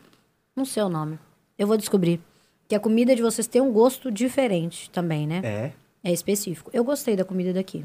[0.54, 1.18] não sei o nome.
[1.58, 2.20] Eu vou descobrir.
[2.70, 5.40] Que a comida de vocês tem um gosto diferente também, né?
[5.42, 5.72] É.
[6.04, 6.70] É específico.
[6.72, 7.84] Eu gostei da comida daqui.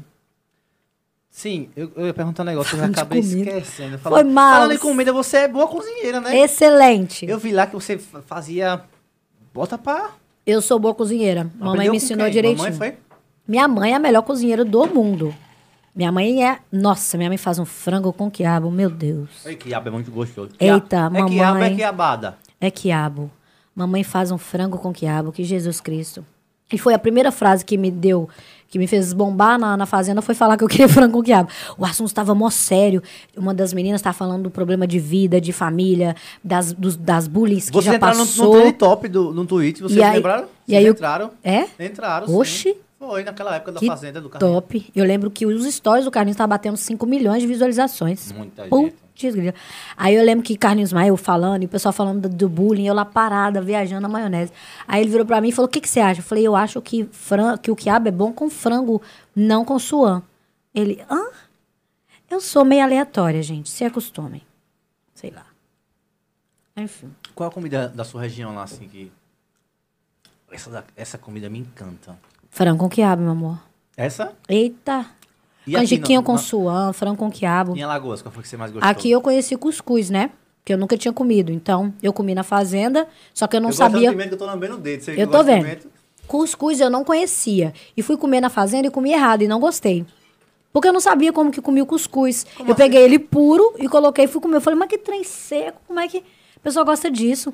[1.28, 3.98] Sim, eu, eu ia perguntar um negócio, eu Falando acabei esquecendo.
[3.98, 4.54] Foi mal.
[4.60, 6.38] Falando em comida, você é boa cozinheira, né?
[6.38, 7.26] Excelente.
[7.26, 8.80] Eu vi lá que você fa- fazia...
[9.52, 10.12] Bota pra...
[10.46, 11.50] Eu sou boa cozinheira.
[11.58, 12.32] Mamãe Aprendeu me com ensinou quem?
[12.32, 12.62] direitinho.
[12.72, 12.96] Mamãe foi?
[13.48, 15.34] Minha mãe é a melhor cozinheira do mundo.
[15.92, 16.60] Minha mãe é.
[16.70, 19.44] Nossa, minha mãe faz um frango com quiabo, meu Deus.
[19.44, 20.52] Ei, quiabo é muito gostoso.
[20.60, 21.74] Eita, é quiabo, é mamãe.
[21.74, 22.38] quiabada.
[22.60, 23.32] É quiabo.
[23.76, 26.24] Mamãe faz um frango com quiabo, que Jesus Cristo.
[26.72, 28.28] E foi a primeira frase que me deu,
[28.68, 31.48] que me fez bombar na, na fazenda, foi falar que eu queria frango com quiabo.
[31.78, 33.00] O assunto estava mó sério.
[33.36, 37.56] Uma das meninas estava falando do problema de vida, de família, das, dos, das bullying
[37.60, 38.54] que Vocês já entraram no, passou.
[38.54, 40.48] no trend top do, no Twitter, vocês E aí- lembraram?
[40.66, 41.30] e aí eu- entraram?
[41.44, 41.66] É?
[41.78, 42.74] Entraram, sim.
[42.98, 44.54] Foi naquela época da Que Fazenda do Carlinhos.
[44.54, 44.90] Top.
[44.94, 48.32] Eu lembro que os stories do Carlinhos estavam batendo 5 milhões de visualizações.
[48.32, 48.70] Muita gente.
[48.70, 49.54] Putz, grila.
[49.96, 52.86] Aí eu lembro que Carlinhos Maia, eu falando, e o pessoal falando do, do bullying,
[52.86, 54.52] eu lá parada, viajando na maionese.
[54.88, 56.20] Aí ele virou pra mim e falou: O que, que você acha?
[56.20, 59.02] Eu falei: Eu acho que, fran que o quiabo é bom com frango,
[59.34, 60.22] não com suã.
[60.74, 61.26] Ele, hã?
[62.30, 63.68] Eu sou meio aleatória, gente.
[63.68, 64.42] Se acostumem.
[65.14, 65.46] Sei lá.
[66.76, 67.10] Enfim.
[67.34, 69.10] Qual a comida da sua região lá, assim, que...
[70.50, 72.18] Essa, essa comida me encanta.
[72.56, 73.58] Frango com quiabo, meu amor.
[73.98, 74.32] Essa?
[74.48, 75.04] Eita.
[75.66, 77.76] E aqui Canjiquinho no- com suã, frango com quiabo.
[77.76, 78.88] Em Alagoas, qual foi que você mais gostou?
[78.90, 80.30] Aqui eu conheci cuscuz, né?
[80.64, 81.52] Que eu nunca tinha comido.
[81.52, 84.08] Então, eu comi na fazenda, só que eu não eu gosto sabia.
[84.10, 85.02] pimenta que eu tô lambendo o dedo.
[85.04, 85.64] Você Eu tô vendo.
[85.64, 85.86] pimenta?
[86.26, 87.74] Cuscuz eu não conhecia.
[87.94, 90.06] E fui comer na fazenda e comi errado e não gostei.
[90.72, 92.46] Porque eu não sabia como que comia o cuscuz.
[92.56, 92.82] Como eu assim?
[92.82, 94.56] peguei ele puro e coloquei e fui comer.
[94.56, 96.24] Eu falei, mas que trem seco, como é que
[96.56, 97.52] o pessoal gosta disso?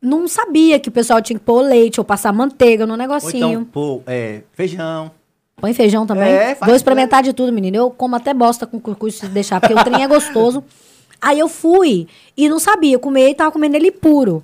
[0.00, 3.50] Não sabia que o pessoal tinha que pôr leite ou passar manteiga no Ou negocinho.
[3.50, 5.10] então, pô, é, feijão.
[5.56, 6.30] Põe feijão também.
[6.32, 7.76] É, Vou experimentar de tudo, menino.
[7.76, 10.64] Eu como até bosta com cuscuz se deixar, porque o trem é gostoso.
[11.20, 14.42] Aí eu fui e não sabia comer e tava comendo ele puro.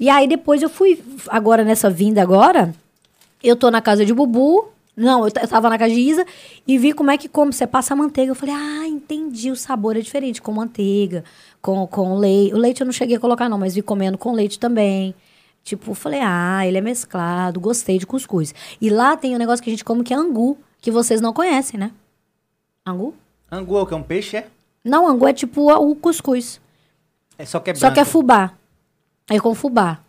[0.00, 2.74] E aí depois eu fui, agora nessa vinda agora,
[3.42, 4.68] eu tô na casa de Bubu.
[4.96, 6.24] Não, eu, eu tava na casa de Isa
[6.66, 7.52] e vi como é que come.
[7.52, 8.30] Você passa manteiga.
[8.30, 9.50] Eu falei, ah, entendi.
[9.50, 11.24] O sabor é diferente com manteiga,
[11.64, 12.52] com, com leite.
[12.54, 15.14] O leite eu não cheguei a colocar, não, mas vi comendo com leite também.
[15.62, 18.54] Tipo, falei, ah, ele é mesclado, gostei de cuscuz.
[18.78, 21.32] E lá tem um negócio que a gente come que é angu, que vocês não
[21.32, 21.90] conhecem, né?
[22.86, 23.14] Angu?
[23.50, 24.46] Angu, é o que é um peixe, é?
[24.84, 26.60] Não, angu é tipo o cuscuz.
[27.38, 28.10] É só que é Só que é branco.
[28.10, 28.52] fubá.
[29.30, 30.00] É com fubá.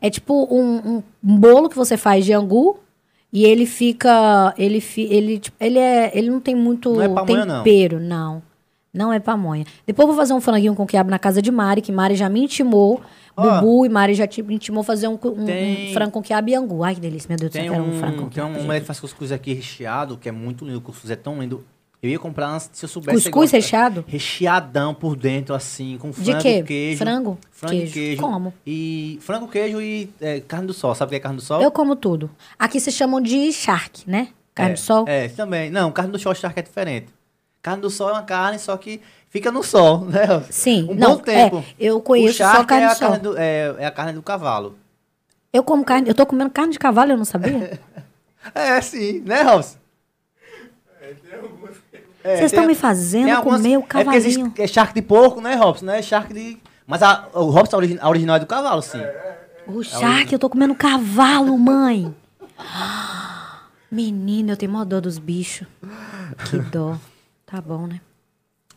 [0.00, 2.80] É tipo um, um- bolo que você faz de angu
[3.30, 4.54] e ele fica.
[4.56, 8.36] Ele, fi, ele, tipo, ele, é, ele não tem muito Não é pamonha, tempero, não.
[8.36, 8.42] Não
[8.94, 9.64] é pamonha.
[9.86, 12.42] Depois vou fazer um franguinho com quiabo na casa de Mari, que Mari já me
[12.44, 13.00] intimou.
[13.34, 13.60] Ó.
[13.60, 16.50] Bubu e Mari já te- me intimou fazer um, um- um Tem- frango com quiabo
[16.50, 16.84] e angu.
[16.84, 18.58] Ai, que delícia, meu Deus do céu, quero um, um, frango com tem quiabo.
[18.58, 20.76] um mulher que faz cuscuz aqui recheado, que é muito lindo.
[20.78, 21.64] O cuscuz é tão lindo.
[22.02, 23.16] Eu ia comprar antes, se eu soubesse.
[23.16, 23.56] Cuscuz gosta.
[23.56, 24.04] recheado?
[24.06, 26.62] Recheadão por dentro, assim, com De frango, quê?
[26.62, 26.98] queijo.
[26.98, 27.38] Frango?
[27.50, 27.90] Frango Queijo.
[27.90, 28.20] e queijo.
[28.22, 28.54] Como?
[28.66, 30.94] E frango, queijo e é, carne do sol.
[30.94, 31.62] Sabe o que é carne do sol?
[31.62, 32.28] Eu como tudo.
[32.58, 34.28] Aqui se chamam de charque, né?
[34.54, 35.04] Carne é, de sol.
[35.08, 35.70] É, também.
[35.70, 37.06] Não, carne do sol charque é diferente.
[37.62, 39.00] Carne do sol é uma carne, só que
[39.30, 40.42] fica no sol, né?
[40.50, 41.58] Sim, Um não, bom tempo.
[41.58, 43.08] é, eu conheço só carne é a sol.
[43.10, 44.76] carne do, é, é a carne do cavalo.
[45.52, 47.78] Eu como carne, eu tô comendo carne de cavalo, eu não sabia.
[48.56, 49.76] É, sim, né, Robson?
[52.24, 54.54] É, Vocês estão me fazendo algumas- comer o É porque existe cavalinho.
[54.58, 55.86] é charque de porco, né, Robson?
[55.86, 56.58] Não é charque de...
[56.84, 59.00] Mas a, o Robson, a, origi- a original é do cavalo, sim.
[59.66, 62.12] O charque, eu tô comendo cavalo, mãe.
[63.90, 65.66] Menina, eu tenho mó dor dos bichos.
[66.50, 66.96] Que dó.
[67.52, 68.00] Tá bom, né?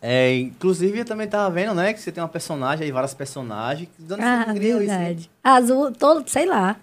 [0.02, 3.88] É, inclusive, eu também tava vendo, né, que você tem uma personagem aí, várias personagens.
[4.20, 5.32] Ah, você criou isso, verdade.
[5.42, 6.76] Azul, todo, sei lá.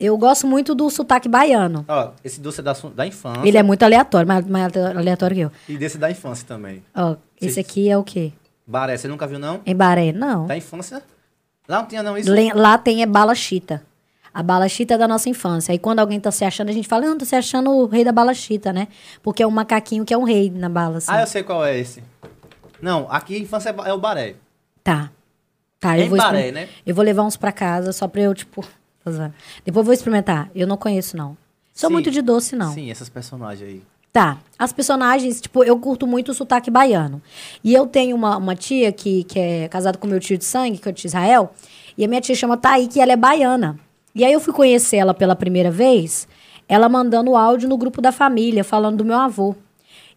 [0.00, 1.84] Eu gosto muito do sotaque baiano.
[1.86, 3.46] Ó, esse doce é da, da infância.
[3.46, 5.52] Ele é muito aleatório, mais, mais aleatório que eu.
[5.68, 6.82] E desse da infância também.
[6.92, 8.32] Ó, esse aqui é o quê?
[8.66, 9.60] Baré, você nunca viu, não?
[9.64, 10.10] Em Baré?
[10.10, 10.48] Não.
[10.48, 11.04] Da infância?
[11.68, 12.32] Lá não tinha, não, isso?
[12.52, 13.80] Lá tem é bala chita.
[14.34, 15.72] A bala chita é da nossa infância.
[15.72, 18.04] Aí quando alguém tá se achando, a gente fala, não, tô se achando o rei
[18.04, 18.88] da bala chita, né?
[19.22, 21.12] Porque é um macaquinho que é um rei na bala, assim.
[21.12, 22.02] Ah, eu sei qual é esse.
[22.80, 24.34] Não, aqui infância é é o baré.
[24.82, 25.10] Tá.
[25.82, 26.68] Tá, É eu vou Baré, né?
[26.86, 28.64] Eu vou levar uns pra casa só pra eu, tipo.
[29.64, 30.48] Depois eu vou experimentar.
[30.54, 31.36] Eu não conheço, não.
[31.74, 31.94] Sou Sim.
[31.94, 32.72] muito de doce, não.
[32.72, 33.82] Sim, essas personagens aí.
[34.12, 34.38] Tá.
[34.56, 37.20] As personagens, tipo, eu curto muito o sotaque baiano.
[37.64, 40.78] E eu tenho uma, uma tia que, que é casada com meu tio de sangue,
[40.78, 41.52] que é o tio Israel.
[41.98, 43.76] E a minha tia chama Thaí, que ela é baiana.
[44.14, 46.28] E aí eu fui conhecer ela pela primeira vez,
[46.68, 49.54] ela mandando áudio no grupo da família, falando do meu avô.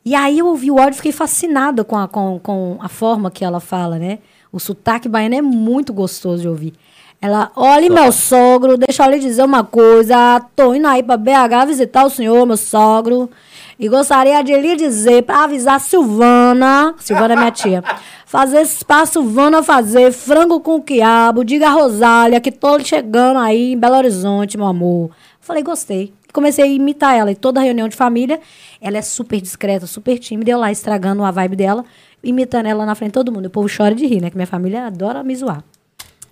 [0.04, 3.32] E aí eu ouvi o áudio e fiquei fascinada com a, com, com a forma
[3.32, 4.20] que ela fala, né?
[4.52, 6.74] O sotaque baiano é muito gostoso de ouvir.
[7.22, 10.40] Ela, olha, meu sogro, deixa eu lhe dizer uma coisa.
[10.56, 13.30] Tô indo aí pra BH visitar o senhor, meu sogro.
[13.78, 17.84] E gostaria de lhe dizer, pra avisar a Silvana, Silvana é minha tia,
[18.26, 23.78] fazer pra Silvana fazer frango com quiabo, diga a Rosália que tô chegando aí em
[23.78, 25.12] Belo Horizonte, meu amor.
[25.42, 26.14] Falei, gostei.
[26.34, 27.32] Comecei a imitar ela.
[27.32, 28.40] E toda reunião de família,
[28.82, 30.52] ela é super discreta, super tímida.
[30.52, 31.86] Eu lá estragando a vibe dela,
[32.24, 33.46] imitando ela na frente de todo mundo.
[33.46, 34.30] O povo chora de rir, né?
[34.30, 35.64] Que minha família adora me zoar.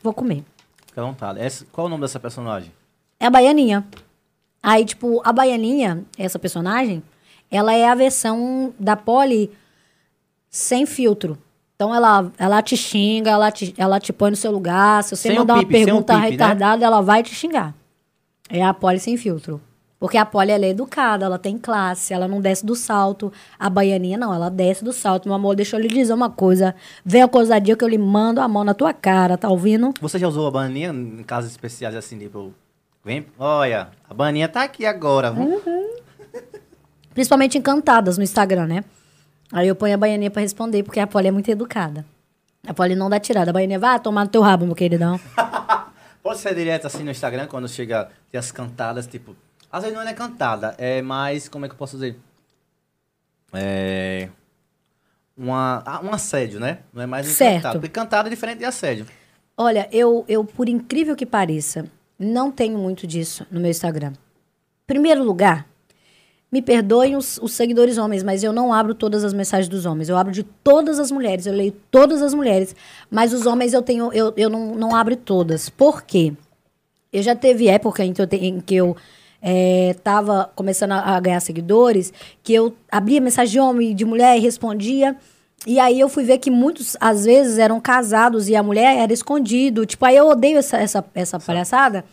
[0.01, 0.43] Vou comer.
[0.87, 1.39] Fica à vontade.
[1.39, 2.71] Essa- qual é o nome dessa personagem?
[3.19, 3.85] É a Baianinha.
[4.61, 7.01] Aí, tipo, a Baianinha, essa personagem,
[7.55, 9.51] ela é a versão da Polly
[10.49, 11.37] sem filtro.
[11.75, 15.03] Então, ela, ela te xinga, ela te, ela te põe no seu lugar.
[15.03, 16.31] Se você Sem mandar uma pipe, pergunta pipe, né?
[16.31, 17.73] retardada, ela vai te xingar.
[18.49, 19.59] É a Polly sem filtro.
[19.99, 23.31] Porque a Polly, é educada, ela tem classe, ela não desce do salto.
[23.57, 25.27] A Baianinha, não, ela desce do salto.
[25.27, 26.75] Meu amor, deixa eu lhe dizer uma coisa.
[27.05, 29.93] Venha com ousadia que eu lhe mando a mão na tua cara, tá ouvindo?
[30.01, 32.53] Você já usou a baninha em casos especiais assim, tipo...
[33.03, 35.31] Vem, olha, a baninha tá aqui agora.
[35.31, 35.61] viu?
[37.13, 38.83] Principalmente encantadas no Instagram, né?
[39.51, 42.05] Aí eu ponho a baianinha pra responder, porque a Polly é muito educada.
[42.67, 43.51] A Polly não dá tirada.
[43.51, 45.19] A baianinha vai tomar no teu rabo, meu queridão.
[46.23, 49.35] Pode ser direto assim no Instagram, quando chega tem as cantadas, tipo.
[49.71, 51.49] Às vezes não é cantada, é mais.
[51.49, 52.17] Como é que eu posso dizer?
[53.51, 54.29] É.
[55.35, 56.79] Uma, ah, um assédio, né?
[56.93, 57.55] Não é mais Certo.
[57.55, 57.79] cantado.
[57.79, 59.05] Porque cantada é diferente de assédio.
[59.57, 61.85] Olha, eu, eu, por incrível que pareça,
[62.17, 64.13] não tenho muito disso no meu Instagram.
[64.87, 65.67] Primeiro lugar,
[66.53, 70.07] me perdoem os, os seguidores homens, mas eu não abro todas as mensagens dos homens.
[70.07, 72.75] Eu abro de todas as mulheres, eu leio todas as mulheres.
[73.09, 75.67] Mas os homens eu tenho, eu, eu não, não abro todas.
[75.67, 76.31] Por quê?
[77.11, 78.95] Eu já teve época em que eu, te- em que eu
[79.41, 82.13] eh, tava começando a, a ganhar seguidores,
[82.43, 85.15] que eu abria mensagem de homem de mulher e respondia.
[85.65, 89.11] E aí eu fui ver que muitos, às vezes, eram casados e a mulher era
[89.11, 89.87] escondido.
[89.87, 92.05] Tipo, aí eu odeio essa, essa, essa palhaçada.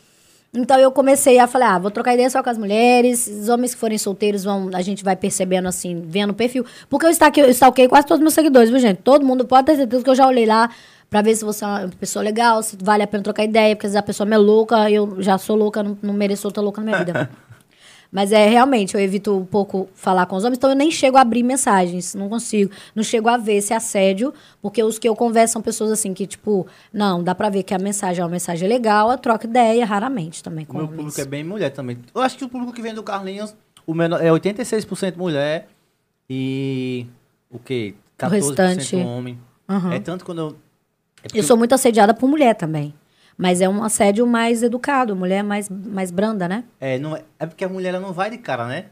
[0.53, 3.73] Então eu comecei a falar, ah, vou trocar ideia só com as mulheres, os homens
[3.73, 6.67] que forem solteiros vão, a gente vai percebendo assim, vendo o perfil.
[6.89, 8.99] Porque eu stalkei, quase todos os meus seguidores, viu, gente?
[8.99, 10.69] Todo mundo pode ter certeza que eu já olhei lá
[11.09, 13.87] pra ver se você é uma pessoa legal, se vale a pena trocar ideia, porque
[13.87, 16.81] às vezes a pessoa é louca, eu já sou louca, não, não mereço outra louca
[16.81, 17.31] na minha vida.
[18.13, 21.17] Mas é realmente, eu evito um pouco falar com os homens, então eu nem chego
[21.17, 22.73] a abrir mensagens, não consigo.
[22.95, 26.27] Não chego a ver esse assédio, porque os que eu converso são pessoas assim que,
[26.27, 29.87] tipo, não, dá pra ver que a mensagem é uma mensagem legal, eu troco ideia
[29.87, 30.97] raramente também O com meu homens.
[30.99, 31.99] público é bem mulher também.
[32.13, 33.55] Eu acho que o público que vem do Carlinhos,
[33.87, 35.69] o menor, é 86% mulher
[36.29, 37.07] e
[37.51, 37.95] o quê?
[38.19, 38.31] 14%
[38.67, 39.39] restante- homem.
[39.69, 39.93] Aham.
[39.93, 40.57] É tanto quando eu.
[41.23, 42.93] é Eu sou muito assediada por mulher também.
[43.41, 46.63] Mas é um assédio mais educado, mulher mais, mais branda, né?
[46.79, 48.85] É, não é, é porque a mulher ela não vai de cara, né?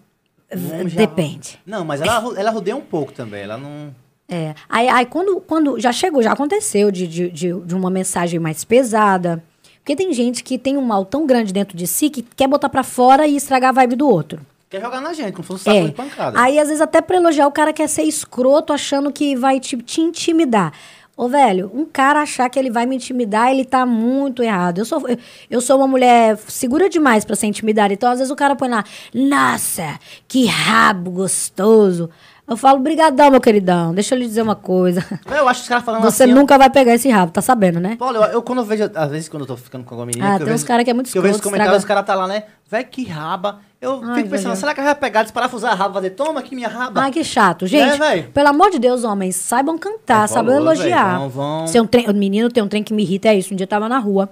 [0.50, 1.60] Já- Depende.
[1.66, 3.42] Não, mas ela, ela rodeia um pouco também.
[3.42, 3.94] Ela não.
[4.26, 4.54] É.
[4.66, 8.64] Aí, aí quando, quando já chegou, já aconteceu de, de, de, de uma mensagem mais
[8.64, 9.42] pesada.
[9.80, 12.70] Porque tem gente que tem um mal tão grande dentro de si que quer botar
[12.70, 14.40] pra fora e estragar a vibe do outro.
[14.70, 15.88] Quer jogar na gente, como se fosse um saco É.
[15.88, 16.40] de pancada.
[16.40, 19.76] Aí, às vezes, até pra elogiar, o cara quer ser escroto, achando que vai te,
[19.78, 20.72] te intimidar.
[21.18, 24.78] Ô, velho, um cara achar que ele vai me intimidar, ele tá muito errado.
[24.78, 25.18] Eu sou, eu,
[25.50, 27.92] eu sou uma mulher segura demais pra ser intimidada.
[27.92, 32.08] Então, às vezes, o cara põe lá, nossa, que rabo gostoso.
[32.46, 33.92] Eu falo, brigadão, meu queridão.
[33.92, 35.04] Deixa eu lhe dizer uma coisa.
[35.26, 36.32] Eu acho os caras falando Você assim.
[36.32, 37.96] nunca vai pegar esse rabo, tá sabendo, né?
[37.96, 40.24] Paulo, eu, eu quando eu vejo, às vezes quando eu tô ficando com alguma menina.
[40.24, 41.52] Ah, que eu tem uns vejo- cara que é muito que eu vejo os escroto,
[41.56, 42.44] comentários, estraga- os caras tá lá, né?
[42.70, 43.58] Véi, que raba.
[43.80, 44.56] Eu Ai, fico pensando, velho.
[44.56, 47.00] será que ela vai pegar, desparafusar a raba, fazer, toma aqui minha raba?
[47.00, 47.64] Ai, que chato.
[47.66, 48.22] Gente, Né, véi?
[48.24, 51.10] pelo amor de Deus, homens, saibam cantar, É saibam valor, elogiar.
[51.10, 53.28] véi, vão- vão- Se é um trem- o menino tem um trem que me irrita,
[53.28, 53.54] é isso.
[53.54, 54.28] Um dia eu tava na rua,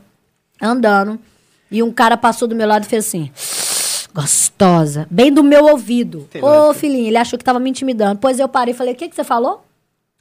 [0.60, 1.16] andando,
[1.70, 3.30] e um cara passou do meu lado e fez assim.
[4.12, 5.06] Gostosa.
[5.10, 6.26] Bem do meu ouvido.
[6.30, 8.18] Tem Ô, filhinho, ele achou que tava me intimidando.
[8.20, 9.62] Pois eu parei e falei, o que, que você falou?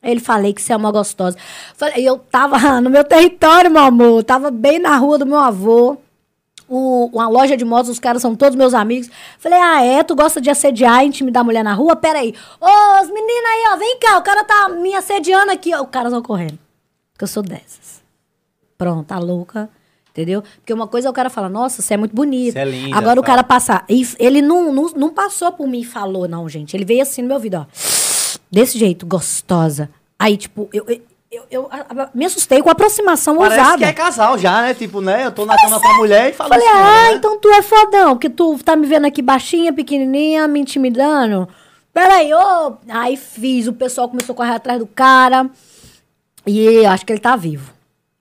[0.03, 1.37] Ele falei que você é uma gostosa.
[1.75, 4.23] Falei, e eu tava no meu território, meu amor.
[4.23, 5.97] Tava bem na rua do meu avô.
[6.67, 9.09] O, uma loja de motos, os caras são todos meus amigos.
[9.37, 10.03] Falei, ah, é?
[10.03, 11.95] Tu gosta de assediar e intimidar mulher na rua?
[11.95, 12.33] Peraí.
[12.59, 15.73] Ô, os meninos aí, ó, vem cá, o cara tá me assediando aqui.
[15.75, 15.81] ó.
[15.81, 16.57] O cara só correndo.
[17.13, 18.03] Porque eu sou dessas.
[18.77, 19.69] Pronto, tá louca.
[20.09, 20.41] Entendeu?
[20.57, 22.53] Porque uma coisa é o cara falar, nossa, você é muito bonita.
[22.53, 23.35] Você é linda, Agora o tal.
[23.35, 23.85] cara passar.
[23.89, 26.75] e ele não, não, não passou por mim e falou, não, gente.
[26.75, 27.65] Ele veio assim no meu ouvido, ó.
[28.49, 29.89] Desse jeito, gostosa.
[30.17, 31.01] Aí, tipo, eu, eu,
[31.35, 33.77] eu, eu a- me assustei com a aproximação Parece ousada.
[33.77, 34.73] que é casal já, né?
[34.73, 35.25] Tipo, né?
[35.25, 37.13] Eu tô na cama com a mulher e falo Falei, assim, ah, né?
[37.13, 41.47] então tu é fodão, porque tu tá me vendo aqui baixinha, pequenininha, me intimidando.
[41.93, 42.77] Peraí, ô.
[42.89, 45.49] Aí fiz, o pessoal começou a correr atrás do cara.
[46.45, 47.71] E eu acho que ele tá vivo.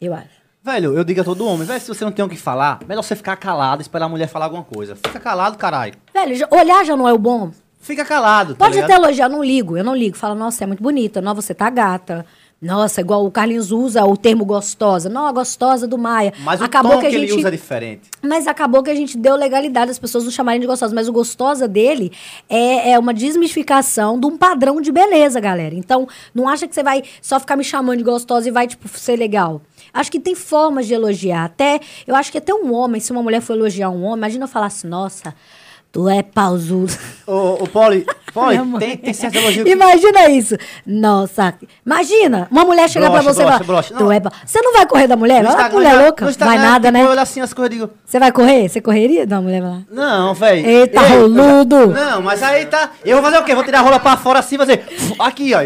[0.00, 0.34] Eu acho.
[0.62, 3.02] Velho, eu digo a todo homem, velho, se você não tem o que falar, melhor
[3.02, 4.96] você ficar calado, esperar a mulher falar alguma coisa.
[4.96, 5.92] Fica calado, caralho.
[6.12, 7.50] Velho, olhar já não é o bom.
[7.80, 8.90] Fica calado, tá Pode ligado?
[8.92, 10.16] até elogiar, eu não ligo, eu não ligo.
[10.16, 12.24] Fala, nossa, você é muito bonita, nossa, você tá gata.
[12.64, 15.10] Nossa, igual o Carlinhos usa o termo gostosa.
[15.10, 16.32] Não, a gostosa do Maia.
[16.40, 18.10] Mas o Acabou tom que que, a ele gente usa é diferente.
[18.22, 20.94] Mas acabou que a gente deu legalidade às pessoas não chamarem de gostosa.
[20.94, 22.10] Mas o gostosa dele
[22.48, 25.74] é, é uma desmistificação de um padrão de beleza, galera.
[25.74, 28.88] Então, não acha que você vai só ficar me chamando de gostosa e vai, tipo,
[28.88, 29.60] ser legal.
[29.92, 31.44] Acho que tem formas de elogiar.
[31.44, 34.44] Até, eu acho que até um homem, se uma mulher for elogiar um homem, imagina
[34.44, 35.34] eu falar assim, nossa,
[35.94, 36.92] tu é pausudo.
[37.24, 38.04] Ô, ô Poli,
[38.34, 39.70] Poli, tem, tem certo elogio que...
[39.70, 40.56] Imagina isso.
[40.84, 41.54] Nossa,
[41.86, 43.94] imagina, uma mulher chegar pra Broxa, você e falar, broxa.
[43.94, 44.12] tu Não.
[44.12, 45.42] é pa- Você não vai correr da mulher?
[45.44, 46.24] No Olha que Instagram, mulher louca.
[46.28, 47.02] Instagram, Vai nada, né?
[47.02, 48.68] Eu olho assim as coisas e digo, Você vai correr?
[48.68, 49.82] Você correria da mulher lá?
[49.88, 50.66] não, velho.
[50.68, 51.86] Eita, Ei, eu roludo.
[51.86, 52.90] Não, mas aí tá...
[53.04, 53.54] Eu vou fazer o quê?
[53.54, 54.84] Vou tirar a rola pra fora assim e fazer...
[55.20, 55.60] Aqui, ó.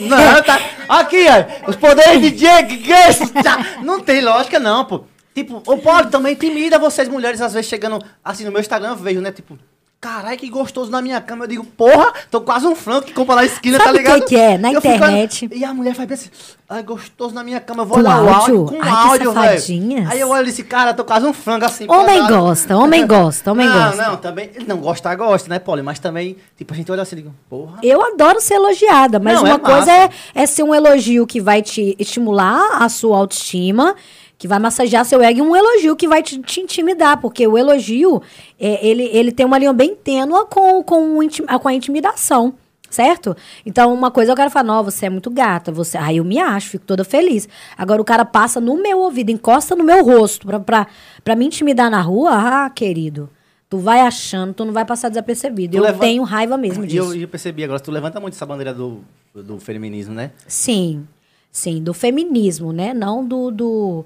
[0.00, 0.60] Não, tá...
[0.88, 1.70] Aqui, ó.
[1.70, 3.42] Os poderes de Jake, é?
[3.42, 3.64] Tá.
[3.82, 5.02] Não tem lógica, não, pô.
[5.34, 8.02] Tipo, o Poli também intimida vocês mulheres, às vezes, chegando...
[8.24, 9.56] Assim, no meu Instagram eu vejo, né, tipo...
[10.00, 11.42] Caralho, que gostoso na minha cama.
[11.44, 14.02] Eu digo, porra, tô quase um frango que compra na esquina, Sabe tá o que
[14.12, 14.28] ligado?
[14.28, 14.56] que é?
[14.56, 15.46] Na Eu fico internet.
[15.46, 16.30] olhando- E a mulher faz bem assim,
[16.68, 17.82] ai, gostoso na minha cama.
[17.82, 18.64] Eu vou Com olhar o áudio, áudio?
[18.66, 20.08] com Ai, áudio, velho.
[20.08, 21.84] Aí eu olho esse cara, tô quase um frango assim.
[21.88, 24.02] Homem gosta, homem gosta, homem não, gosta.
[24.08, 24.50] Não, também.
[24.54, 25.82] Ele não gosta, gosta, né, Poli?
[25.82, 27.78] Mas também, tipo, a gente olha assim e digo, porra.
[27.82, 31.40] Eu adoro ser elogiada, mas Não, uma é coisa é, é ser um elogio que
[31.40, 33.96] vai te estimular a sua autoestima,
[34.38, 37.58] que vai massagear seu ego, e um elogio que vai te, te intimidar, porque o
[37.58, 38.22] elogio,
[38.58, 42.54] é, ele, ele tem uma linha bem tênua com, com, o com a intimidação.
[42.90, 43.36] Certo?
[43.66, 45.98] Então, uma coisa eu quero falar, não, você é muito gata, você.
[45.98, 47.46] Aí eu me acho, fico toda feliz.
[47.76, 50.86] Agora o cara passa no meu ouvido, encosta no meu rosto pra, pra,
[51.22, 53.28] pra me intimidar na rua, ah, querido.
[53.68, 55.76] Tu vai achando, tu não vai passar desapercebido.
[55.76, 57.14] Tu eu tenho raiva mesmo E disso.
[57.14, 59.04] eu, eu percebi agora, tu levanta muito essa bandeira do,
[59.34, 60.30] do feminismo, né?
[60.46, 61.06] Sim,
[61.52, 62.94] sim, do feminismo, né?
[62.94, 64.04] Não do, do,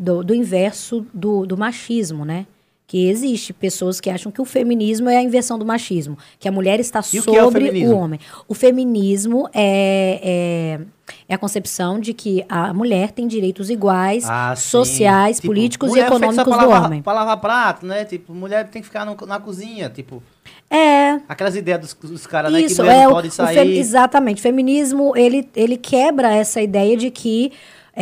[0.00, 2.46] do, do inverso do, do machismo, né?
[2.86, 6.50] Que existe pessoas que acham que o feminismo é a inversão do machismo, que a
[6.52, 7.96] mulher está E o é o sobre o, feminismo?
[7.96, 8.18] homem.
[8.48, 10.80] O feminismo é, é,
[11.28, 16.00] é a concepção de que a mulher tem direitos iguais, Ah, sociais, Tipo, políticos e
[16.00, 17.00] econômicos do lavar- homem.
[17.00, 18.04] Pra lavar prato, né?
[18.04, 20.20] Tipo, mulher tem que ficar no- na cozinha, tipo...
[20.68, 22.62] É, Aquelas ideias dos, dos caras, né?
[22.62, 23.54] Que mulher é não o, pode o sair.
[23.56, 24.38] fe- exatamente.
[24.38, 27.52] O feminismo, ele, ele quebra essa ideia de que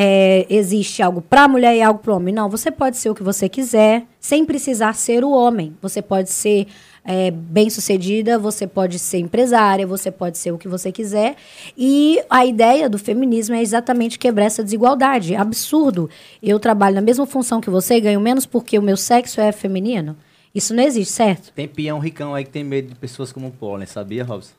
[0.00, 2.32] é, existe algo para mulher e algo para homem.
[2.32, 5.76] Não, você pode ser o que você quiser, sem precisar ser o homem.
[5.82, 6.68] Você pode ser
[7.04, 11.34] é, bem-sucedida, você pode ser empresária, você pode ser o que você quiser.
[11.76, 15.34] E a ideia do feminismo é exatamente quebrar essa desigualdade.
[15.34, 16.08] É absurdo.
[16.40, 20.16] Eu trabalho na mesma função que você, ganho menos porque o meu sexo é feminino.
[20.54, 21.52] Isso não existe, certo?
[21.52, 24.52] Tem peão ricão aí que tem medo de pessoas como o Pólen, sabia, Robson?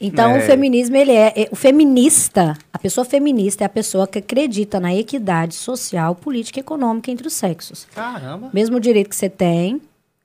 [0.00, 0.38] Então, É.
[0.38, 4.78] o feminismo, ele é, é- O feminista, a pessoa feminista é a pessoa que acredita
[4.78, 7.86] na equidade social, política e econômica entre os sexos.
[7.94, 8.50] Caramba.
[8.52, 9.80] Mesmo direito que você tem,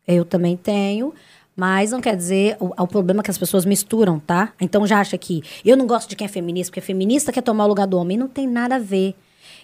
[0.07, 1.13] eu também tenho,
[1.55, 2.55] mas não quer dizer.
[2.59, 4.53] O, o problema é que as pessoas misturam, tá?
[4.61, 7.65] Então já acha que eu não gosto de quem é feminista, porque feminista quer tomar
[7.65, 8.17] o lugar do homem.
[8.17, 9.15] Não tem nada a ver.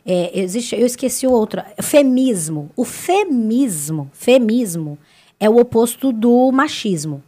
[0.05, 1.67] É, existe, eu esqueci outra.
[1.81, 2.71] Femismo.
[2.75, 4.97] O femismo, femismo,
[5.39, 7.21] é o oposto do machismo.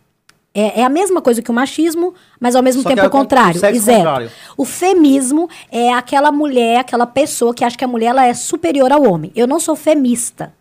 [0.53, 3.05] É, é a mesma coisa que o machismo, mas ao mesmo Só tempo é é
[3.05, 3.61] o o con- contrário.
[3.61, 3.97] o Exato.
[3.97, 4.31] contrário.
[4.57, 8.91] O femismo é aquela mulher, aquela pessoa que acha que a mulher ela é superior
[8.91, 9.31] ao homem.
[9.35, 10.53] Eu não sou femista.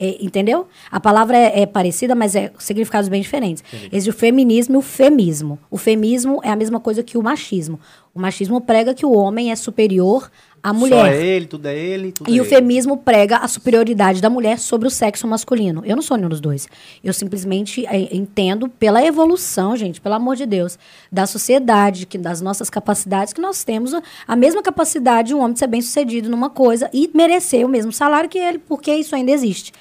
[0.00, 0.68] É, entendeu?
[0.92, 3.64] A palavra é, é parecida, mas é significados bem diferentes.
[3.90, 5.58] Existe o feminismo e o femismo.
[5.68, 7.80] O femismo é a mesma coisa que o machismo.
[8.14, 10.30] O machismo prega que o homem é superior
[10.62, 10.96] à mulher.
[11.00, 14.28] Só é ele, tudo é ele, tudo E é o feminismo prega a superioridade da
[14.30, 15.82] mulher sobre o sexo masculino.
[15.84, 16.68] Eu não sou nenhum dos dois.
[17.02, 20.78] Eu simplesmente eh, entendo pela evolução, gente, pelo amor de Deus,
[21.10, 25.38] da sociedade, que das nossas capacidades, que nós temos a- a mesma capacidade de um
[25.40, 28.92] homem de ser bem sucedido numa coisa e merecer o mesmo salário que ele, porque
[28.94, 29.72] isso ainda existe.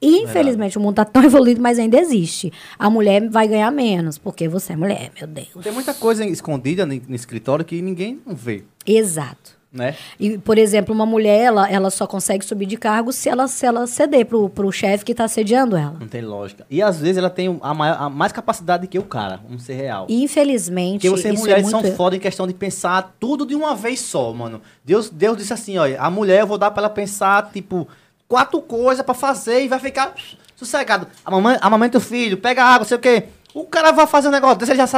[0.00, 2.52] E, infelizmente, o mundo está tão evoluído, mas ainda existe.
[2.78, 5.48] A mulher vai ganhar menos, porque você é mulher, meu Deus.
[5.62, 9.61] Tem muita coisa escondida no, no escritório que ninguém não vê, Exato.
[9.72, 9.94] Né?
[10.20, 13.64] E, por exemplo, uma mulher, ela, ela só consegue subir de cargo se ela, se
[13.64, 15.96] ela ceder pro, pro chefe que tá assediando ela.
[15.98, 16.66] Não tem lógica.
[16.70, 19.74] E às vezes ela tem a, maior- a mais capacidade que o cara, vamos ser
[19.74, 20.06] real.
[20.08, 21.96] Infelizmente, Porque vocês isso mulheres é são muito...
[21.96, 24.60] foda em questão de pensar tudo de uma vez só, mano.
[24.84, 27.88] Deus, Deus disse assim, olha, a mulher eu vou dar pra ela pensar, tipo,
[28.28, 30.14] quatro coisas pra fazer e vai ficar
[30.56, 31.06] sossegado.
[31.24, 33.24] A mamãe, a mamãe do filho, pega água, sei o quê.
[33.54, 34.96] O cara vai fazer um negócio, desse, ele já se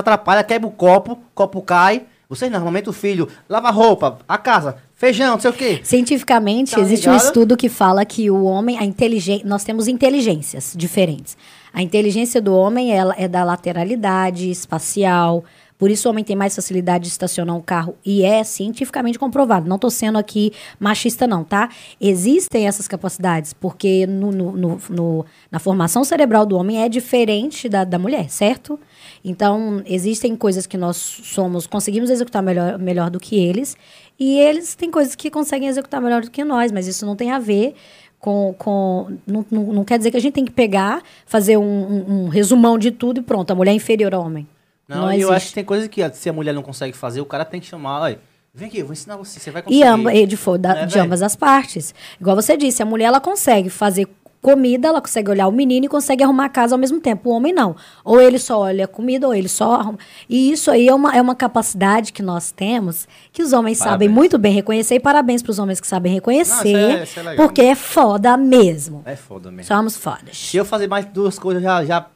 [0.00, 2.06] atrapalha, quebra o copo, o copo cai.
[2.28, 5.80] Vocês não, mamãe do filho, lava a roupa, a casa, feijão, não sei o quê.
[5.84, 7.26] Cientificamente, Tá existe um ligado?
[7.26, 11.36] estudo que fala que o homem, a inteligência, nós temos inteligências diferentes.
[11.72, 15.44] A inteligência do homem ela é da lateralidade espacial.
[15.76, 19.68] Por isso o homem tem mais facilidade de estacionar um carro e é cientificamente comprovado.
[19.68, 21.68] Não estou sendo aqui machista não, tá?
[22.00, 27.68] Existem essas capacidades porque no, no- no- no- na formação cerebral do homem é diferente
[27.68, 28.78] da, da mulher, certo?
[29.24, 33.76] Então existem coisas que nós somos conseguimos executar melhor, melhor do que eles
[34.20, 37.30] e eles têm coisas que conseguem executar melhor do que nós, mas isso não tem
[37.30, 37.74] a ver
[38.18, 38.54] com.
[38.58, 42.24] com não, não, não quer dizer que a gente tem que pegar, fazer um, um-
[42.24, 44.46] um resumão de tudo e pronto, a mulher é inferior ao homem.
[44.86, 47.24] Não, e eu acho que tem coisas que se a mulher não consegue fazer, o
[47.24, 48.18] cara tem que chamar, olha,
[48.52, 49.80] vem aqui, eu vou ensinar você, você vai conseguir.
[49.80, 51.94] E amba, e de, fo- da- Né, de ambas as partes.
[52.20, 54.06] Igual você disse, a mulher ela consegue fazer
[54.44, 57.30] comida, ela consegue olhar o menino e consegue arrumar a casa ao mesmo tempo.
[57.30, 57.74] O homem não.
[58.04, 59.98] Ou ele só olha a comida, ou ele só arruma.
[60.28, 63.90] E isso aí é uma, é uma capacidade que nós temos que os homens sabem
[64.08, 64.12] Parabéns.
[64.12, 64.96] muito bem reconhecer.
[64.96, 66.72] E parabéns para os homens que sabem reconhecer.
[66.72, 67.46] Não, isso é- isso é legal.
[67.46, 69.02] porque é foda mesmo.
[69.06, 69.64] É foda mesmo.
[69.74, 70.36] Somos fodas.
[70.36, 72.06] Se eu fazer mais duas coisas, já, já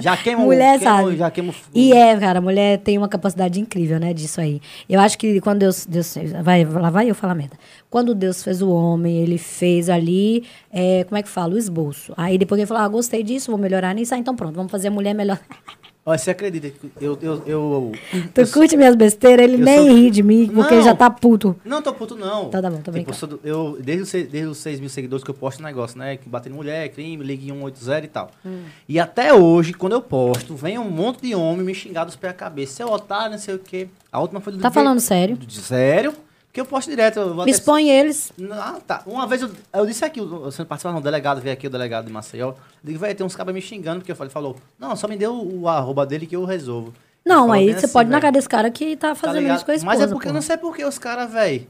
[0.00, 1.16] Já queima o- mulher queima o- sabe.
[1.16, 4.60] Já queima o- E é, cara, a mulher tem uma capacidade incrível, né, disso aí.
[4.88, 5.86] Eu acho que quando Deus.
[5.86, 7.56] Deus vai, lá vai eu falar merda.
[7.90, 11.54] Quando Deus fez o homem, ele fez ali, é, como é que fala?
[11.54, 12.12] O esboço.
[12.16, 14.14] Aí depois ele falou: ah, gostei disso, vou melhorar nisso.
[14.14, 15.38] Ah, então pronto, vamos fazer a mulher melhor.
[16.04, 17.16] Olha, você acredita que eu.
[17.22, 17.92] eu, eu,
[18.34, 20.82] tu eu- curte minhas besteiras, ele nem sou- ri de mim, porque Não.
[20.82, 21.54] já tá puto.
[21.64, 22.48] Não, tô puto, não.
[22.48, 23.10] Tá, tá bom, tô Tipo, brincando.
[23.10, 26.16] eu sou do- eu, desde, desde os 6 mil seguidores que eu posto negócio, né?
[26.16, 28.32] Que bater em mulher, crime, ligue 180 e tal.
[28.44, 28.62] Hum.
[28.88, 32.32] E até hoje, quando eu posto, vem um monte de homem me xingar dos pés
[32.32, 32.74] à cabeça.
[32.74, 33.86] Seu otário, não sei o quê.
[34.10, 35.36] A última foi do Tá falando sério?
[35.36, 36.12] do- Sério?
[36.52, 37.18] Porque eu posto direto.
[37.18, 38.30] Eu vou Me até- expõe eles.
[38.52, 39.02] Ah, tá.
[39.06, 42.12] Uma vez eu, eu disse aqui, você participava, o delegado veio aqui, o delegado de
[42.12, 42.48] Maceió.
[42.50, 45.16] Eu digo, velho, tem uns cabas me xingando, porque eu falei, falou, não, só me
[45.16, 46.92] deu o, arroba dele que eu resolvo.
[47.24, 49.56] Não, aí você assim, pode ir na cara desse cara que tá Tá fazendo ligado?
[49.56, 49.96] isso com a esposa.
[49.98, 51.66] Mas é porque eu não sei porque os caras, velho.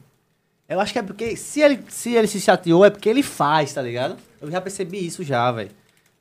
[0.69, 3.73] Eu acho que é porque se ele, se ele se chateou, é porque ele faz,
[3.75, 4.17] tá ligado?
[4.41, 5.71] Eu já percebi isso já, velho.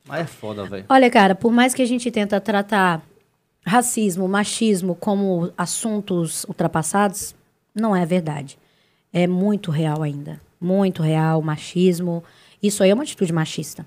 [0.06, 0.84] Mas é foda, velho.
[0.88, 3.02] Olha, cara, por mais que a gente tenta tratar
[3.66, 7.34] racismo, machismo como assuntos ultrapassados,
[7.74, 8.58] não é verdade.
[9.12, 10.40] É muito real ainda.
[10.60, 12.22] Muito real, machismo.
[12.62, 13.86] Isso aí é uma atitude machista.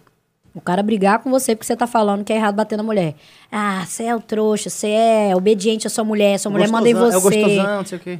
[0.53, 3.15] O cara brigar com você porque você tá falando que é errado bater na mulher.
[3.51, 6.93] Ah, você é o trouxa, você é obediente à sua mulher, sua mulher manda em
[6.93, 7.15] você.
[7.15, 8.19] É o gostosão, não sei o quê.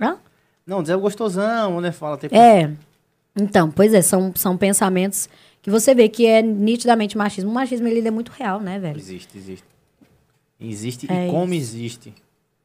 [0.00, 0.16] Hã?
[0.66, 1.92] Não, dizer o gostosão, né?
[1.92, 2.70] Fala, tipo, É.
[3.36, 5.28] Então, pois é, são, são pensamentos
[5.60, 7.50] que você vê que é nitidamente machismo.
[7.50, 8.98] O machismo, ele é muito real, né, velho?
[8.98, 9.64] Existe, existe.
[10.60, 12.14] Existe É e como existe.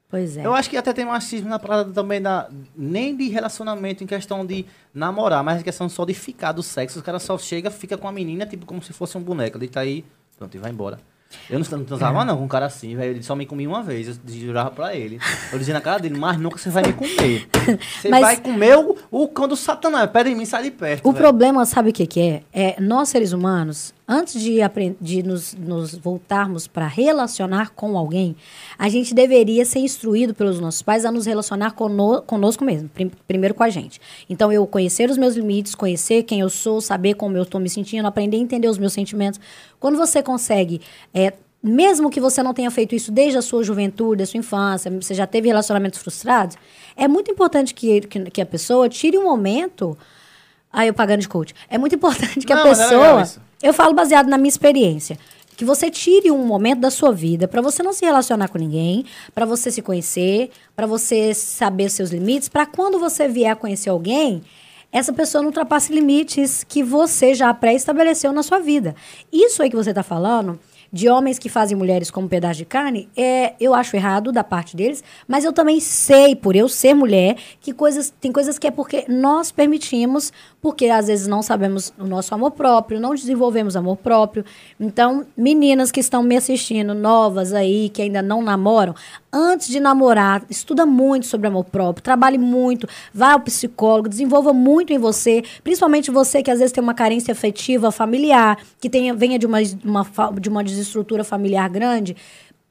[0.10, 0.45] Pois é.
[0.45, 2.49] Eu acho que até tem machismo na parada também da.
[2.76, 6.98] Nem de relacionamento em questão de namorar, mas em questão só de ficar do sexo.
[6.98, 9.60] Os caras só chega, fica com a menina, tipo, como se fosse um boneco.
[9.60, 10.03] Deita aí,
[10.38, 10.99] pronto, e vai embora.
[11.48, 13.11] Eu não, transava, não, com um cara assim, velho.
[13.11, 15.19] Ele só me comia uma vez, eu jurava pra ele.
[15.53, 17.48] Eu dizia na cara dele, mas nunca você vai me comer.
[18.02, 20.10] Você Mas- vai comer o, o cão do satanás.
[20.10, 21.07] Pede em mim, sai de perto.
[21.07, 21.23] O velho.
[21.23, 22.44] problema, sabe o que, que é?
[22.52, 24.57] É nós seres humanos, antes de,
[24.99, 28.36] de nos, nos voltarmos para relacionar com alguém,
[28.77, 33.11] a gente deveria ser instruído pelos nossos pais a nos relacionar cono- conosco mesmo, prim-
[33.27, 34.02] primeiro com a gente.
[34.27, 37.69] Então, eu conhecer os meus limites, conhecer quem eu sou, saber como eu estou me
[37.69, 39.40] sentindo, aprender a entender os meus sentimentos.
[39.80, 40.81] Quando você consegue.
[41.14, 44.90] é, mesmo que você não tenha feito isso desde a sua juventude, da sua infância,
[44.90, 46.56] você já teve relacionamentos frustrados,
[46.95, 49.98] é muito importante que, que, que a pessoa tire um momento
[50.72, 51.53] Aí eu pagando de coach.
[51.68, 53.44] É muito importante que a Não, legal pessoa.
[53.61, 55.18] Eu falo baseado na minha experiência.
[55.56, 59.06] Que você tire um momento da sua vida para você não se relacionar com ninguém,
[59.36, 63.90] para você se conhecer, para você saber seus limites, para quando você vier a conhecer
[63.90, 64.41] alguém,
[64.91, 68.95] essa pessoa não ultrapasse limites que você já pré-estabeleceu na sua vida.
[69.31, 70.57] Isso aí que você está falando,
[70.91, 74.76] de homens que fazem mulheres como pedaço de carne, é, eu acho errado da parte
[74.76, 78.72] deles, mas eu também sei, por eu ser mulher, que coisas, tem coisas que é
[78.72, 83.98] porque nós permitimos, porque às vezes não sabemos o nosso amor próprio, não desenvolvemos amor
[83.98, 84.44] próprio.
[84.80, 88.95] Então, meninas que estão me assistindo, novas aí, que ainda não namoram,
[89.32, 94.92] antes de namorar, estuda muito sobre amor próprio, trabalhe muito, vá ao psicólogo, desenvolva muito
[94.92, 99.38] em você, principalmente você que às vezes tem uma carência afetiva familiar, que tenha, venha
[99.38, 100.06] de uma, uma,
[100.40, 102.16] de uma desestrutura familiar grande.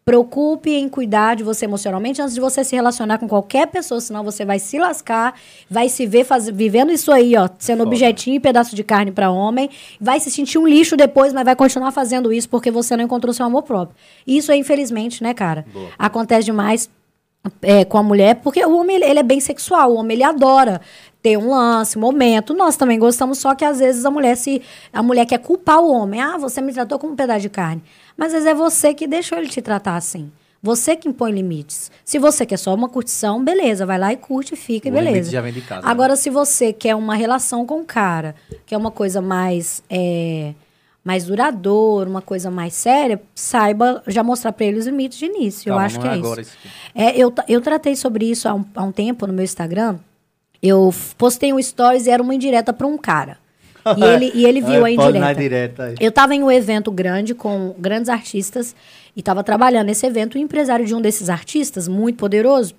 [0.08, 4.24] Preocupe em cuidar de você emocionalmente antes de você se relacionar com qualquer pessoa, senão
[4.24, 5.34] você vai se lascar,
[5.70, 7.90] vai se ver faz, vivendo isso aí, ó, sendo Foda.
[7.90, 9.68] objetinho e pedaço de carne para homem,
[10.00, 13.34] vai se sentir um lixo depois, mas vai continuar fazendo isso porque você não encontrou
[13.34, 13.94] seu amor próprio.
[14.26, 15.66] Isso é infelizmente, né, cara?
[15.72, 15.90] Boa.
[15.98, 16.88] Acontece demais
[17.62, 20.80] é, com a mulher, porque o homem ele é bem sexual, o homem ele adora
[21.22, 22.54] ter um lance, um momento.
[22.54, 24.62] Nós também gostamos, só que às vezes a mulher se
[24.92, 26.20] a mulher quer culpar o homem.
[26.20, 27.82] Ah, você me tratou como um pedaço de carne.
[28.16, 30.30] Mas às vezes é você que deixou ele te tratar assim.
[30.60, 31.90] Você que impõe limites.
[32.04, 35.30] Se você quer só uma curtição, beleza, vai lá e curte, fica e beleza.
[35.30, 35.90] já vem de casa, né?
[35.90, 38.34] Agora, se você quer uma relação com o cara,
[38.66, 40.54] que é uma coisa mais é,
[41.04, 45.66] mais duradoura, uma coisa mais séria, saiba já mostrar para ele os limites de início.
[45.66, 46.56] Calma, eu acho não que é é, agora isso.
[46.64, 46.74] isso.
[46.92, 49.98] É, eu, eu tratei sobre isso há um, há um tempo no meu Instagram.
[50.62, 53.38] Eu postei um stories e era uma indireta para um cara.
[53.96, 55.34] E ele, e ele viu a É, indireta.
[55.40, 55.94] direta.
[56.00, 58.74] Eu estava em um evento grande com grandes artistas
[59.16, 60.34] e estava trabalhando nesse evento.
[60.34, 62.74] O empresário de um desses artistas, muito poderoso,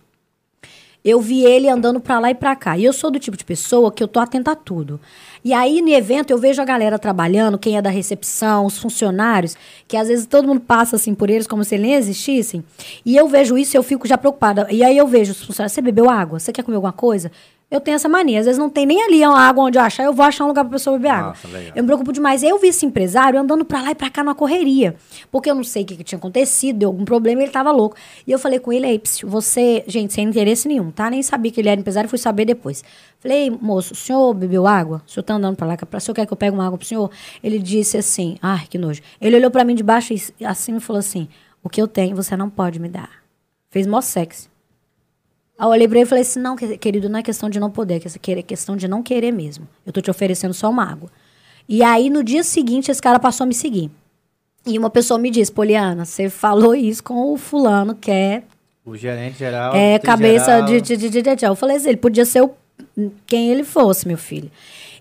[1.04, 2.78] eu vi ele andando pra lá e pra cá.
[2.78, 5.00] E eu sou do tipo de pessoa que eu tô atenta a tudo.
[5.44, 9.56] E aí, no evento, eu vejo a galera trabalhando, quem é da recepção, os funcionários,
[9.88, 12.62] que às vezes todo mundo passa assim por eles como se eles nem existissem.
[13.06, 14.68] E eu vejo isso e eu fico já preocupada.
[14.70, 16.38] E aí eu vejo os funcionários, você bebeu água?
[16.38, 17.32] Você quer comer alguma coisa?
[17.72, 18.40] Eu tenho essa mania.
[18.40, 20.48] Às vezes não tem nem ali uma água onde eu achar, eu vou achar um
[20.48, 21.30] lugar pra pessoa beber água.
[21.30, 21.74] Nossa, legal.
[21.76, 22.41] Eu me preocupo demais.
[22.41, 24.96] Eu vi esse empresário andando pra lá e pra cá numa correria.
[25.32, 27.72] Porque eu não sei o que, que tinha acontecido, deu algum problema e ele tava
[27.72, 27.96] louco.
[28.26, 31.10] E eu falei com ele, aí, você, gente, sem interesse nenhum, tá?
[31.12, 32.84] Nem sabia que ele era empresário, fui saber depois.
[33.20, 35.04] Falei, moço, o senhor bebeu água?
[35.06, 36.88] O senhor tá andando pra lá, o senhor quer que eu pegue uma água pro
[36.88, 37.12] senhor?
[37.44, 39.02] Ele disse assim, ai, que nojo.
[39.22, 41.28] Ele olhou pra mim de baixo e assim me falou assim,
[41.64, 43.12] o que eu tenho você não pode me dar.
[43.70, 44.50] Fez mó sexy.
[45.60, 47.60] Aí eu olhei pra ele e falei assim: não, que- querido, não é questão de
[47.60, 49.68] não poder, é questão de não querer mesmo.
[49.86, 51.10] Eu tô te oferecendo só uma água.
[51.68, 53.91] E aí, no dia seguinte, esse cara passou a me seguir.
[54.65, 58.44] E uma pessoa me disse: Poliana, você falou isso com o fulano, que é,
[58.86, 59.76] O gerente geral.
[59.76, 60.65] é cabeça geral.
[60.65, 61.45] de, de, de, de, de, de.
[61.45, 62.52] Eu falei assim: ele podia ser o,
[63.27, 64.49] quem ele fosse, meu filho.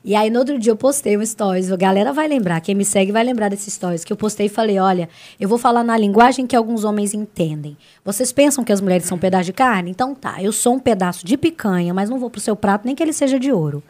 [0.05, 1.71] E aí, no outro dia, eu postei um stories.
[1.71, 4.05] A galera vai lembrar, quem me segue vai lembrar desses stories.
[4.05, 5.09] Que eu postei e falei: olha,
[5.39, 7.77] eu vou falar na linguagem que alguns homens entendem.
[8.05, 9.91] Vocês pensam que as mulheres são um pedaço de carne?
[9.91, 12.95] Então tá, eu sou um pedaço de picanha, mas não vou pro seu prato nem
[12.95, 13.83] que ele seja de ouro.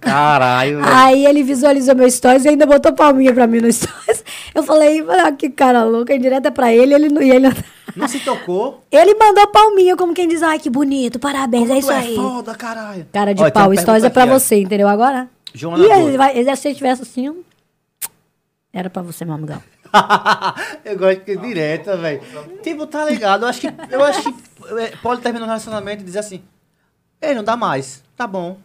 [0.00, 0.94] Caralho, velho.
[0.94, 4.24] Aí ele visualizou meu stories e ainda botou palminha pra mim no stories.
[4.54, 7.20] Eu falei, ah, que cara louco, a indireta é pra ele, ele não.
[7.20, 7.48] E ele,
[7.96, 8.82] Não se tocou.
[8.90, 12.16] ele mandou palminha, como quem diz, ai, que bonito, parabéns, é Tu isso é aí.
[12.16, 13.06] foda, caralho.
[13.12, 14.88] Cara de tem pau, stories é pra você, entendeu?
[14.88, 15.28] Agora.
[15.52, 17.44] Joana e ele vai, ele- se ele tivesse assim,
[18.72, 19.62] era pra você, meu amigão.
[20.84, 22.20] eu gosto que é direta, velho.
[22.62, 23.44] Tipo, tá ligado?
[23.44, 24.34] Eu acho que, eu acho que
[24.80, 26.42] é, pode terminar um relacionamento e dizer assim:
[27.22, 28.02] Ei, não dá mais.
[28.16, 28.58] Tá bom.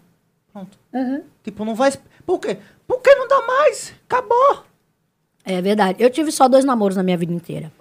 [0.51, 0.75] Pronto.
[1.43, 1.93] Tipo, não vai.
[2.25, 2.57] Por quê?
[2.87, 3.93] Por que não dá mais?
[4.09, 4.63] Acabou.
[5.45, 6.01] É verdade.
[6.03, 7.71] Eu tive só dois namoros na minha vida inteira.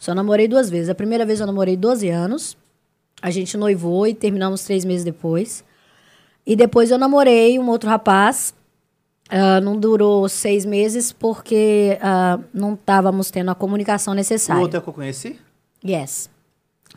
[0.00, 0.88] Só namorei duas vezes.
[0.88, 2.56] A primeira vez eu namorei 12 anos.
[3.20, 5.62] A gente noivou e terminamos três meses depois.
[6.46, 8.54] E depois eu namorei um outro rapaz.
[9.28, 14.62] Ah, não durou seis meses porque ah, não estávamos tendo a comunicação O necessária.
[14.62, 15.38] outro é o que eu conheci?
[15.86, 16.30] Yes.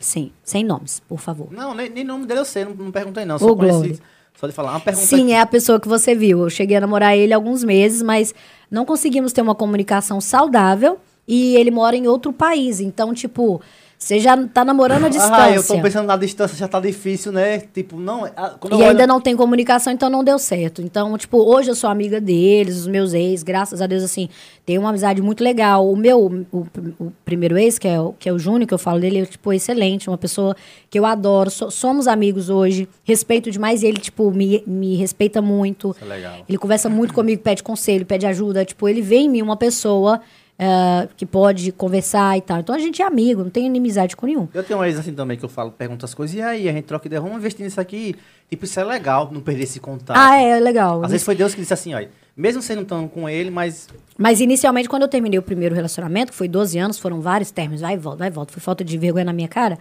[0.00, 0.32] Sim.
[0.42, 1.52] Sem nomes, por favor.
[1.52, 3.36] Não, nem, nem nome dele eu sei, não, não perguntei não.
[3.36, 3.78] Ô, Só conheci.
[3.78, 3.98] Glória.
[4.40, 4.70] Só de falar.
[4.70, 6.40] Uma pergunta Sim, é a pessoa que você viu.
[6.40, 8.34] Eu cheguei a namorar ele alguns meses, mas
[8.70, 12.80] não conseguimos ter uma comunicação saudável e ele mora em outro país.
[12.80, 13.60] Então, tipo,
[13.96, 15.34] você já tá namorando à distância.
[15.44, 17.58] Ah, eu tô pensando na distância, já tá difícil, né?
[17.72, 18.26] Tipo, não.
[18.36, 20.82] ah, E ainda olho- não tem comunicação, então não deu certo.
[20.82, 24.28] Então, tipo, hoje eu sou amiga deles, os meus ex, graças a Deus, assim,
[24.66, 25.88] tem uma amizade muito legal.
[25.90, 26.66] O meu, o,
[27.00, 29.24] o primeiro ex, que é, o- que é o Júnior, que eu falo dele, é,
[29.24, 30.54] tipo, excelente, uma pessoa
[30.90, 31.50] que eu adoro.
[31.50, 35.92] So- somos amigos hoje, respeito demais ele, tipo, me, me respeita muito.
[35.92, 36.34] Isso é legal.
[36.46, 38.66] Ele conversa muito comigo, pede conselho, pede ajuda.
[38.66, 40.20] Tipo, ele vê em mim uma pessoa
[40.58, 42.60] eh, que pode conversar e tal.
[42.60, 44.48] Então a gente é amigo, não tem inimizade com nenhum.
[44.54, 46.72] Eu tenho um ex assim também que eu falo, pergunto as coisas, e aí, a
[46.72, 48.14] gente troca ideia, vamos investir nisso aqui.
[48.48, 50.16] Tipo, isso é legal, não perder esse contato.
[50.16, 51.02] Ah, é legal.
[51.04, 53.88] Às vezes foi Deus que disse assim, olha, mesmo você não estando com ele, mas
[54.18, 57.80] Mas inicialmente, quando eu terminei o primeiro relacionamento, que foi 12 anos, foram vários términos,
[57.80, 59.78] vai e volta, vai e volta, foi falta de vergonha na minha cara.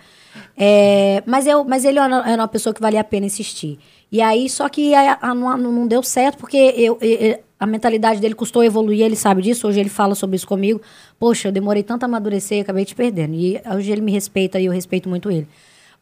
[0.58, 3.78] É, mas, eu, mas ele era era uma pessoa que valia a pena insistir.
[4.12, 8.20] E aí, só que a- a- não, não deu certo, porque eu, eu- a mentalidade
[8.20, 10.82] dele custou evoluir, ele sabe disso, hoje ele fala sobre isso comigo.
[11.18, 13.34] Poxa, eu demorei tanto a amadurecer e acabei te perdendo.
[13.36, 15.48] E hoje ele me respeita e eu respeito muito ele.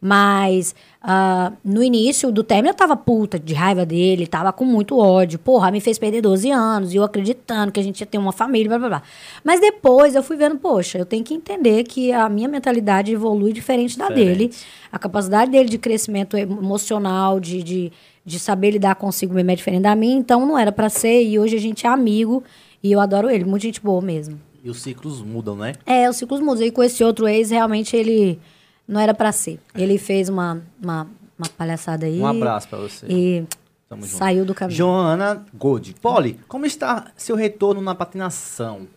[0.03, 0.73] Mas
[1.03, 5.37] ah, no início do término eu tava puta de raiva dele, tava com muito ódio.
[5.37, 8.31] Porra, me fez perder 12 anos e eu acreditando que a gente ia ter uma
[8.31, 9.03] família, blá blá blá.
[9.43, 13.53] Mas depois eu fui vendo, poxa, eu tenho que entender que a minha mentalidade evolui
[13.53, 14.37] diferente da Diferente.
[14.37, 14.53] dele.
[14.91, 17.91] A capacidade dele de crescimento emocional, de, de,
[18.25, 20.17] de saber lidar consigo mesmo é diferente da minha.
[20.17, 22.43] Então não era pra ser e hoje a gente é amigo
[22.83, 24.39] e eu adoro ele, muita gente boa mesmo.
[24.63, 25.73] e os ciclos mudam, né?
[25.85, 26.65] É, os ciclos mudam.
[26.65, 28.39] E com esse outro ex, realmente ele
[28.87, 29.59] não era pra ser.
[29.75, 32.19] Ele fez uma, uma, uma palhaçada aí.
[32.19, 33.05] Um abraço pra você.
[33.09, 33.43] E
[33.89, 34.17] Tamo junto.
[34.17, 34.77] saiu do caminho.
[34.77, 35.95] Joana Gold.
[36.01, 38.87] Poli, como está seu retorno na patinação?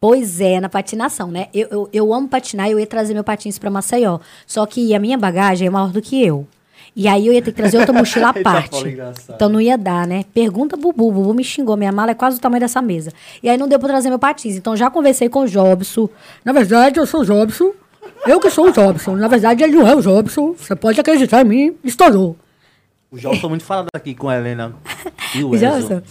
[0.00, 1.48] Pois é, na patinação, né?
[1.54, 4.18] Eu, eu, eu amo patinar e eu ia trazer meu patins pra Maceió.
[4.46, 6.46] Só que a minha bagagem é maior do que eu.
[6.96, 8.98] E aí eu ia ter que trazer outra mochila à Eita, parte.
[9.30, 10.24] Então não ia dar, né?
[10.34, 11.10] Pergunta Bubu.
[11.10, 11.76] Bubu me xingou.
[11.76, 13.12] Minha mala é quase o tamanho dessa mesa.
[13.42, 14.56] E aí não deu pra trazer meu patins.
[14.56, 16.08] Então já conversei com o Jobson.
[16.44, 17.72] Na verdade, eu sou o Jobson.
[18.26, 19.16] Eu que sou o Jobson.
[19.16, 20.54] Na verdade, ele não é o Jobson.
[20.58, 21.76] Você pode acreditar em mim.
[21.84, 22.36] Estourou.
[23.10, 24.74] O Jobson muito falado aqui com a Helena
[25.34, 25.58] e o O.
[25.58, 26.02] Jobson.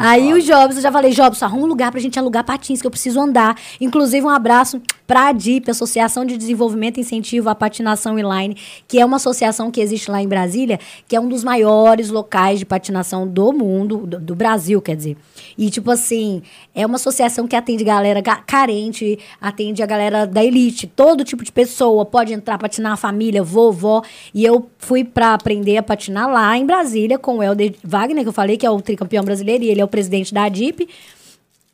[0.00, 0.42] Aí o falado.
[0.42, 3.18] Jobson, eu já falei, Jobson, arruma um lugar pra gente alugar patins, que eu preciso
[3.18, 3.56] andar.
[3.80, 8.56] Inclusive, um abraço pra ADIP, Associação de Desenvolvimento e Incentivo à Patinação Inline,
[8.86, 10.78] que é uma associação que existe lá em Brasília,
[11.08, 15.16] que é um dos maiores locais de patinação do mundo, do, do Brasil, quer dizer.
[15.58, 16.42] E, tipo assim,
[16.72, 21.42] é uma associação que atende galera ga- carente, atende a galera da elite, todo tipo
[21.42, 24.02] de pessoa, pode entrar, patinar a família, vovó.
[24.32, 28.28] E eu fui pra aprender a patinar lá em Brasília com o Helder Wagner, que
[28.28, 30.88] eu falei que é o tricampeão brasileiro, e ele é o presidente da ADIP.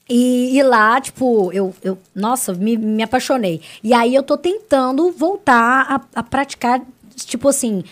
[0.08, 3.60] E, e lá, tipo, eu, eu nossa, me, me apaixonei.
[3.82, 6.80] E aí eu tô tentando voltar a, a praticar,
[7.16, 7.82] tipo assim,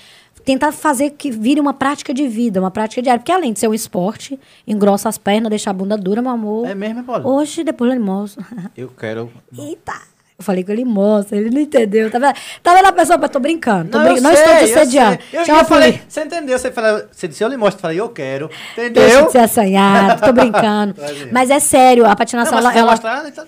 [0.45, 3.19] tentar fazer que vire uma prática de vida, uma prática diária.
[3.19, 6.67] Porque além de ser um esporte, engrossa as pernas, deixa a bunda dura, meu amor.
[6.67, 7.29] É mesmo, é, Paulo?
[7.29, 8.45] Hoje, depois ele mostra.
[8.77, 9.33] Eu quero.
[9.59, 10.14] Eita!
[10.37, 12.11] Eu falei com ele mostra, ele não entendeu.
[12.11, 13.19] Tá vendo, tá vendo a pessoa?
[13.23, 13.91] Eu tô brincando.
[13.91, 15.19] Tô eu brin- não estou te sei, eu assediando.
[15.31, 15.41] sei.
[15.41, 16.59] Eu, eu a falei, você entendeu?
[16.59, 17.79] Você, falou, você disse, eu lhe mostro.
[17.79, 18.49] Eu falei, eu quero.
[18.75, 19.27] Deixa Entendeu?
[19.27, 20.97] de ser assanhado, tô brincando.
[21.31, 23.47] Mas é sério, a Não, patinação, mas ela, você ela- mostrar, então...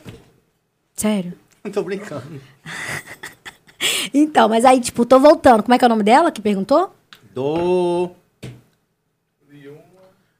[0.95, 1.33] Sério.
[1.65, 2.23] Não tô brincando.
[4.15, 5.63] Então, mas aí, tipo, tô voltando.
[5.63, 6.95] Como é que é o nome dela que perguntou?
[7.35, 8.11] Do...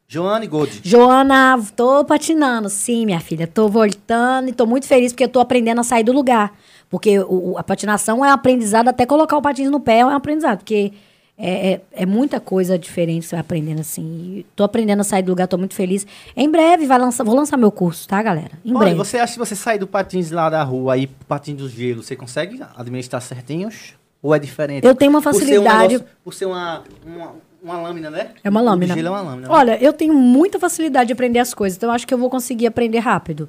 [0.09, 0.81] Joane Gold.
[0.85, 2.69] Joana, tô patinando.
[2.69, 6.05] Sim, minha filha, tô voltando e tô muito feliz porque eu tô aprendendo a sair
[6.05, 6.53] do lugar.
[6.89, 10.59] Porque o- a patinação é aprendizado, até colocar o patins no pé é um aprendizado.
[10.59, 10.93] Porque
[11.37, 14.05] é, é, é muita coisa diferente você vai aprendendo assim.
[14.39, 16.07] E tô aprendendo a sair do lugar, tô muito feliz.
[16.37, 18.53] Em breve vai lançar, vou lançar meu curso, tá, galera?
[18.65, 18.95] Em Olha, breve.
[18.95, 22.15] você acha que você sair do patins lá da rua e patins do gelo, você
[22.15, 23.95] consegue administrar certinhos?
[24.23, 24.85] Ou é diferente?
[24.87, 27.33] Eu tenho uma Por ser um facilidade- negócio- Por ser uma, uma,
[27.67, 28.31] uma lâmina, né?
[28.43, 28.95] É uma O lâmina.
[28.95, 29.49] gelo é uma lâmina.
[29.49, 29.55] né?
[29.55, 32.31] Olha, eu tenho muita facilidade de aprender as coisas, então eu acho que eu vou
[32.31, 33.49] conseguir aprender rápido.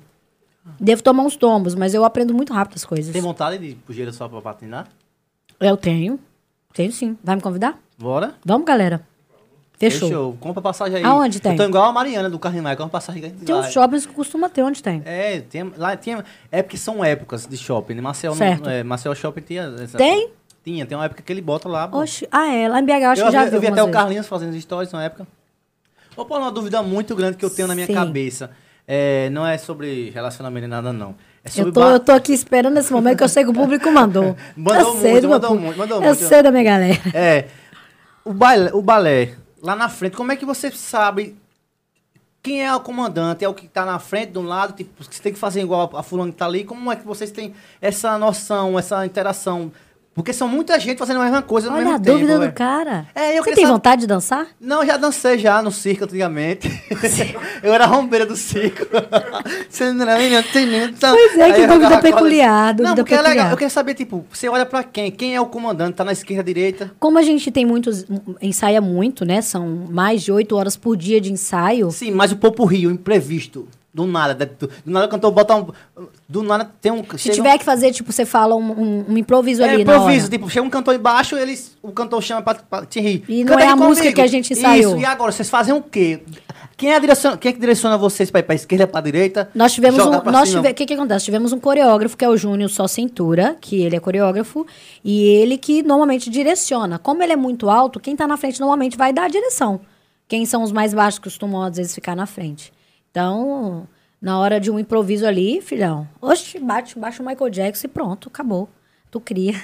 [0.79, 3.13] Devo tomar uns tombos, mas eu aprendo muito rápido as coisas.
[3.13, 4.87] Tem vontade de gelo só pra patinar?
[5.59, 6.19] Eu tenho.
[6.73, 7.17] Tenho sim.
[7.23, 7.79] Vai me convidar?
[7.97, 8.35] Bora?
[8.45, 9.01] Vamos, galera.
[9.79, 10.35] Fechou.
[10.39, 11.03] Compra passagem aí.
[11.03, 11.51] Aonde tem?
[11.51, 13.31] Eu tô igual a Mariana do Carrinho Compra passagem aí.
[13.31, 15.03] Tem uns shoppings que costuma ter, onde tem?
[15.05, 16.25] É, tem, lá tinha.
[16.51, 17.93] É porque são épocas de shopping.
[17.93, 18.01] né?
[18.01, 18.69] Não- Certo.
[18.69, 19.73] é, Maceió Shopping tinha.
[19.79, 20.31] essa- Tem?
[20.67, 21.87] Tinha, tem uma época que ele bota lá.
[21.87, 21.99] pô.
[21.99, 22.67] Oxe, ah, é.
[22.67, 23.95] Lá em BH eu acho eu, que já vi, eu vi até algumas o vezes.
[24.01, 25.25] Carlinhos fazendo stories na época.
[26.17, 27.93] Ô, Paulo, uma dúvida muito grande que eu tenho na minha Sim.
[27.93, 28.51] cabeça.
[28.85, 31.15] É, não é sobre relacionamento nem nada, não.
[31.41, 33.49] É sobre Eu tô, ba- eu tô aqui esperando esse momento que eu sei que
[33.49, 34.35] o público mandou.
[34.57, 35.65] Mandou eu sei muito, meu mandou público.
[35.67, 36.27] muito, mandou Eu muito.
[36.27, 36.99] sei da minha galera.
[37.13, 37.47] É.
[38.25, 41.37] O balé, o balé, lá na frente, como é que você sabe
[42.43, 43.45] quem é o comandante?
[43.45, 45.89] É o que tá na frente, de um lado, tipo, você tem que fazer igual
[45.93, 46.63] a, a fulano que tá ali.
[46.65, 49.71] Como é que vocês têm essa noção, essa interação?
[50.17, 52.17] Porque são muita gente fazendo a mesma coisa no Olha mesmo a tempo.
[52.17, 52.53] dúvida do velho.
[52.53, 53.05] cara.
[53.13, 54.47] É, Você tem saber- vontade de dançar?
[54.59, 56.67] Não, já dancei já no circo antigamente.
[57.61, 58.87] eu era rompeira do circo.
[60.65, 61.11] Não tá.
[61.11, 63.29] Pois é, que dúvida peculiar, Não, dúvida porque é legal.
[63.33, 63.51] peculiar.
[63.51, 65.11] Eu quero saber, tipo, você olha pra quem?
[65.11, 65.93] Quem é o comandante?
[65.95, 66.91] Tá na esquerda, direita?
[66.99, 68.03] Como a gente tem muitos.
[68.41, 69.41] ensaia muito, né?
[69.41, 71.91] São mais de oito horas por dia de ensaio.
[71.91, 73.67] Sim, mas o Popo Rio, imprevisto.
[73.97, 74.35] Do nada.
[74.35, 75.67] da- Do, do nada o cantor bota um.
[76.29, 77.03] Do nada tem um.
[77.17, 80.47] Se tiver que fazer, tipo, você fala um, um- um improviso É ali improviso, tipo,
[80.51, 83.23] chega um cantor embaixo, eles, o cantor chama pra, pra te rir.
[83.27, 84.91] E não Canta é aqui a música que a gente ensaiou.
[84.93, 86.21] Isso, e agora, vocês fazem o quê?
[86.77, 89.49] Quem é, direciona, quem é que direciona vocês pra ir pra esquerda, pra direita?
[89.55, 90.11] Nós tivemos um.
[90.11, 90.61] Nós cima?
[90.61, 91.25] tive, o que, que acontece?
[91.25, 94.63] Tivemos um coreógrafo, que é o Júnior Só Cintura, que ele é coreógrafo,
[95.03, 96.99] e ele que normalmente direciona.
[96.99, 99.79] Como ele é muito alto, quem tá na frente normalmente vai dar a direção.
[100.27, 102.71] Quem são os mais baixos costumam, às vezes, ficar na frente.
[103.21, 103.87] Então,
[104.21, 108.29] na hora de um improviso ali, filhão, oxe, bate, baixa o Michael Jackson e pronto,
[108.29, 108.69] acabou.
[109.09, 109.55] Tu cria.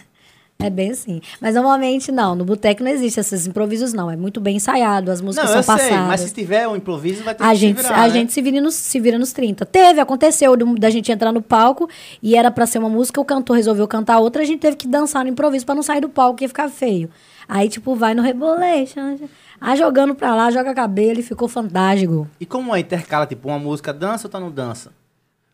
[0.59, 1.19] É bem assim.
[1.41, 4.09] Mas normalmente não, no boteco não existe esses improvisos, não.
[4.09, 6.07] É muito bem ensaiado, as músicas Não, eu são sei, passadas.
[6.07, 8.09] mas se tiver um improviso, vai ter A que gente, se virar, a né?
[8.13, 9.65] gente se, vira nos, se vira nos 30.
[9.65, 11.89] Teve, aconteceu da gente entrar no palco
[12.21, 14.87] e era pra ser uma música, o cantor resolveu cantar outra, a gente teve que
[14.87, 17.09] dançar no improviso pra não sair do palco, ia ficar feio.
[17.47, 19.17] Aí, tipo, vai no rebolation,
[19.65, 22.27] ah, jogando pra lá, joga cabelo e ficou fantástico.
[22.37, 22.81] E como é?
[22.81, 24.91] Intercala, tipo, uma música dança ou tá no dança?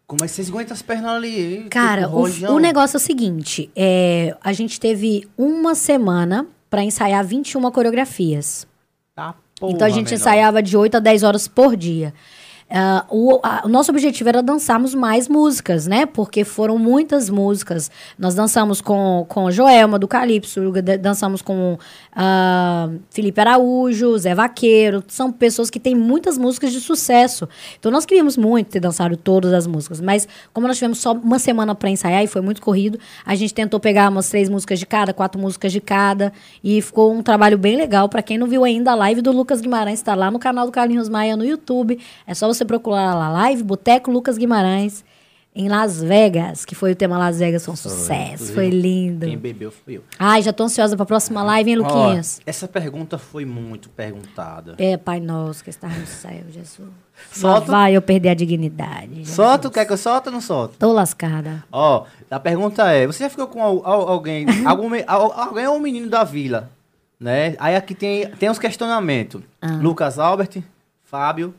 [0.07, 1.67] Como é que vocês aguentam as pernas ali?
[1.69, 6.83] Cara, tipo, o, o negócio é o seguinte: é, a gente teve uma semana pra
[6.83, 8.65] ensaiar 21 coreografias.
[9.13, 10.15] Tá, então a gente menor.
[10.15, 12.11] ensaiava de 8 a 10 horas por dia.
[12.71, 16.05] Ah, o, a- o nosso objetivo era dançarmos mais músicas, né?
[16.05, 17.89] Porque foram muitas músicas.
[18.17, 21.77] Nós dançamos com, com Joelma do Calypso, da- dançamos com
[22.15, 25.03] ah, Felipe Araújo, Zé Vaqueiro.
[25.07, 27.49] São pessoas que têm muitas músicas de sucesso.
[27.79, 29.99] Então nós queríamos muito ter dançado todas as músicas.
[29.99, 33.53] Mas como nós tivemos só uma semana para ensaiar e foi muito corrido, a gente
[33.53, 36.31] tentou pegar umas três músicas de cada, quatro músicas de cada.
[36.63, 38.07] E ficou um trabalho bem legal.
[38.09, 40.71] Para quem não viu ainda, a live do Lucas Guimarães está lá no canal do
[40.71, 41.99] Carlinhos Maia no YouTube.
[42.27, 45.03] É só você procurar lá, live Boteco Lucas Guimarães.
[45.55, 49.25] Em Las Vegas, que foi o tema Las Vegas, foi um sucesso, foi lindo.
[49.25, 50.03] Quem bebeu fui eu.
[50.17, 52.39] Ai, já tô ansiosa pra próxima live, hein, Luquinhas?
[52.39, 54.75] Ó, essa pergunta foi muito perguntada.
[54.77, 56.87] É, Pai Nosso, que está no céu, Jesus.
[57.31, 57.71] Solta.
[57.71, 59.15] Lá vai eu perder a dignidade.
[59.15, 59.29] Jesus.
[59.35, 60.75] Solta, quer que eu solta ou não solta?
[60.77, 61.63] Tô lascada.
[61.71, 65.69] Ó, a pergunta é, você já ficou com al- al- alguém, algum, al- alguém é
[65.69, 66.69] um menino da vila,
[67.19, 67.55] né?
[67.59, 69.41] Aí aqui tem, tem uns questionamentos.
[69.59, 69.79] Ah.
[69.81, 70.61] Lucas Albert,
[71.03, 71.55] Fábio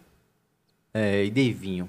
[0.95, 1.89] é, e Devinho.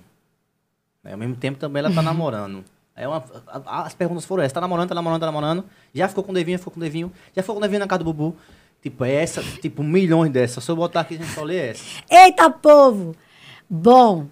[1.03, 2.64] Né, Ao mesmo tempo também ela tá namorando.
[2.95, 5.65] É uma, a- as perguntas foram essas, tá namorando, tá namorando, tá namorando.
[5.94, 7.11] Já ficou com o Devinho, ficou com o Devinho.
[7.36, 8.36] Já ficou com o Devinho na casa do Bubu.
[8.82, 10.64] Tipo, é essa, tipo, milhões dessas.
[10.64, 11.84] Se eu botar aqui, a gente só lê essa.
[12.10, 13.15] Eita, povo!
[13.69, 14.28] Bom,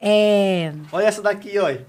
[0.00, 0.72] é...
[0.92, 1.86] Olha essa daqui, olha.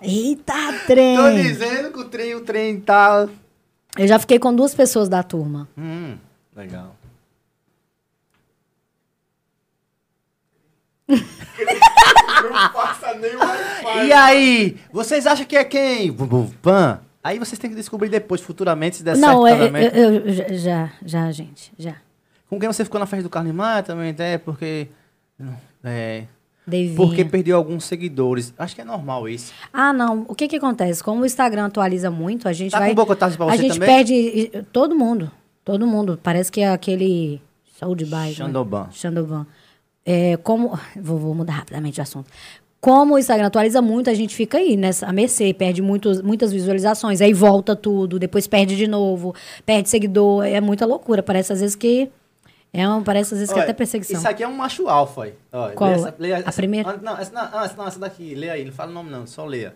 [0.00, 1.42] Eita, Tô trem!
[1.42, 3.28] dizendo que o trem, o trem tá...
[3.96, 5.68] Eu já fiquei com duas pessoas da turma.
[5.76, 6.16] Hum,
[6.58, 6.94] legal.
[11.08, 14.06] Não passa nem o Wi-Fi.
[14.06, 16.12] E aí, vocês acham que é quem?
[16.62, 17.00] Pan?
[17.22, 19.96] Aí vocês têm que descobrir depois, futuramente, se der Não, certo o é, casamento.
[19.96, 21.96] eu, eu- já- já, gente, já.
[22.48, 24.88] Com quem você ficou na festa do Carlimar também, é, porque...
[25.84, 26.24] É,
[26.66, 26.96] Devinha.
[26.96, 28.52] porque perdeu alguns seguidores.
[28.58, 29.52] Acho que é normal isso.
[29.72, 30.24] Ah, não.
[30.28, 31.02] O que que acontece?
[31.02, 32.88] Como o Instagram atualiza muito, a gente Tá vai...
[32.90, 33.88] com bocotagens pra a você gente também?
[33.88, 34.50] perde...
[34.72, 35.30] Todo mundo.
[35.68, 36.18] Todo mundo.
[36.22, 37.42] Parece que é aquele...
[37.78, 38.36] Saúde Bike.
[38.36, 38.88] Xandoban.
[38.90, 39.46] Xandoban.
[40.02, 40.78] É, como...
[40.96, 42.30] Vou, vou mudar rapidamente de assunto.
[42.80, 46.52] Como o Instagram atualiza muito, a gente fica aí nessa a mercê, perde muitos, muitas
[46.52, 49.34] visualizações, aí volta tudo, depois perde de novo,
[49.66, 51.22] perde seguidor, é muita loucura.
[51.22, 52.10] Parece às vezes que
[52.72, 54.16] é um, parece às vezes que é até perseguição.
[54.16, 55.34] Isso aqui é um macho alfa aí.
[55.52, 55.90] Olha, Qual?
[55.90, 56.90] lê essa- lê A primeira?
[56.90, 58.34] ah, Não essa, não, essa, não, essa daqui.
[58.34, 58.64] Lê aí.
[58.64, 59.74] Não fala o nome não, só leia.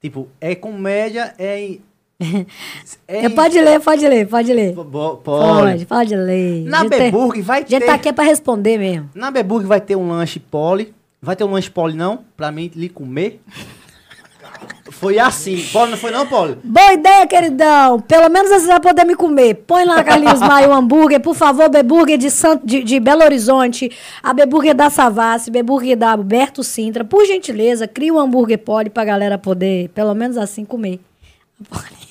[0.00, 1.78] Tipo, é comédia, é...
[2.20, 4.74] é É, pode ler, pode ler, pode ler.
[4.74, 5.22] Po- Pode.
[5.22, 6.64] Pode, pode ler.
[6.64, 7.86] Na Beburg vai A gente ter...
[7.86, 9.08] tá aqui é pra responder mesmo.
[9.14, 10.92] Na Beburg vai ter um lanche poli.
[11.22, 12.20] Vai ter um lanche poli não?
[12.36, 13.40] Pra mim lhe comer.
[14.90, 15.62] Foi assim.
[15.72, 16.56] Poli não foi não, Poli?
[16.64, 18.00] Boa ideia, queridão.
[18.00, 19.54] Pelo menos você vai poder me comer.
[19.54, 21.20] Põe lá, Carlinhos Maia, o hambúrguer.
[21.20, 22.62] Por favor, Beburger de, Sant...
[22.64, 23.90] de, de Belo Horizonte.
[24.22, 25.50] A Beburger da Savassi.
[25.50, 27.04] Beburger da Alberto Sintra.
[27.04, 30.98] Por gentileza, cria um hambúrguer poli pra galera poder, pelo menos assim, comer.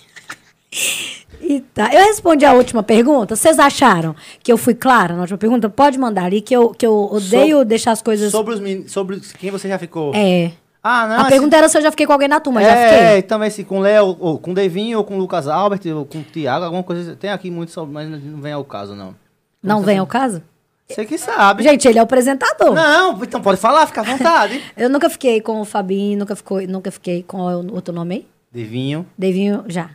[1.42, 1.94] E tá.
[1.94, 3.36] Eu respondi a última pergunta.
[3.36, 5.70] Vocês acharam que eu fui clara na última pergunta?
[5.70, 8.32] Pode mandar ali, que eu, que eu odeio deixar as coisas...
[8.32, 10.14] Sobre os sobre quem você já ficou.
[10.16, 10.52] É.
[10.84, 11.16] Ah, não.
[11.18, 12.62] a esse- pergunta era se eu já fiquei com alguém na turma.
[12.62, 13.18] é, já fiquei?
[13.18, 15.82] É, também se com o Léo, ou com o Devinho, ou com o Lucas Albert,
[15.94, 17.16] ou com o Thiago, alguma coisa.
[17.16, 19.14] Tem aqui muito sobre, mas não vem ao caso, não.
[19.62, 20.42] Não vem ao caso?
[20.88, 21.64] Você que sabe.
[21.64, 22.74] Gente, ele é o apresentador.
[22.74, 24.62] Não, então pode falar, fica à vontade.
[24.78, 28.28] Eu nunca fiquei com o Fabinho, nunca, ficou, nunca fiquei com o outro nome aí?
[28.50, 29.90] Devinho, Devinho, já.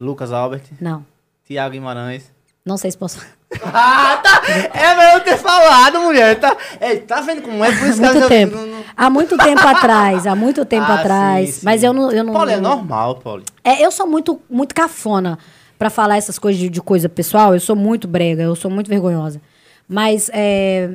[0.00, 1.04] Lucas Albert, Não.
[1.46, 2.30] Thiago Guimarães.
[2.64, 3.20] Não sei se posso.
[3.64, 4.42] Ah, tá.
[4.74, 6.38] É melhor ter falado, mulher.
[6.38, 7.68] Tá, é, tá vendo como é?
[7.74, 8.54] Por isso que muito eu- tempo.
[8.56, 11.46] não- não- Há muito tempo atrás, há muito tempo Ah, atrás.
[11.46, 11.60] sim, sim.
[11.64, 12.12] Mas eu não.
[12.12, 13.42] Eu não Paulo, é eu- normal, Paulo.
[13.64, 15.38] É, eu sou muito, muito cafona
[15.78, 17.54] pra falar essas coisas de, de coisa pessoal.
[17.54, 19.40] Eu sou muito brega, eu sou muito vergonhosa.
[19.88, 20.90] Mas é.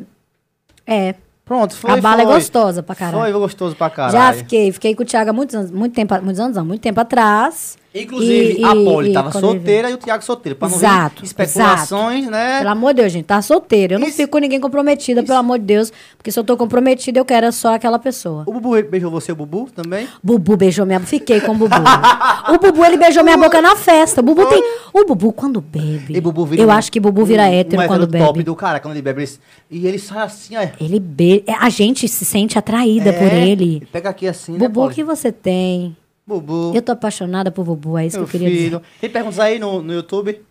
[0.85, 1.15] É.
[1.43, 1.89] Pronto, foi.
[1.91, 2.31] a bala foi.
[2.31, 3.19] é gostosa pra caralho.
[3.23, 4.13] Foi gostoso pra caralho.
[4.13, 6.81] Já fiquei, fiquei com o Thiago há muitos anos, muito tempo, muitos anos, não, muito
[6.81, 7.77] tempo atrás.
[7.95, 10.55] Inclusive, E- a e- Polly e tava quando ele solteira e o Thiago solteiro.
[10.57, 12.57] Pra não Exato, vir especulações, né?
[12.59, 13.95] Pelo amor de Deus, gente, tá solteira.
[13.95, 15.91] Eu não Isso- fico com ninguém comprometida, pelo amor de Deus.
[16.17, 18.43] Porque se eu tô comprometida, eu quero é só aquela pessoa.
[18.47, 20.07] O Bubu beijou você, o Bubu, também?
[20.23, 21.75] Bubu beijou minha Fiquei com o Bubu.
[22.49, 24.21] o Bubu, ele beijou minha boca na festa.
[24.21, 24.63] O Bubu tem.
[24.93, 26.19] O Bubu, quando bebe.
[26.19, 28.25] Bubu eu um- acho que Bubu vira um- hétero um quando bebe.
[28.25, 29.21] top do cara, quando ele bebe.
[29.23, 29.31] ele-
[29.69, 30.65] E ele sai assim, ó.
[30.79, 31.43] Ele be...
[31.45, 33.87] é, A gente se sente atraída É, por ele.
[33.91, 35.95] Pega aqui assim, né, Bubu, o que você tem?
[36.25, 36.73] Bubu.
[36.75, 38.79] Eu tô apaixonada por Bubu, é isso meu que eu queria filho.
[38.79, 38.91] dizer.
[39.01, 40.41] Tem perguntas aí no, no YouTube?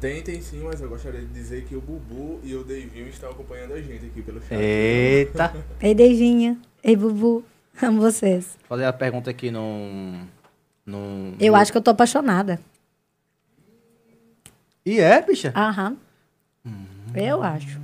[0.00, 3.30] Tem, tem sim, mas eu gostaria de dizer que o Bubu e o Davinho estão
[3.30, 4.52] acompanhando a gente aqui pelo chat.
[4.60, 5.54] Eita.
[5.80, 6.58] Ei, Deivinha.
[6.82, 7.42] Ei, Bubu.
[7.82, 8.56] Amo vocês.
[8.68, 10.20] Vou fazer a pergunta aqui no.
[10.84, 12.60] no Eu acho que eu tô apaixonada.
[14.84, 15.52] E é, bicha?
[15.56, 15.96] Aham.
[16.66, 16.84] Hum.
[17.14, 17.80] Eu acho.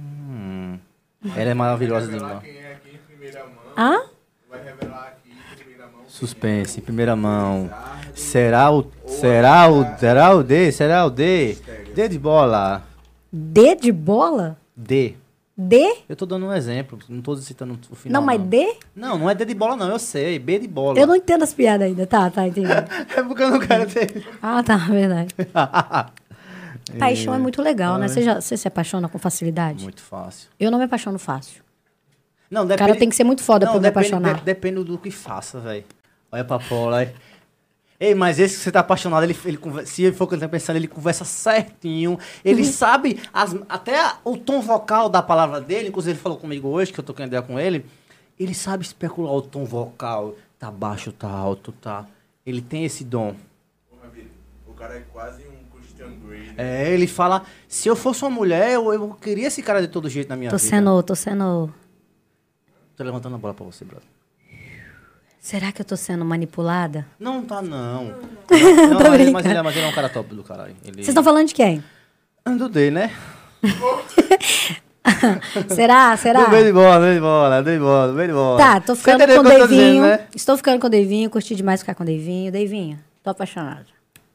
[1.37, 2.45] Ela é maravilhosa Revelar demais.
[2.45, 3.55] quem é aqui em primeira mão.
[3.77, 4.03] Hã?
[4.49, 6.03] Vai revelar aqui em primeira mão.
[6.21, 7.71] Suspense, em primeira mão.
[8.15, 8.87] Será o.
[9.07, 9.99] Será o.
[9.99, 10.71] Será o D?
[10.71, 11.57] Será o D?
[11.95, 12.85] D de bola.
[13.33, 14.57] D de bola?
[14.77, 15.15] D.
[15.57, 15.95] D?
[16.09, 18.21] Eu tô dando um exemplo, não tô citando o final.
[18.21, 18.77] Não, mas D?
[18.95, 20.39] Não, não é D de bola, não, eu sei.
[20.39, 20.99] B de bola.
[20.99, 22.07] Eu não entendo as piadas ainda.
[22.07, 22.69] Tá, tá, entendi.
[23.17, 24.27] É porque eu não quero ter.
[24.43, 25.35] Ah, tá, verdade.
[26.99, 28.09] Paixão é muito legal, né?
[28.09, 29.83] Você, já, você se apaixona com facilidade?
[29.85, 30.49] Muito fácil.
[30.59, 31.63] Eu não me apaixono fácil.
[32.51, 34.39] Não, O cara tem que ser muito foda não, pra me depende, apaixonar.
[34.41, 35.85] de- depende do que faça, velho.
[36.33, 37.13] Olha pra Paula aí.
[37.99, 40.35] Ei, mas esse que você tá apaixonado, ele, ele conver- se ele for o que
[40.35, 42.19] ele tá pensando, ele conversa certinho.
[42.43, 42.73] Ele Uhum.
[42.73, 45.89] sabe as- até o tom vocal da palavra dele.
[45.89, 47.85] Inclusive, ele falou comigo hoje, que eu tô querendo ideia com ele.
[48.39, 50.35] Ele sabe especular o tom vocal.
[50.59, 52.07] Tá baixo, tá alto, tá.
[52.47, 53.35] Ele tem esse dom.
[54.67, 56.53] O cara é quase um Christian Grey.
[56.53, 56.55] né?
[56.57, 60.09] É, ele fala: se eu fosse uma mulher, eu, eu queria esse cara de todo
[60.09, 60.71] jeito na minha Tô vida.
[60.71, 61.71] sendo, tô sendo...
[62.97, 64.09] Tô levantando a bola pra você, brother.
[65.41, 67.07] Será que eu tô sendo manipulada?
[67.19, 68.05] Não tá, não.
[68.05, 68.15] não,
[68.51, 68.51] mas,
[69.21, 70.77] ele, mas, ele, é- mas ele é um cara top do caralho.
[70.85, 70.97] Ele...
[70.97, 71.83] Vocês estão falando de quem?
[72.45, 73.11] Do D, né?
[75.75, 76.17] Será?
[76.17, 76.47] Será?
[76.47, 78.59] Bem de bola, bem de bola, bem de bola, bem de bola.
[78.59, 80.03] Tá, tô ficando com o tô dizendo, Deivinho.
[80.03, 80.27] né?
[80.35, 82.53] Estou ficando com o Deivinho, curti demais ficar com o Deivinho.
[82.53, 83.87] Deivinho, tô apaixonada.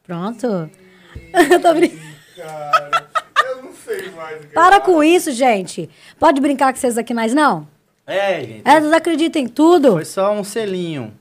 [0.04, 0.46] Pronto.
[0.46, 2.02] Eu tô brincando.
[2.36, 3.08] Cara,
[3.48, 5.88] eu não sei mais o que Para com isso, gente.
[6.18, 7.66] Pode brincar com vocês aqui mais, não?
[8.06, 8.62] É, gente.
[8.62, 9.92] Vocês acreditam em tudo?
[9.92, 11.12] Foi só um selinho.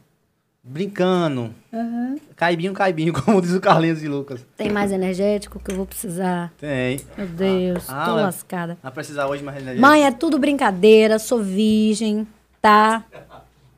[0.64, 1.54] Brincando.
[2.36, 4.44] Caibinho, caibinho, como diz o Carlinhos e Lucas.
[4.58, 6.52] Tem mais energético que eu vou precisar.
[6.58, 7.00] Tem.
[7.18, 8.78] Meu Deus, Ah, tô mas- lascada.
[8.82, 9.80] Vai precisar hoje mais energia.
[9.82, 12.28] Mãe, é tudo brincadeira, sou virgem,
[12.62, 13.04] tá?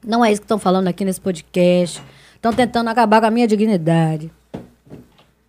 [0.05, 2.01] Não é isso que estão falando aqui nesse podcast.
[2.35, 4.31] Estão tentando acabar com a minha dignidade.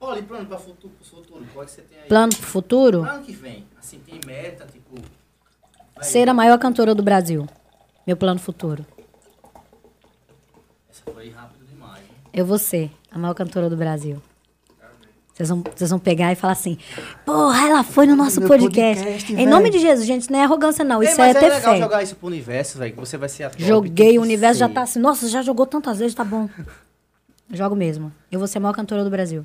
[0.00, 2.08] Olha, e plano pra futuro, futuro, qual é que você tem aí?
[2.08, 3.06] Plano pro futuro?
[3.24, 3.64] Que vem.
[3.78, 4.77] Assim, tem meta, tipo...
[6.02, 7.46] Ser a maior cantora do Brasil.
[8.06, 8.84] Meu plano futuro.
[10.90, 11.98] Essa foi rápido demais.
[11.98, 12.10] hein?
[12.32, 14.22] Eu vou ser a maior cantora do Brasil.
[15.34, 16.76] Vocês vão, vocês vão pegar e falar assim:
[17.24, 19.04] Porra, ela foi no nosso Meu podcast.
[19.04, 19.50] podcast, em velho.
[19.50, 21.00] nome de Jesus, gente, não é arrogância, não.
[21.02, 21.78] Ei, Isso é mas é ter legal fé.
[21.80, 24.68] jogar isso pro universo, velho, que você vai ser a top, Joguei, o universo já
[24.68, 24.98] tá assim.
[24.98, 26.48] Nossa, já jogou tantas vezes, tá bom.
[27.52, 28.12] Jogo mesmo.
[28.32, 29.44] Eu vou ser a maior cantora do Brasil.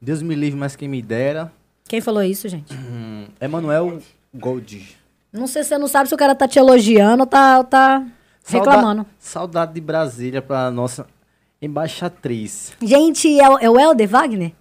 [0.00, 1.52] Deus me livre, mas quem me dera.
[1.84, 2.74] Quem falou isso, gente?
[2.74, 4.00] Hum, Emanuel
[4.34, 4.96] Gold.
[5.32, 7.64] Não sei se você não sabe se o cara tá te elogiando ou tá, ou
[7.64, 8.04] tá
[8.46, 9.02] reclamando.
[9.02, 11.06] Sauda- Saudade de Brasília pra nossa
[11.60, 12.72] embaixatriz.
[12.82, 14.52] Gente, é, o- é o Helder Wagner?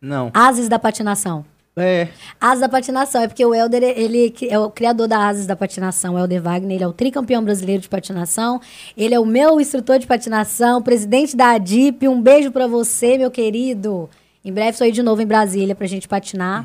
[0.00, 0.30] Não.
[0.34, 1.44] Ases da patinação.
[1.78, 2.08] É.
[2.40, 6.14] Ases da patinação, é porque o Helder, ele é o criador da Ases da patinação,
[6.14, 8.60] o Helder Wagner, ele é o tricampeão brasileiro de patinação,
[8.96, 13.30] ele é o meu instrutor de patinação, presidente da ADIP, um beijo pra você, meu
[13.30, 14.08] querido.
[14.44, 16.64] Em breve sou aí de novo em Brasília pra gente patinar.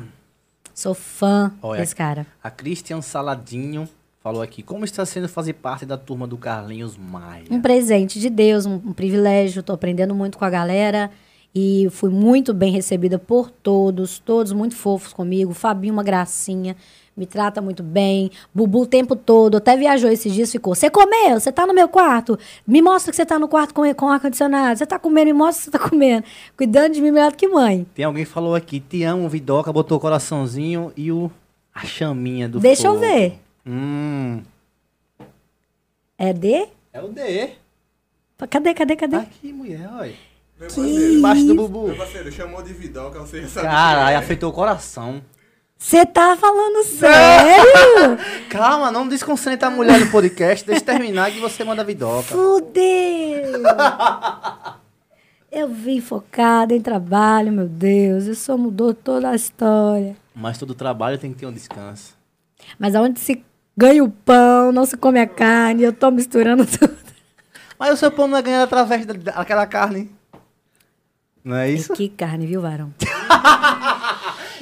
[0.74, 2.26] Sou fã Olha, desse cara.
[2.42, 3.88] A Christian Saladinho
[4.22, 4.62] falou aqui.
[4.62, 7.44] Como está sendo fazer parte da turma do Carlinhos Maia?
[7.50, 9.62] Um presente de Deus, um, um privilégio.
[9.62, 11.10] Tô aprendendo muito com a galera
[11.54, 15.52] e fui muito bem recebida por todos, todos muito fofos comigo.
[15.52, 16.76] Fabinho, uma gracinha,
[17.16, 18.30] me trata muito bem.
[18.54, 20.74] Bubu o tempo todo, até viajou esses dias, ficou.
[20.74, 21.38] Você comeu?
[21.38, 22.38] Você tá no meu quarto?
[22.66, 24.78] Me mostra que você tá no quarto com, com ar-condicionado.
[24.78, 25.26] Você tá comendo?
[25.26, 26.24] Me mostra que você tá comendo.
[26.56, 27.86] Cuidando de mim melhor do que mãe.
[27.94, 31.30] Tem alguém que falou aqui, te amo, Vidoca, botou o coraçãozinho e o
[31.74, 33.04] a chaminha do Deixa eu fogo.
[33.06, 33.38] ver.
[33.66, 34.42] Hum.
[36.18, 36.68] É D?
[36.92, 37.50] É o D.
[38.50, 39.16] Cadê, cadê, cadê?
[39.16, 40.14] Aqui, mulher, olha.
[40.58, 41.96] Meu Que parceiro, Embaixo do meu Bubu.
[41.96, 43.66] parceiro, chamou de Vidoca, você já sabe.
[43.68, 44.16] Caralho, é.
[44.16, 45.22] afetou o coração.
[45.82, 48.18] Você tá falando sério?
[48.48, 50.64] Calma, não desconcentra a mulher no podcast.
[50.64, 52.22] Deixa terminar que você manda Vidoca.
[52.22, 53.42] Fudeu!
[55.50, 58.24] Eu vim focada em trabalho, meu Deus.
[58.24, 60.16] Isso mudou toda a história.
[60.34, 62.16] Mas todo trabalho tem que ter um descanso.
[62.78, 63.44] Mas aonde se
[63.76, 66.96] ganha o pão, não se come a carne, eu tô misturando tudo.
[67.78, 70.10] Mas o seu pão não é ganhado através da- daquela carne.
[71.44, 71.92] Não é isso?
[71.92, 72.94] Que carne, viu, varão?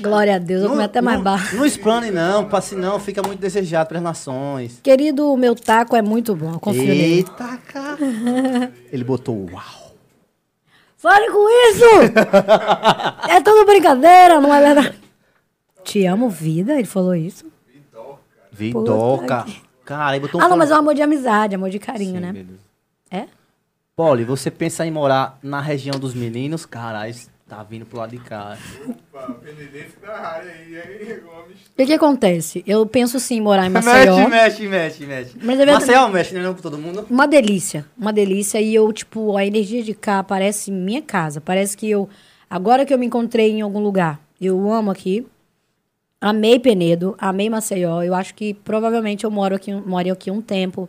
[0.01, 1.57] Glória a Deus, eu comi até mais não, baixo.
[1.57, 4.81] não explane, não, pra senão fica muito desejado para as nações.
[4.83, 7.03] Querido, o meu taco é muito bom, eu confio nele.
[7.03, 7.99] Eita, cara.
[8.93, 9.91] Ele botou uau.
[10.97, 11.85] Fale com isso!
[13.31, 14.99] é tudo brincadeira, não é verdade?
[15.83, 17.47] Te amo, vida, ele falou isso.
[18.53, 19.47] Vidoca.
[19.83, 22.17] Cara, ele botou um Ah, não, mas é um amor de amizade, amor de carinho,
[22.17, 22.33] Sim, né?
[22.33, 22.61] Deus.
[23.11, 23.27] É?
[23.97, 26.67] Poli, você pensa em morar na região dos meninos?
[26.67, 27.15] Caralho,
[27.51, 28.57] tá vindo pro lado de cá.
[28.89, 31.57] Opa, Benedito da área aí, aí, Gomes.
[31.59, 32.63] O que, que acontece?
[32.65, 34.29] Eu penso sim em morar em Maceió.
[34.29, 35.33] mexe, mexe, mexe.
[35.37, 36.43] Mas é verdade- Maceió mexe, né?
[36.43, 37.05] Não com todo mundo.
[37.11, 38.61] Uma delícia, uma delícia.
[38.61, 41.41] E eu, tipo, a energia de cá parece minha casa.
[41.41, 42.09] Parece que eu.
[42.49, 45.27] Agora que eu me encontrei em algum lugar, eu amo aqui.
[46.21, 48.03] Amei Penedo, amei Maceió.
[48.03, 50.89] Eu acho que provavelmente eu moro aqui, moro aqui um tempo.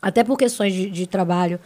[0.00, 1.60] Até por questões de, de trabalho.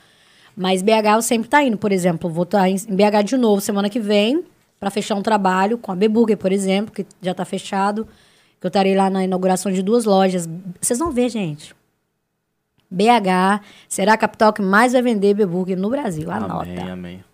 [0.57, 2.31] Mas BH eu sempre tá indo, por exemplo.
[2.31, 4.45] Vou estar em em BH de novo semana que vem
[4.79, 8.07] para fechar um trabalho com a Beburger, por exemplo, que já tá fechado.
[8.61, 10.49] Que eu estarei lá na inauguração de duas lojas.
[10.81, 11.75] Vocês vão ver, gente.
[12.91, 16.31] BH será a capital que mais vai vender Beburger no Brasil.
[16.31, 16.63] Anota.
[16.71, 17.25] Amém, amém.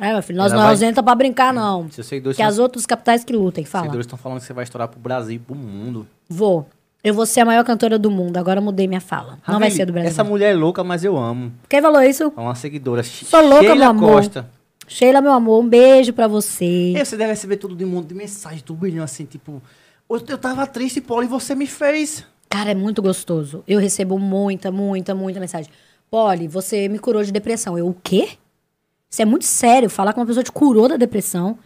[0.00, 1.90] É, meu filho, nós Ela não vai- ausenta pra brincar, não.
[1.90, 3.84] Seguidores Que são- as outras capitais que lutem, Os fala.
[3.84, 6.06] seguidores estão falando que você vai estourar pro Brasil pro mundo.
[6.28, 6.66] Vou.
[7.02, 8.36] Eu vou ser a maior cantora do mundo.
[8.36, 9.38] Agora eu mudei minha fala.
[9.48, 10.10] Não vai ser do Brasil.
[10.10, 11.52] Essa mulher é louca, mas eu amo.
[11.68, 12.32] Quem falou isso?
[12.36, 13.02] É uma seguidora.
[13.02, 14.12] Sou louca, Sheila meu amor.
[14.12, 14.50] Costa.
[14.86, 16.92] Sheila, meu amor, um beijo pra você.
[16.94, 19.62] E você deve receber tudo de mundo de mensagem, turbilhão, assim, tipo...
[20.10, 22.26] Eu, eu tava triste, Paulo, e você me fez.
[22.50, 23.62] Cara, é muito gostoso.
[23.66, 25.70] Eu recebo muita, muita, muita mensagem.
[26.10, 27.78] Polly, você me curou de depressão.
[27.78, 28.30] Eu, o quê?
[29.08, 29.88] Isso é muito sério.
[29.88, 31.56] Falar que uma pessoa te curou da depressão.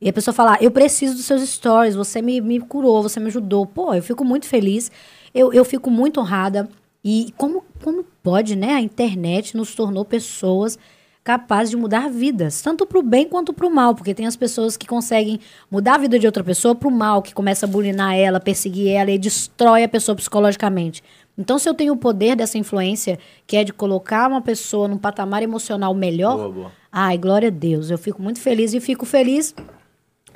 [0.00, 3.28] E a pessoa falar, eu preciso dos seus stories, você me, me curou, você me
[3.28, 3.64] ajudou.
[3.66, 4.90] Pô, eu fico muito feliz.
[5.34, 6.68] Eu, eu fico muito honrada.
[7.02, 8.74] E como, como pode, né?
[8.74, 10.78] A internet nos tornou pessoas
[11.24, 14.86] capazes de mudar vidas, tanto pro bem quanto pro mal, porque tem as pessoas que
[14.86, 18.90] conseguem mudar a vida de outra pessoa pro mal, que começa a bulinar ela, perseguir
[18.92, 21.02] ela e destrói a pessoa psicologicamente.
[21.36, 24.98] Então, se eu tenho o poder dessa influência, que é de colocar uma pessoa num
[24.98, 26.72] patamar emocional melhor, Boa, boa.
[26.92, 29.52] ai, glória a Deus, eu fico muito feliz e fico feliz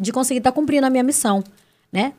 [0.00, 1.42] de conseguir estar cumprindo a minha missão,
[1.92, 2.12] né?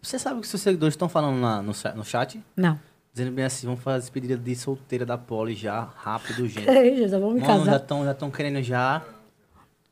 [0.00, 2.42] Você sabe o que seus seguidores estão falando na- no, no chat?
[2.56, 2.78] Não.
[3.12, 7.08] Dizendo bem assim, vamos fazer despedida de solteira da Poli já, rápido, gente.
[7.08, 7.76] Já vamos me Mano, já casar.
[7.76, 9.02] estão já tão querendo já.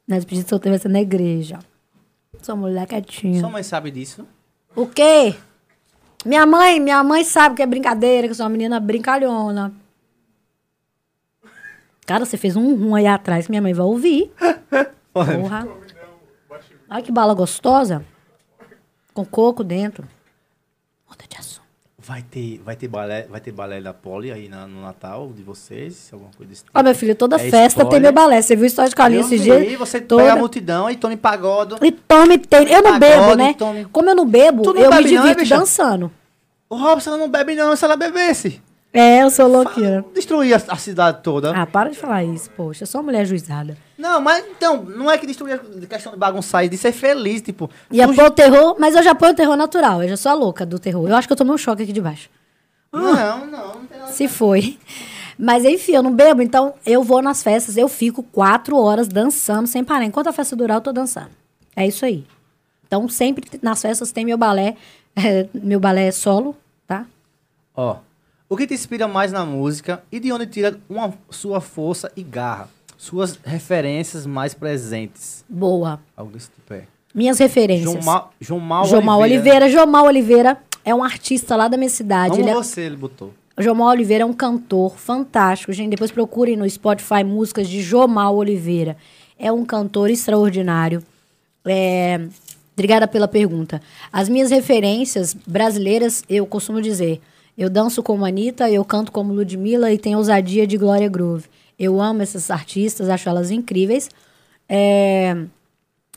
[0.09, 1.59] Na despedida de solteiro vai ser na igreja.
[2.43, 3.39] Sou mulher quietinha.
[3.39, 4.27] Sua mãe sabe disso?
[4.75, 5.35] O quê?
[6.25, 9.73] Minha mãe, minha mãe sabe que é brincadeira, que eu sou uma menina brincalhona.
[12.07, 14.33] Cara, você fez um rum aí atrás que minha mãe vai ouvir.
[15.13, 15.69] Porra.
[16.91, 18.05] Ai, que bala gostosa.
[19.15, 20.05] Com coco dentro.
[21.09, 21.61] Muda de assunto.
[22.03, 25.43] Vai ter, vai ter balé, vai ter balé da Poli aí na- no Natal de
[25.43, 26.77] vocês, alguma coisa desse tipo.
[26.77, 28.41] Ó, meu filho, toda É festa tem meu balé.
[28.41, 29.79] Você viu a história de Carlinhos esse dia?
[29.79, 31.77] você Toda- pega a multidão e tome pagodo.
[31.85, 32.67] E tome, tem.
[32.73, 33.55] Eu não Pagode, bebo, né?
[33.57, 33.85] tome.
[33.87, 35.57] Como eu não bebo, não eu me não, divirto bicha?
[35.59, 36.11] dançando.
[36.69, 38.61] O Robson não bebe não, se ela bebesse.
[38.93, 40.05] É, eu sou louquinha.
[40.15, 41.53] Destruir a, a cidade toda.
[41.55, 42.83] Ah, para de falar isso, poxa.
[42.85, 43.77] Eu sou uma mulher juizada.
[44.01, 47.43] Não, mas então, não é que destruir a questão de bagunçar, é de ser feliz,
[47.43, 47.71] tipo.
[47.91, 50.03] Ia tu- pôr o terror, mas eu já ponho o terror natural.
[50.03, 51.09] Eu já sou a louca do terror.
[51.09, 52.31] Eu acho que eu tomei um choque aqui de baixo.
[52.93, 54.13] Não, não, não tem nada.
[54.13, 54.79] Se foi.
[55.39, 59.67] Mas enfim, eu não bebo, então eu vou nas festas, eu fico quatro horas dançando
[59.67, 60.05] sem parar.
[60.05, 61.31] Enquanto a festa durar, eu tô dançando.
[61.77, 62.27] É isso aí.
[62.87, 64.77] Então, sempre nas festas tem meu balé,
[65.17, 66.57] é, meu balé solo,
[66.87, 67.07] tá?
[67.75, 67.97] Ó,
[68.49, 72.23] o que te inspira mais na música e de onde tira uma sua força e
[72.23, 72.69] garra?
[73.01, 75.43] Suas referências mais presentes.
[75.49, 75.99] Boa.
[76.15, 76.83] Algo desse tipo é.
[77.15, 77.91] Minhas referências.
[77.91, 79.71] João, Ma, João Mal Jomal Oliveira.
[79.71, 82.33] Jomal Oliveira é um artista lá da minha cidade.
[82.33, 83.33] Como Ele é- você ele botou?
[83.59, 85.73] Jomal Oliveira é um cantor fantástico.
[85.73, 88.99] Gente, depois procurem no Spotify músicas de Jomal Oliveira.
[89.39, 91.03] É um cantor extraordinário.
[91.65, 92.21] É,
[92.75, 93.81] Obrigada pela pergunta.
[94.13, 97.19] As minhas referências brasileiras, eu costumo dizer,
[97.57, 101.47] eu danço como Anitta, eu canto como Ludmilla e tenho ousadia de Glória Groove.
[101.81, 104.09] Eu amo essas artistas, acho elas incríveis.
[104.69, 105.35] É,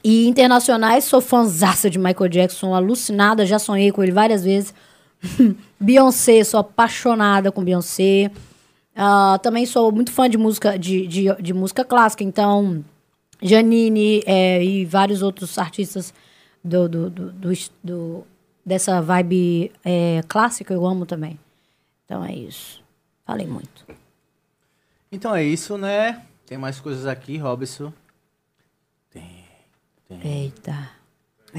[0.04, 4.74] E internacionais, sou fãzaça de Michael Jackson, alucinada, já sonhei com ele várias vezes.
[5.80, 8.30] Beyoncé, sou apaixonada com Beyoncé.
[8.96, 12.84] Ah, também sou muito fã de música, de, de, de música clássica, então
[13.42, 16.14] Janine é, e vários outros artistas
[16.64, 17.50] do, do, do, do,
[17.84, 18.24] do-
[18.66, 21.40] dessa vibe é, clássica eu amo também.
[22.06, 22.84] Então é isso.
[23.26, 23.86] Falei muito.
[25.14, 26.24] Então é isso, né?
[26.44, 27.94] Tem mais coisas aqui, Robson.
[30.24, 30.90] Eita.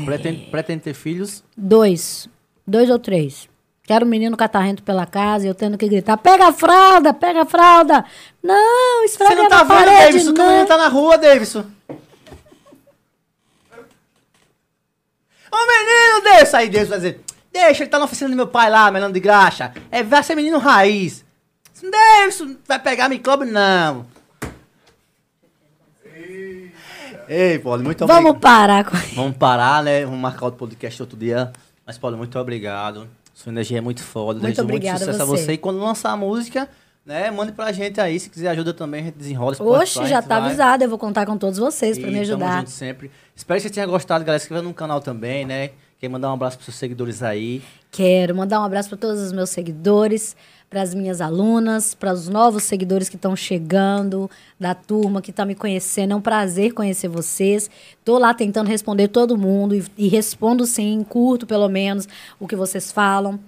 [0.05, 1.45] Pretende, pretende ter filhos?
[1.57, 2.29] Dois.
[2.67, 3.49] Dois ou três.
[3.85, 7.43] Quero um menino catarrento pela casa e eu tendo que gritar: pega a fralda, pega
[7.43, 8.05] a fralda.
[8.43, 10.35] Não, esfrega Você não tá na vendo, parede, Davidson?
[10.35, 10.51] Que o não.
[10.51, 11.65] menino tá na rua, Davidson.
[15.53, 17.21] Ô menino, deixa aí, vai dizer.
[17.53, 19.73] Deixa, ele tá na oficina do meu pai lá, melando de graxa.
[19.93, 21.24] É, vai ser menino raiz.
[21.91, 24.07] Davidson, vai pegar micróbio, não.
[27.29, 28.41] Ei, Paulo, muito Vamos obrigado.
[28.41, 30.05] parar com Vamos parar, né?
[30.05, 31.53] Vamos marcar outro podcast outro dia.
[31.87, 33.09] Mas, Paulo, muito obrigado.
[33.33, 34.39] Sua energia é muito foda.
[34.41, 35.45] Muito Desejo obrigada muito sucesso a a você.
[35.45, 35.53] você.
[35.55, 36.69] E quando lançar a música,
[37.05, 37.31] né?
[37.31, 38.21] Mande pra gente aí.
[38.21, 39.53] Se quiser ajuda também, a gente desenrola.
[39.55, 40.49] esse Oxe, já tá vai.
[40.49, 40.85] avisado.
[40.85, 42.59] Eu vou contar com todos vocês pra E me tamo ajudar.
[42.59, 43.11] junto sempre.
[43.35, 44.39] Espero que você tenha gostado, galera.
[44.39, 45.71] Se inscreva no canal também, né?
[45.99, 47.63] Quer mandar um abraço pros seus seguidores aí.
[47.91, 50.37] Quero mandar um abraço para todos os meus seguidores,
[50.75, 54.29] para as minhas alunas, para os novos seguidores que estão chegando,
[54.59, 56.15] da turma que está me conhecendo.
[56.15, 57.71] É um prazer conhecer vocês.
[58.05, 62.09] Tô lá tentando responder todo mundo e, e respondo sim, curto pelo menos
[62.41, 63.39] o que vocês falam.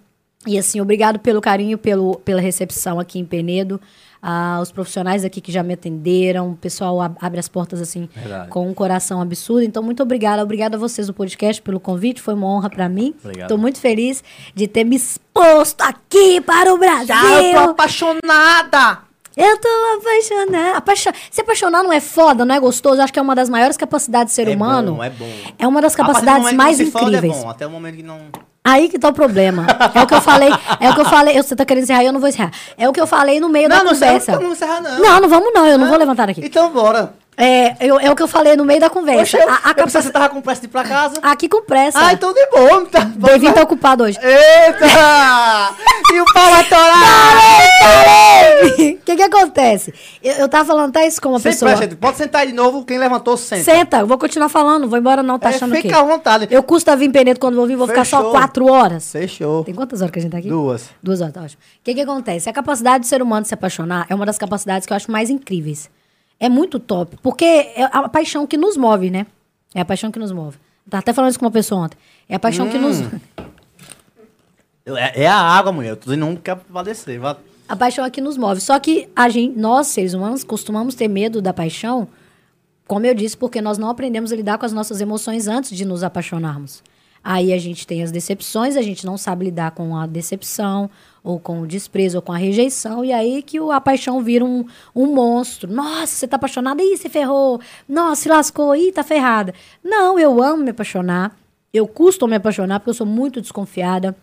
[0.46, 3.80] E assim, obrigado pelo carinho, pelo, pela recepção aqui em Penedo.
[4.28, 8.08] Ah, os profissionais aqui que já me atenderam, o pessoal ab- abre as portas assim
[8.12, 8.48] Verdade.
[8.50, 9.62] com um coração absurdo.
[9.62, 10.42] Então, muito obrigada.
[10.42, 12.20] Obrigada a vocês do podcast pelo convite.
[12.20, 13.14] Foi uma honra para mim.
[13.22, 13.42] Obrigado.
[13.44, 17.06] Estou muito feliz de ter me exposto aqui para o Brasil.
[17.06, 18.98] Já, eu tô apaixonada!
[19.36, 20.78] Eu tô apaixonada.
[20.78, 21.10] Apaixon...
[21.30, 22.96] Se apaixonar não é foda, não é gostoso.
[22.96, 24.94] Eu acho que é uma das maiores capacidades do ser é humano.
[24.94, 25.28] Bom, é bom.
[25.58, 27.36] É uma das capacidades mais incríveis.
[27.36, 27.50] É bom.
[27.50, 28.22] Até o momento que não...
[28.66, 29.64] Aí que tá o problema.
[29.94, 30.50] É o que eu falei.
[30.80, 31.38] É o que eu falei.
[31.38, 32.50] Eu- Você tá querendo encerrar, eu não vou encerrar.
[32.76, 34.32] É o que eu falei no meio Não, da não conversa.
[34.32, 34.98] não vamos encerrar, não.
[34.98, 35.66] Não, não vamos não.
[35.66, 36.40] Eu não vou levantar aqui.
[36.44, 37.12] Então bora.
[37.38, 39.36] É, eu- é o que eu falei no meio da conversa.
[39.36, 41.16] Poxa, eu, a, a eu que você tava com pressa de ir pra casa.
[41.22, 41.98] Aqui com pressa.
[42.00, 42.86] Ah, então de boa.
[42.86, 44.18] Tá, Davi tá ocupado hoje.
[44.22, 44.86] Eita!
[46.14, 47.56] e o pau vai torar!
[48.72, 49.92] O que que acontece?
[50.22, 51.70] Eu, eu tava falando até isso com uma Sem pessoa.
[51.72, 51.96] pressa, gente.
[51.96, 52.84] Pode sentar aí de novo.
[52.84, 53.62] Quem levantou, senta.
[53.64, 55.82] Senta, eu vou continuar falando, vou embora não, tá É, achando o quê?
[55.82, 56.48] fica à vontade.
[56.50, 58.30] Eu custa vir Penedo quando vou vir, vou ficar só Fechou.
[58.32, 59.12] quatro horas.
[59.12, 59.64] Fechou.
[59.64, 60.48] Tem quantas horas que a gente tá aqui?
[60.48, 60.88] Duas.
[61.02, 61.60] Duas horas, tá ótimo.
[61.80, 62.48] O que que acontece?
[62.48, 65.10] A capacidade do ser humano de se apaixonar é uma das capacidades que eu acho
[65.10, 65.90] mais incríveis.
[66.38, 69.26] É muito top, porque é a paixão que nos move, né?
[69.74, 70.56] É a paixão que nos move.
[70.88, 71.96] Tava até falando isso com uma pessoa ontem.
[72.28, 72.82] É a paixão que Hum.
[72.82, 73.00] nos...
[74.86, 75.90] É, é a água, mulher.
[75.90, 77.18] Eu tô dizendo que pra descer.
[77.18, 77.36] Vai.
[77.68, 78.60] A paixão é que nos move.
[78.60, 82.06] Só que a gente, nós, seres humanos, costumamos ter medo da paixão,
[82.86, 85.84] como eu disse, porque nós não aprendemos a lidar com as nossas emoções antes de
[85.84, 86.82] nos apaixonarmos.
[87.24, 90.88] Aí a gente tem as decepções, a gente não sabe lidar com a decepção,
[91.26, 94.44] ou com o desprezo, ou com a rejeição, e aí que o, a paixão vira
[94.44, 95.68] um, um monstro.
[95.68, 97.60] Nossa, você tá apaixonada, ih, você ferrou.
[97.88, 99.52] Nossa, se lascou, ih, tá ferrada.
[99.82, 101.36] Não, eu amo me apaixonar,
[101.74, 104.16] eu custo me apaixonar, porque eu sou muito desconfiada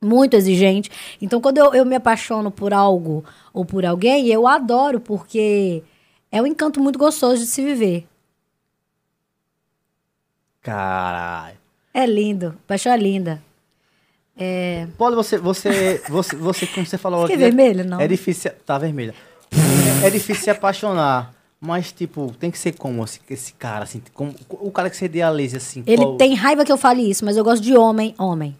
[0.00, 0.90] muito exigente.
[1.20, 3.24] Então, quando eu, eu me apaixono por algo
[3.54, 5.82] ou por alguém, eu adoro, porque
[6.30, 8.06] é um encanto muito gostoso de se viver.
[10.60, 11.56] Caralho.
[11.94, 13.42] É lindo, paixão é linda.
[14.98, 18.00] Paulo, você, você, você, você, como você falou aqui, é- vermelho, não?
[18.00, 19.14] É difícil, tá vermelha.
[20.02, 24.02] É, é difícil se apaixonar, mas tipo, tem que ser como esse, esse cara, assim,
[24.12, 25.82] como, o cara que você idealiza, assim.
[25.86, 28.56] Ele qual- tem raiva que eu fale isso, mas eu gosto de homem, homem.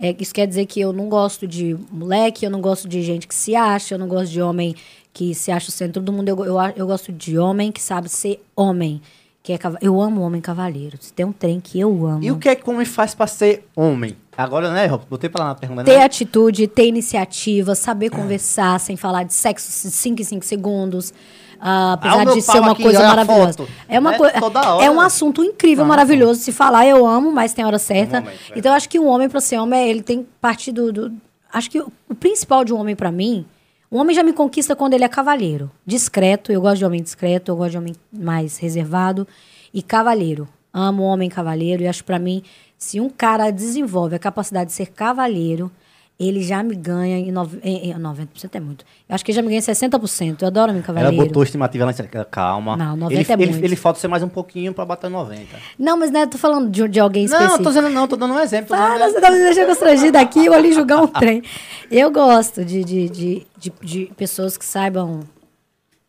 [0.00, 3.26] É, isso quer dizer que eu não gosto de moleque, eu não gosto de gente
[3.26, 4.76] que se acha, eu não gosto de homem
[5.12, 6.28] que se acha o centro do mundo.
[6.28, 9.02] Eu, eu, eu gosto de homem que sabe ser homem.
[9.48, 10.98] Que é, eu amo homem cavaleiro.
[11.00, 12.22] Se tem um trem que eu amo.
[12.22, 14.14] E o que é que o homem faz pra ser homem?
[14.36, 15.04] Agora, né, Rob?
[15.08, 16.04] Botei pra lá na pergunta, Ter né?
[16.04, 21.14] atitude, ter iniciativa, saber conversar sem falar de sexo 5 em 5 segundos.
[21.58, 23.52] Ah, apesar Ah, de ser uma aqui, coisa maravilhosa.
[23.58, 23.68] foto.
[23.88, 24.34] É uma É coisa.
[24.82, 26.86] É um assunto incrível, Ah, maravilhoso se falar.
[26.86, 28.18] Eu amo, mas tem hora certa.
[28.18, 28.58] Um momento, é.
[28.58, 31.12] então eu acho que um homem para ser homem, ele tem parte do, do-
[31.52, 33.46] acho que o, o principal de um homem para mim,
[33.90, 36.52] o homem já me conquista quando ele é cavalheiro, discreto.
[36.52, 39.26] Eu gosto de homem discreto, eu gosto de homem mais reservado
[39.72, 40.46] e cavalheiro.
[40.72, 42.42] Amo homem cavalheiro e acho para mim,
[42.76, 45.72] se um cara desenvolve a capacidade de ser cavalheiro,
[46.18, 47.28] ele já me ganha em,
[47.62, 48.84] em, em 90% é muito.
[49.08, 50.42] Eu acho que ele já me ganha em 60%.
[50.42, 51.16] Eu adoro Ela cavaleiro.
[51.26, 52.24] botou a estimativa lá em.
[52.30, 52.76] Calma.
[52.76, 53.64] Não, 90 ele, é ele, muito.
[53.64, 55.46] ele falta ser mais um pouquinho pra bater 90.
[55.78, 57.62] Não, mas não é, tô falando de, de alguém Não, específico.
[57.62, 58.68] tô dizendo não, tô dando um exemplo.
[58.76, 61.42] Para, você tá me deixando constrangida aqui, eu ali julgar um trem.
[61.90, 65.20] Eu gosto de, de, de, de, de pessoas que saibam,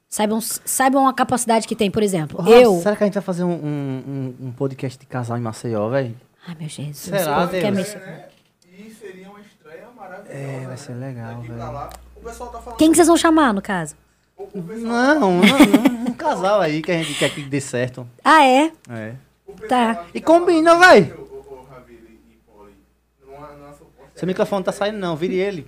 [0.09, 1.91] saibam saibam a capacidade que tem.
[1.91, 2.73] Por exemplo, Nossa, eu...
[2.81, 6.15] Será que a gente vai fazer um, um, um- podcast de casal em Maceió, velho?
[6.47, 6.97] Ai, meu Jesus.
[6.97, 7.75] Será, povo quer Deus?
[7.75, 8.25] mexer.
[8.77, 10.08] E seria uma estreia maravilhosa.
[10.27, 11.57] É, vai ser legal, velho.
[11.57, 11.89] lá.
[12.15, 12.77] O pessoal tá falando.
[12.77, 13.95] Quem que vocês vão chamar, no caso?
[14.61, 18.07] pessoal- Não, não, não, um casal aí que a gente quer que dê certo.
[18.23, 18.71] Ah, é?
[18.89, 19.13] É.
[19.67, 20.05] Tá.
[20.13, 20.73] E tá combina,
[23.73, 25.67] suposta- Seu microfone tá saindo não, vire ele.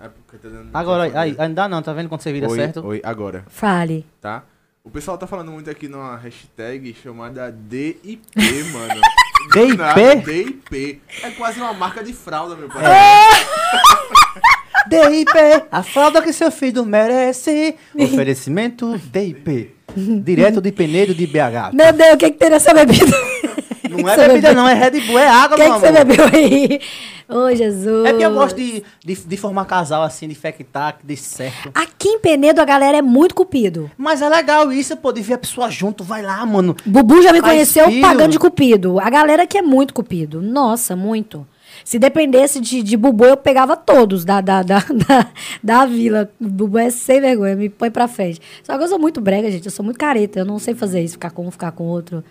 [0.00, 2.86] É tá Agora, aí, ainda não, tá vendo quando você vira Oi, certo?
[2.86, 4.06] Oi, agora, Fale.
[4.20, 4.44] tá?
[4.84, 8.22] O pessoal tá falando muito aqui numa hashtag chamada DIP,
[8.72, 9.00] mano.
[9.52, 9.76] DIP?
[9.76, 11.00] Nada, DIP.
[11.22, 12.82] É quase uma marca de fralda, meu pai.
[14.88, 17.74] DIP, a fralda que seu filho merece.
[17.98, 19.74] Oferecimento DIP.
[19.96, 21.72] Direto de Penedo de BH.
[21.72, 23.16] Meu Deus, o que que tem nessa bebida?
[23.88, 26.04] Não é bebida não, é Red Bull, é água, O que, meu que você amor.
[26.04, 26.80] bebeu aí?
[27.28, 28.06] Ô, Jesus.
[28.06, 31.70] É porque eu gosto de, de, de formar casal assim, de fectar, que dê certo.
[31.74, 33.90] Aqui em Penedo a galera é muito cupido.
[33.98, 36.74] Mas é legal isso, pô, de ver a pessoa junto, vai lá, mano.
[36.86, 38.00] Bubu já me Faz conheceu filho.
[38.00, 38.98] pagando de cupido.
[38.98, 40.40] A galera que é muito cupido.
[40.40, 41.46] Nossa, muito.
[41.84, 45.26] Se dependesse de, de Bubu, eu pegava todos da, da, da, da,
[45.62, 46.30] da vila.
[46.40, 48.40] Bubu é sem vergonha, me põe pra frente.
[48.62, 49.66] Só que eu sou muito brega, gente.
[49.66, 50.38] Eu sou muito careta.
[50.38, 52.24] Eu não sei fazer isso, ficar com um, ficar com outro.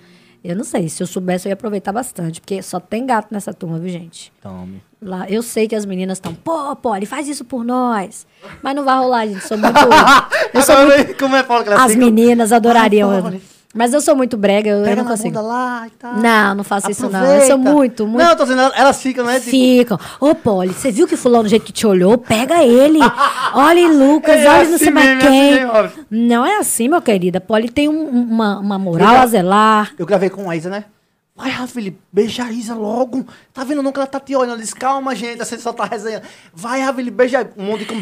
[0.44, 0.88] Eu não sei.
[0.90, 2.40] Se eu soubesse, eu ia aproveitar bastante.
[2.40, 4.32] Porque só tem gato nessa turma, viu, gente?
[4.42, 4.82] Tome.
[5.02, 8.26] Lá, eu sei que as meninas estão, pô, Poli, faz isso por nós.
[8.64, 9.48] Mas não vai rolar, gente.
[9.48, 9.78] Sou muito.
[10.54, 13.12] Eu sou muito Como é Paulo as meninas adorariam.
[13.12, 13.57] Ai, Poli.
[13.78, 15.30] Mas eu sou muito brega, eu, eu Pega não na consigo.
[15.30, 16.14] bunda lá e tal.
[16.18, 17.20] Não, não faço isso não.
[17.24, 17.58] Eu sou Aproveita.
[17.72, 18.24] muito, muito.
[18.24, 19.40] Não, eu tô dizendo, elas ficam, né?
[19.40, 20.00] tipo, Ficam.
[20.20, 22.18] Ô, Poli, você viu que fulano do jeito que te olhou?
[22.18, 23.00] Pega ele.
[23.54, 25.54] Olha Lucas, É olha não assim sei mais mesmo, é quem.
[25.54, 25.92] assim olha.
[26.12, 27.40] não é assim, meu querida.
[27.40, 29.92] Poli tem um- uma, uma moral Eu a zelar.
[29.98, 30.86] Eu gravei com a Isa, né?
[31.38, 33.24] Vai, Rafael, beija a Isa logo.
[33.54, 34.54] Tá vendo não que ela tá te olhando?
[34.54, 36.24] Ela disse, calma, gente, você só tá resenhando.
[36.52, 37.94] Vai, Rafael, beija um monte de...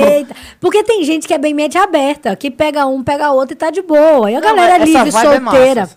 [0.00, 0.36] Eita.
[0.60, 3.70] Porque tem gente que é bem mente aberta, que pega um, pega outro e tá
[3.70, 4.30] de boa.
[4.30, 5.90] E a Não, galera é livre, vibe é massa, solteira.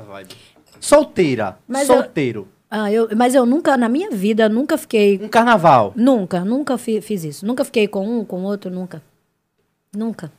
[0.79, 1.57] Solteira.
[1.67, 2.47] Mas eu- solteiro.
[2.75, 5.93] Ah, eu, mas eu nunca, na minha vida, nunca fiquei Um carnaval.
[5.95, 7.45] Nunca, nunca fi- fiz isso.
[7.45, 8.99] Nunca fiquei com um, com outro, nunca.
[9.95, 10.31] Nunca.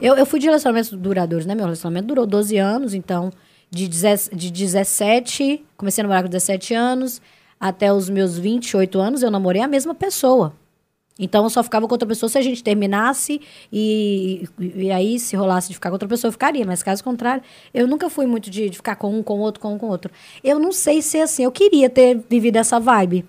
[0.00, 1.54] Eu, eu fui de relacionamentos duradouros, né?
[1.54, 3.30] Meu relacionamento durou 12 anos, então,
[3.70, 7.20] de, de 17, comecei a namorar com 17 anos,
[7.60, 10.54] até os meus 28 anos, eu namorei a mesma pessoa.
[11.18, 13.40] Então, eu só ficava com outra pessoa se a gente terminasse
[13.72, 16.64] e, e, e aí, se rolasse de ficar com outra pessoa, eu ficaria.
[16.64, 17.42] Mas, caso contrário,
[17.74, 20.12] eu nunca fui muito de, de ficar com um, com outro, com um, com outro.
[20.44, 21.42] Eu não sei se é assim.
[21.42, 23.24] Eu queria ter vivido essa vibe.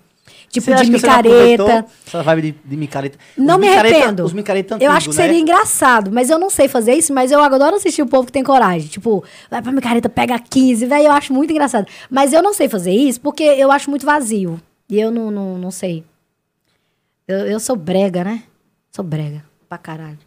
[0.50, 1.86] Tipo, Você de micareta.
[2.04, 3.16] Essa vibe de, de micareta.
[3.38, 4.24] Não Os me micareta- arrependo.
[4.24, 5.22] Os micareta Eu antigo, acho que né?
[5.22, 8.32] seria engraçado, mas eu não sei fazer isso, mas eu adoro assistir o povo que
[8.32, 8.88] tem coragem.
[8.88, 11.86] Tipo, vai pra micareta, pega 15, velho, eu acho muito engraçado.
[12.10, 14.60] Mas eu não sei fazer isso porque eu acho muito vazio.
[14.88, 16.04] E eu não, não, não sei.
[17.28, 18.42] Eu, eu sou brega, né?
[18.90, 20.18] Sou brega, pra caralho.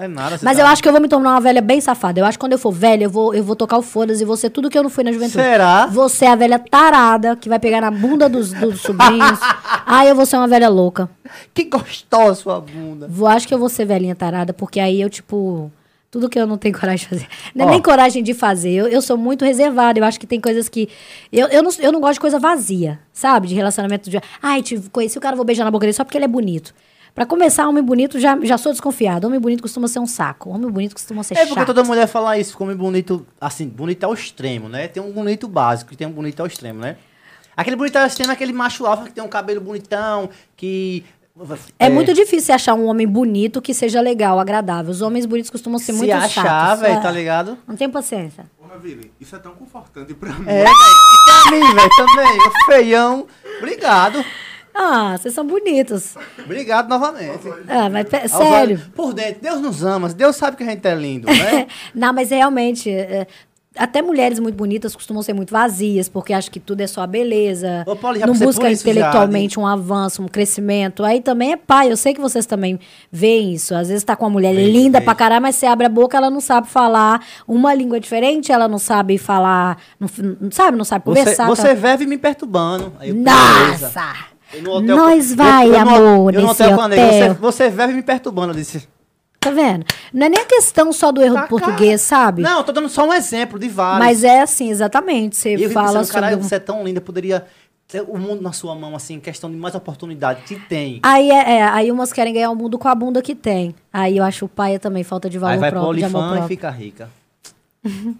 [0.00, 0.38] É nada.
[0.42, 2.18] Mas tá- eu acho que eu vou me tornar uma velha bem safada.
[2.20, 4.24] Eu acho que quando eu for velha, eu vou, eu vou tocar o foda-se e
[4.26, 5.42] vou ser tudo que eu não fui na juventude.
[5.42, 5.86] Será?
[5.86, 9.38] Você é a velha tarada que vai pegar na bunda dos, dos sobrinhos.
[9.86, 11.08] Aí eu vou ser uma velha louca.
[11.52, 13.06] Que gostosa sua bunda.
[13.08, 15.70] Vou, acho que eu vou ser velhinha tarada, porque aí eu, tipo.
[16.12, 17.28] Tudo que eu não tenho coragem de fazer.
[17.54, 18.72] Não é nem coragem de fazer.
[18.72, 19.96] Eu, eu sou muito reservada.
[20.00, 20.88] Eu acho que tem coisas que.
[21.32, 23.46] Eu, eu, não, eu não gosto de coisa vazia, sabe?
[23.46, 24.20] De relacionamento de.
[24.42, 26.74] Ai, te conheci o cara, vou beijar na boca dele só porque ele é bonito.
[27.14, 29.26] Pra começar, homem bonito já, já sou desconfiado.
[29.26, 30.50] Homem bonito costuma ser um saco.
[30.50, 31.66] Homem bonito costuma ser É porque chato.
[31.66, 34.88] toda mulher fala isso, como bonito, assim, bonito ao extremo, né?
[34.88, 36.96] Tem um bonito básico e tem um bonito ao extremo, né?
[37.56, 41.04] Aquele bonito ao extremo é aquele macho alfa que tem um cabelo bonitão, que...
[41.78, 44.90] É, muito difícil você achar um homem bonito que seja legal, agradável.
[44.90, 46.80] Os homens bonitos costumam ser se muito achar, chatos.
[46.82, 47.00] velho, É.
[47.00, 47.56] tá ligado?
[47.66, 48.44] Não tem paciência.
[48.62, 50.44] Ô, Navile, isso é tão confortante pra mim.
[50.46, 50.70] É, velho.
[50.70, 52.38] E pra mim, velho, também.
[52.46, 53.26] O feião.
[53.58, 54.22] Obrigado.
[54.82, 56.14] Ah, vocês são bonitos.
[56.42, 57.46] Obrigado novamente.
[57.68, 58.80] Ah, mas sério.
[58.96, 60.08] Por dentro, Deus nos ama.
[60.08, 61.66] Deus sabe que a gente é lindo, né?
[61.94, 63.26] Não, mas realmente, é,
[63.76, 67.06] até mulheres muito bonitas costumam ser muito vazias, porque acham que tudo é só a
[67.06, 67.84] beleza.
[67.86, 71.04] Ô, Paulo, não busca isso já, intelectualmente um avanço, um crescimento.
[71.04, 71.92] Aí também é pai.
[71.92, 72.80] Eu sei que vocês também
[73.12, 73.74] veem isso.
[73.74, 75.04] Às vezes tá com uma mulher linda vejo.
[75.04, 78.66] pra caralho, mas você abre a boca, ela não sabe falar uma língua diferente, ela
[78.66, 80.08] não sabe falar, não,
[80.50, 81.46] sabe, não sabe Você, conversar.
[81.46, 82.94] você tá- vive me perturbando.
[82.98, 84.30] Aí eu, beleza.
[84.52, 86.98] Eu hotel- Nós eu- vai, eu amor, eu no nesse hotel hotel.
[87.08, 88.52] Você, você vive me perturbando.
[88.52, 88.88] Eu disse,
[89.38, 89.86] Tá vendo?
[90.12, 92.42] Não é nem a questão só do erro Tá, do português, sabe?
[92.42, 93.98] Não, eu tô dando só um exemplo de vários.
[94.06, 95.34] Mas é assim, exatamente.
[95.36, 96.20] Você eu fala pensando, sobre.
[96.20, 97.46] caralho, um- você é tão linda, poderia
[97.88, 101.00] ter o mundo na sua mão, assim, questão de mais oportunidade que tem.
[101.02, 103.74] Aí, é, é, aí umas querem ganhar o mundo com a bunda que tem.
[103.90, 106.22] Aí eu acho o pai também falta de valor Aí vai pro próprio, de amor
[106.22, 107.10] OnlyFans e fica rica.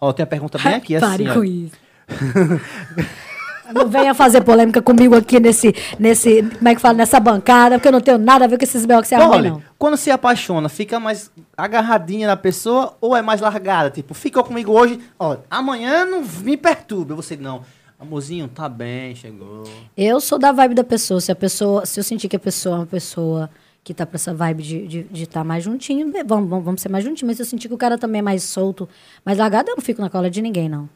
[0.00, 1.34] Ó, tem a pergunta bem aqui, assim, Pare ó.
[1.34, 1.76] com isso.
[3.72, 7.88] Não venha fazer polêmica comigo aqui nesse, nesse, como é que fala, nessa bancada, porque
[7.88, 9.00] eu não tenho nada a ver com esses B.O.
[9.00, 9.62] que você arruma, Olha, não.
[9.78, 13.90] quando se apaixona, fica mais agarradinha na pessoa ou é mais largada?
[13.90, 17.14] Tipo, ficou comigo hoje, ó, amanhã não me perturba.
[17.14, 17.62] Você, não,
[17.98, 19.64] amorzinho, tá bem, chegou.
[19.96, 21.20] Eu sou da vibe da pessoa.
[21.20, 23.48] Se a pessoa, se eu sentir que a pessoa é uma pessoa
[23.84, 26.80] que tá pra essa vibe de estar de, de tá mais juntinho, vamos, vamos, vamos
[26.80, 27.28] ser mais juntinhos.
[27.28, 28.88] Mas se eu sentir que o cara também é mais solto,
[29.24, 30.88] mais largado, eu não fico na cola de ninguém, não.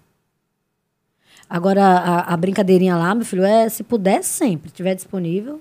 [1.49, 5.61] Agora, a, a brincadeirinha lá, meu filho, é se puder sempre, tiver disponível,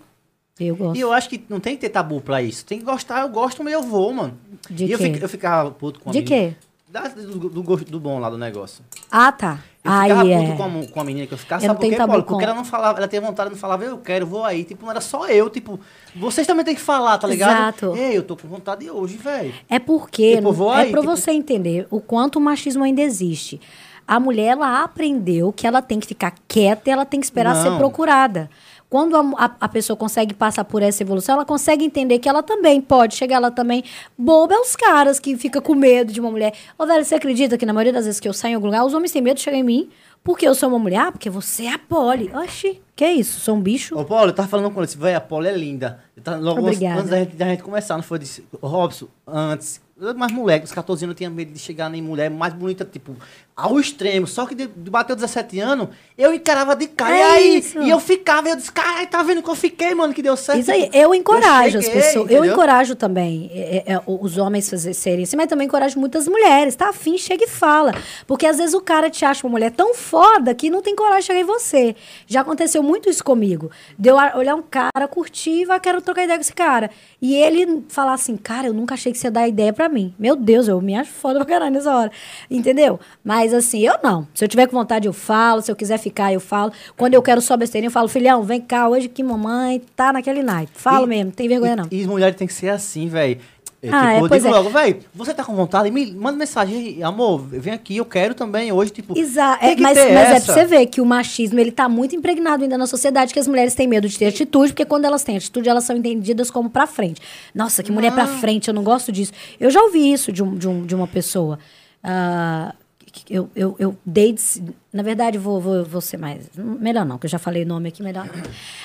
[0.60, 0.98] eu gosto.
[0.98, 2.66] E eu acho que não tem que ter tabu pra isso.
[2.66, 4.38] Tem que gostar, eu gosto, mas eu vou, mano.
[4.70, 5.04] De e eu, quê?
[5.12, 6.52] fico- eu ficava puto com a De menina.
[6.52, 6.56] quê?
[6.90, 8.84] Da- do, do do bom lá do negócio.
[9.12, 9.60] Ah, tá.
[9.84, 10.56] Eu ficava Aí puto é.
[10.56, 12.24] com, a, com a menina que eu ficava, Eu não sabe por quê, Paulo?
[12.24, 14.64] Porque ela não falava, ela tinha vontade, não falava, eu quero, vou aí.
[14.64, 15.78] Tipo, não era só eu, tipo,
[16.16, 17.52] vocês também têm que falar, tá ligado?
[17.52, 17.96] Exato.
[17.98, 19.54] Ei, eu tô com vontade hoje, velho.
[19.70, 23.02] É porque Tipo, vou é aí, pra tipo- você entender o quanto o machismo ainda
[23.02, 23.60] existe.
[24.08, 27.56] A mulher ela aprendeu que ela tem que ficar quieta e ela tem que esperar
[27.56, 27.78] ser Não.
[27.78, 28.50] procurada.
[28.88, 32.44] Quando a, a- a pessoa consegue passar por essa evolução, ela consegue entender que ela
[32.44, 33.84] também pode chegar lá também.
[34.18, 36.54] Boba é os caras que fica com medo de uma mulher.
[36.78, 38.86] Ô, velho, você acredita que na maioria das vezes que eu saio em algum lugar,
[38.86, 39.90] os homens têm medo de chegar em mim
[40.24, 41.00] porque eu sou uma mulher?
[41.08, 42.32] Ah, porque você é a Poli.
[42.34, 43.40] Oxi, que isso?
[43.40, 43.98] Sou um bicho?
[43.98, 46.00] Ô, Paulo, eu tava falando com ele, disse, velho, a Polo é linda.
[46.16, 47.00] Eu tava- logo antes, Obrigada.
[47.00, 48.18] antes da gente, da gente começar, não foi?
[48.18, 49.82] Eu Disse, "Ô, Robson, antes,
[50.16, 53.16] mais moleque, os 14 anos eu tinha medo de chegar em mulher mais bonita, tipo,
[53.56, 54.28] ao extremo.
[54.28, 55.88] Só que de, de bater 17 anos,
[56.18, 57.16] eu encarava de cara.
[57.16, 57.82] É e aí, isso.
[57.82, 60.60] e eu ficava, eu disse, caralho, tá vendo que eu fiquei, mano, que deu certo.
[60.60, 62.30] Isso aí, eu encorajo as cheguei, pessoas.
[62.30, 62.54] Eu entendeu?
[62.54, 66.76] encorajo também é, é, é, os homens fazer, serem assim, mas também encorajo muitas mulheres.
[66.76, 67.94] Tá afim, chega e fala.
[68.28, 71.22] Porque às vezes o cara te acha uma mulher tão foda que não tem coragem
[71.22, 71.96] de chegar em você.
[72.28, 73.72] Já aconteceu muito isso comigo.
[73.98, 76.90] De eu a- olhar um cara, curtir e vai, quero trocar ideia com esse cara.
[77.22, 80.14] E ele falar assim, cara, eu nunca achei que você ia dar ideia pra mim.
[80.20, 82.12] Meu Deus, eu me acho foda pra caralho nessa hora.
[82.52, 83.00] Entendeu?
[83.24, 84.28] Mas assim, eu não.
[84.34, 85.62] Se eu tiver com vontade, eu falo.
[85.62, 86.72] Se eu quiser ficar, eu falo.
[86.98, 90.44] Quando eu quero só besteirinha, eu falo, filhão, vem cá, hoje que mamãe tá naquele
[90.44, 90.72] naipe.
[90.76, 91.88] Falo E- mesmo, não tem vergonha e, não.
[91.92, 93.40] E as mulheres tem que ser assim, velho.
[93.84, 94.58] É, Ah, é, tipo, eu pois digo é.
[94.58, 95.92] logo, velho, você tá com vontade?
[95.92, 99.16] Me manda mensagem, amor, vem aqui, eu quero também hoje, tipo.
[99.16, 99.64] Exato.
[99.64, 102.80] É, mas mas é pra você ver que o machismo ele tá muito impregnado ainda
[102.80, 105.70] na sociedade, que as mulheres têm medo de ter atitude, porque quando elas têm atitude,
[105.70, 107.22] elas são entendidas como pra frente.
[107.54, 109.34] Nossa, que mulher pra frente, eu não gosto disso.
[109.60, 111.60] Eu já ouvi isso de, um, de, um, de uma pessoa.
[112.04, 112.85] Ah, que-
[113.30, 114.34] eu, eu, eu dei.
[114.34, 114.64] de-
[114.94, 116.50] Na verdade, vou, vou, vou ser mais.
[116.58, 118.34] Melhor não, que eu já falei o nome aqui, melhor não.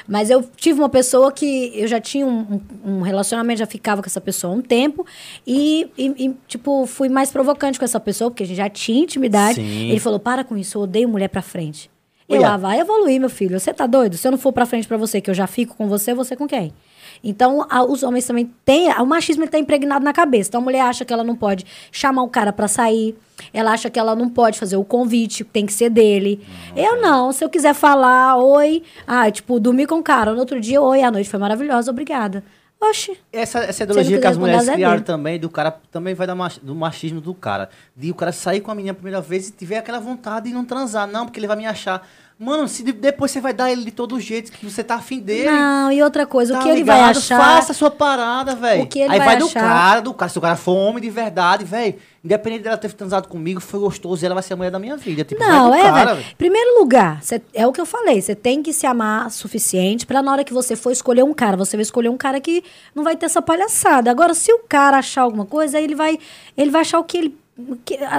[0.09, 4.07] Mas eu tive uma pessoa que eu já tinha um, um- relacionamento, já ficava com
[4.09, 5.07] essa pessoa há um tempo.
[5.47, 9.02] E, e- e, tipo, fui mais provocante com essa pessoa, porque a gente já tinha
[9.02, 9.57] intimidade.
[9.61, 9.90] Sim.
[9.90, 11.90] Ele falou: para com isso, eu odeio mulher pra frente.
[12.28, 12.51] Eu, Olha.
[12.52, 13.59] ah, vai evoluir, meu filho.
[13.59, 14.16] Você tá doido?
[14.16, 16.36] Se eu não for pra frente pra você, que eu já fico com você, você
[16.36, 16.73] com quem?
[17.22, 18.88] Então, a- os homens também têm.
[18.94, 20.48] O machismo ele tá impregnado na cabeça.
[20.48, 23.14] Então, a mulher acha que ela não pode chamar o cara pra sair.
[23.52, 26.40] Ela acha que ela não pode fazer o convite, tem que ser dele.
[26.76, 27.32] Eu não.
[27.32, 28.82] Se eu quiser falar, oi.
[29.06, 30.32] Ah, tipo, dormir com o cara.
[30.32, 32.42] No outro dia, oi, a noite foi maravilhosa, obrigada.
[32.82, 33.14] Oxe.
[33.30, 35.05] Essa, essa ideologia que as mulheres é criaram dele.
[35.05, 37.68] também, do cara também vai dar mach- do machismo do cara.
[37.94, 40.55] De o cara sair com a menina a primeira vez e tiver aquela vontade de
[40.55, 41.06] não transar.
[41.06, 42.06] Não, porque ele vai me achar.
[42.42, 45.20] Mano, se de- depois você vai dar ele de todo jeito que você tá afim
[45.20, 45.50] dele.
[45.50, 47.18] Não, e outra coisa, tá o que ele vai ligado?
[47.18, 47.38] achar.
[47.38, 48.84] Faça a sua parada, velho.
[48.84, 50.30] O que ele Aí vai vai, do achar- cara, do cara.
[50.30, 51.96] Se o cara for homem de verdade, velho.
[52.24, 54.96] Independente dela ter transado comigo, foi gostoso e ela vai ser a mulher da minha
[54.96, 55.22] vida.
[55.22, 56.26] Tipo, Não, do é, cara, velho.
[56.38, 58.22] Primeiro lugar, cê- é o que eu falei.
[58.22, 61.34] Você tem que se amar o suficiente pra na hora que você for escolher um
[61.34, 62.64] cara, você vai escolher um cara que
[62.94, 64.10] não vai ter essa palhaçada.
[64.10, 66.18] Agora, se o cara achar alguma coisa, aí ele vai,
[66.56, 67.39] ele vai achar o que ele.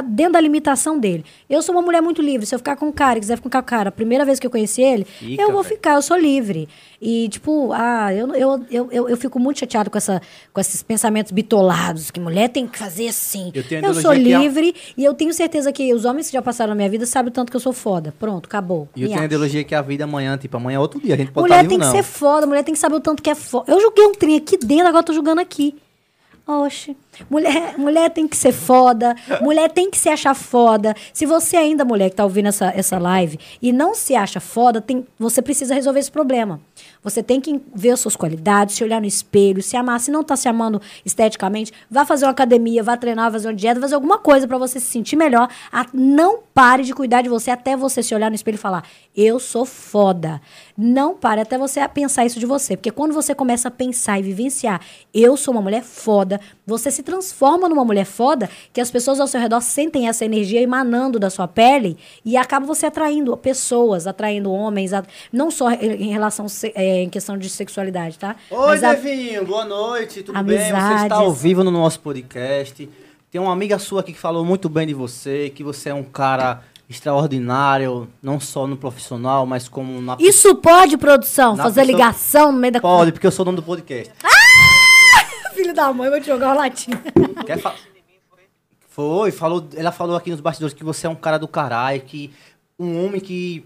[0.05, 1.23] Dentro da limitação dele.
[1.49, 2.45] Eu sou uma mulher muito livre.
[2.45, 4.39] Se eu ficar com um cara e quiser ficar com o cara, a primeira vez
[4.39, 6.68] que eu conheci ele, Fica, eu vou ficar, eu sou livre.
[7.01, 10.22] E, tipo, ah, eu, eu, eu, eu, eu fico muito chateado com, essa,
[10.53, 13.51] com esses pensamentos bitolados, que mulher tem que fazer assim.
[13.53, 16.69] Eu eu sou a- livre e eu tenho certeza que os homens que já passaram
[16.69, 18.13] na minha vida sabem o tanto que eu sou foda.
[18.19, 18.88] Pronto, acabou.
[18.95, 21.15] E eu tenho a ideologia que a vida amanhã, tipo, amanhã é outro dia.
[21.15, 21.91] A gente pode Mulher estar tem que não.
[21.91, 23.72] ser foda, mulher tem que saber o tanto que é foda.
[23.72, 25.76] Eu joguei um trem aqui dentro, agora eu tô jogando aqui.
[26.47, 26.97] Oxe.
[27.30, 30.95] Mulher, mulher tem que ser foda, mulher tem que se achar foda.
[31.13, 34.81] Se você ainda, mulher, que tá ouvindo essa, essa live e não se acha foda,
[34.81, 36.59] tem, você precisa resolver esse problema.
[37.03, 39.99] Você tem que ver as suas qualidades, se olhar no espelho, se amar.
[39.99, 43.53] Se não tá se amando esteticamente, vá fazer uma academia, vá treinar, vá fazer uma
[43.56, 45.49] dieta, fazer alguma coisa pra você se sentir melhor.
[45.94, 48.84] Não pare de cuidar de você até você se olhar no espelho e falar:
[49.15, 50.41] Eu sou foda.
[50.78, 52.76] Não pare até você pensar isso de você.
[52.78, 54.82] Porque quando você começa a pensar e vivenciar,
[55.14, 59.28] eu sou uma mulher foda, você se transforma numa mulher foda que as pessoas ao
[59.28, 64.52] seu redor sentem essa energia emanando da sua pele e acaba você atraindo pessoas, atraindo
[64.52, 64.91] homens,
[65.32, 68.35] não só em relação se- é, em questão de sexualidade, tá?
[68.49, 70.57] Oi, Mas a- Devinho, boa noite, tudo bem?
[70.57, 71.03] Você Amizades.
[71.03, 72.89] está ao vivo no nosso podcast.
[73.31, 76.03] Tem uma amiga sua aqui que falou muito bem de você, que você é um
[76.03, 81.95] cara extraordinário, não só no profissional, mas como na Isso pode, produção, Na fazer pessoa-
[81.97, 84.11] ligação no meio da Pode, porque eu sou dono do podcast.
[85.55, 87.01] Filho da mãe, vou te jogar uma latinha.
[87.45, 87.76] Quer fa-
[88.89, 92.34] Foi, falou, ela falou aqui nos bastidores que você é um cara do caralho, que
[92.77, 93.63] um homem que,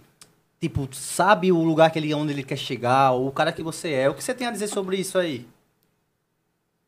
[0.67, 4.09] tipo, sabe o lugar que ele, onde ele quer chegar, o cara que você é.
[4.09, 5.47] O que você tem a dizer sobre isso aí?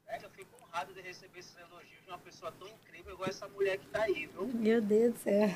[0.08, 3.48] É eu fico honrado de receber esses elogios de uma pessoa tão incrível igual essa
[3.48, 4.50] mulher que tá aí, viu?
[4.54, 5.52] Meu Deus do céu.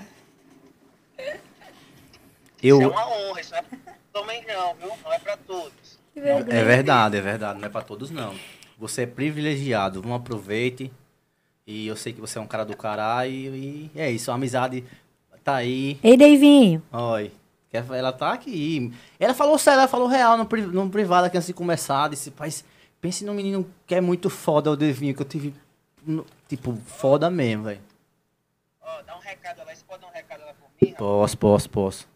[2.62, 4.92] Eu, Isso é uma honra, isso não é pra também não, viu?
[5.04, 6.00] Não é pra todos.
[6.16, 7.60] É verdade, é verdade.
[7.60, 8.36] Não é pra todos, não.
[8.78, 10.04] Você é privilegiado.
[10.04, 10.92] Não aproveite.
[11.66, 13.56] E eu sei que você é um cara do caralho.
[13.56, 14.30] E é isso.
[14.30, 14.84] A amizade
[15.44, 15.98] tá aí.
[16.04, 16.84] Ei, Deivinho.
[16.92, 17.32] Oi.
[17.74, 18.92] Ela tá aqui.
[19.20, 22.10] Ela falou sério, ela falou real no, pri- no privado aqui antes de começar.
[22.10, 22.50] Disse, pai,
[23.00, 25.54] pense num menino que é muito foda, o Devinho, que eu tive.
[26.06, 27.80] no- Tipo, foda mesmo, velho.
[28.82, 30.98] Ó, dá um recado lá, você pode dar um recado lá por mim, rapaz?
[30.98, 32.08] Posso, posso, posso.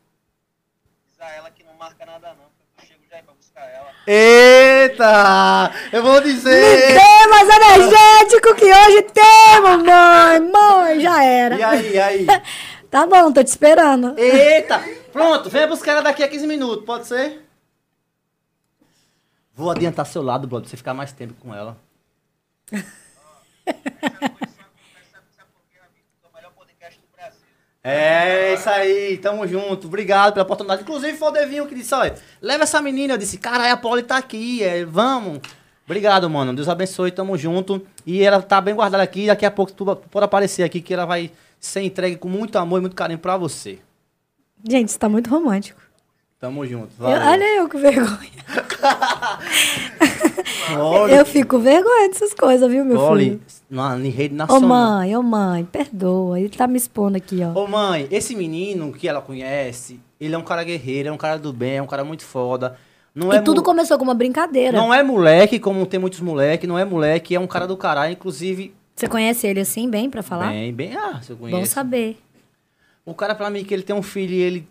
[1.08, 2.46] Diz a ela que não marca nada não,
[2.76, 3.92] porque eu chego já aí pra buscar ela.
[4.06, 5.72] Eita!
[5.94, 6.98] Eu vou dizer!
[7.00, 10.40] Tem mais energético que hoje tem, mamãe.
[10.52, 11.56] Mãe, já era.
[11.58, 12.28] E aí, e aí?
[12.92, 14.18] Tá bom, tô te esperando.
[14.18, 14.82] Eita!
[15.16, 17.42] Pronto, venha buscar ela daqui a 15 minutos, pode ser?
[19.54, 21.78] Vou adiantar seu lado, brother, pra você ficar mais tempo com ela.
[27.88, 28.52] É.
[28.52, 29.86] É isso aí, tamo junto.
[29.86, 30.82] Obrigado pela oportunidade.
[30.82, 33.14] Inclusive foi o Devinho que disse, olha, leva essa menina.
[33.14, 35.40] Eu disse, caralho, a Polly tá aqui, é, vamos.
[35.86, 36.52] Obrigado, mano.
[36.52, 37.86] Deus abençoe, tamo junto.
[38.04, 41.06] E ela tá bem guardada aqui, daqui a pouco tu pode aparecer aqui, que ela
[41.06, 43.80] vai ser entregue com muito amor e muito carinho pra você.
[44.68, 45.80] Gente, isso tá muito romântico.
[46.40, 46.90] Tamo junto.
[47.00, 47.28] Eu- Valeu.
[47.28, 48.32] olha eu com vergonha.
[51.10, 53.42] Eu fico com vergonha dessas coisas, viu, meu Polly, filho?
[53.70, 54.70] na, em rede Ô, nacional.
[54.70, 56.40] mãe, ô, mãe, perdoa.
[56.40, 57.60] Ele tá me expondo aqui, ó.
[57.60, 61.38] Ô mãe, esse menino que ela conhece, ele é um cara guerreiro, é um cara
[61.38, 62.78] do bem, é um cara muito foda.
[63.14, 64.78] Não e é tudo começou com uma brincadeira.
[64.78, 68.14] Não é moleque, como tem muitos moleques, não é moleque, é um cara do caralho,
[68.14, 68.74] inclusive.
[68.96, 70.50] Você conhece ele assim, bem, pra falar?
[70.50, 71.60] Bem, bem, ah, se eu conheço.
[71.60, 72.18] Bom saber.
[73.06, 74.68] O cara, pra mim, que ele tem um filho e ele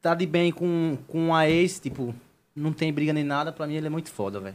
[0.00, 2.14] tá de bem com, com a ex, tipo,
[2.54, 4.54] não tem briga nem nada, pra mim ele é muito foda, velho.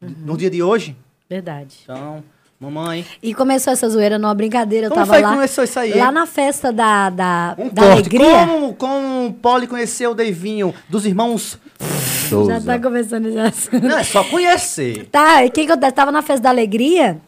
[0.00, 0.14] Uhum.
[0.24, 0.96] No dia de hoje,
[1.28, 1.78] Verdade.
[1.82, 2.22] então,
[2.60, 3.04] mamãe.
[3.22, 4.86] E começou essa zoeira numa brincadeira.
[4.86, 5.94] Eu Como tava foi lá, começou isso aí?
[5.94, 7.92] lá na festa da, da, Um da corte.
[7.92, 8.46] alegria.
[8.46, 12.60] Como, como o Poli conheceu o Deivinho dos irmãos Já Souza?
[12.60, 13.80] tá começando assunto.
[13.80, 15.06] Não, é só conhecer.
[15.06, 17.20] Tá, e o que que eu tava na festa da alegria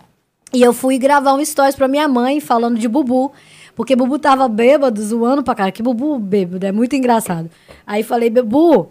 [0.52, 3.32] e eu fui gravar um stories pra minha mãe falando de Bubu.
[3.78, 5.70] Porque Bubu tava bêbado, zoando pra cara.
[5.70, 7.48] Que Bubu bêbado, é muito engraçado.
[7.86, 8.90] Aí falei, Bubu,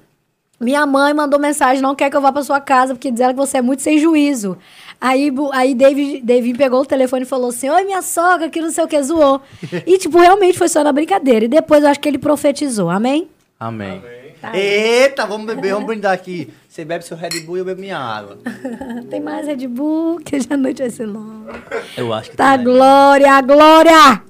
[0.61, 3.33] minha mãe mandou mensagem, não quer que eu vá pra sua casa, porque diz ela
[3.33, 4.57] que você é muito sem juízo.
[5.01, 8.71] Aí, aí David, David pegou o telefone e falou assim, oi, minha sogra, que não
[8.71, 9.41] sei o que, zoou.
[9.85, 11.43] e, tipo, realmente foi só na brincadeira.
[11.43, 13.27] E depois eu acho que ele profetizou, amém?
[13.59, 14.01] Amém.
[14.35, 14.57] vontade.
[14.57, 16.49] Eita, vamos beber, vamos brindar aqui.
[16.69, 18.37] Você bebe seu Red Bull e eu bebo minha água.
[19.11, 21.61] Tem mais Red Bull, que hoje a noite vai ser longa.
[21.97, 22.63] Eu acho que Tá, tem.
[22.63, 24.21] Glória, Glória!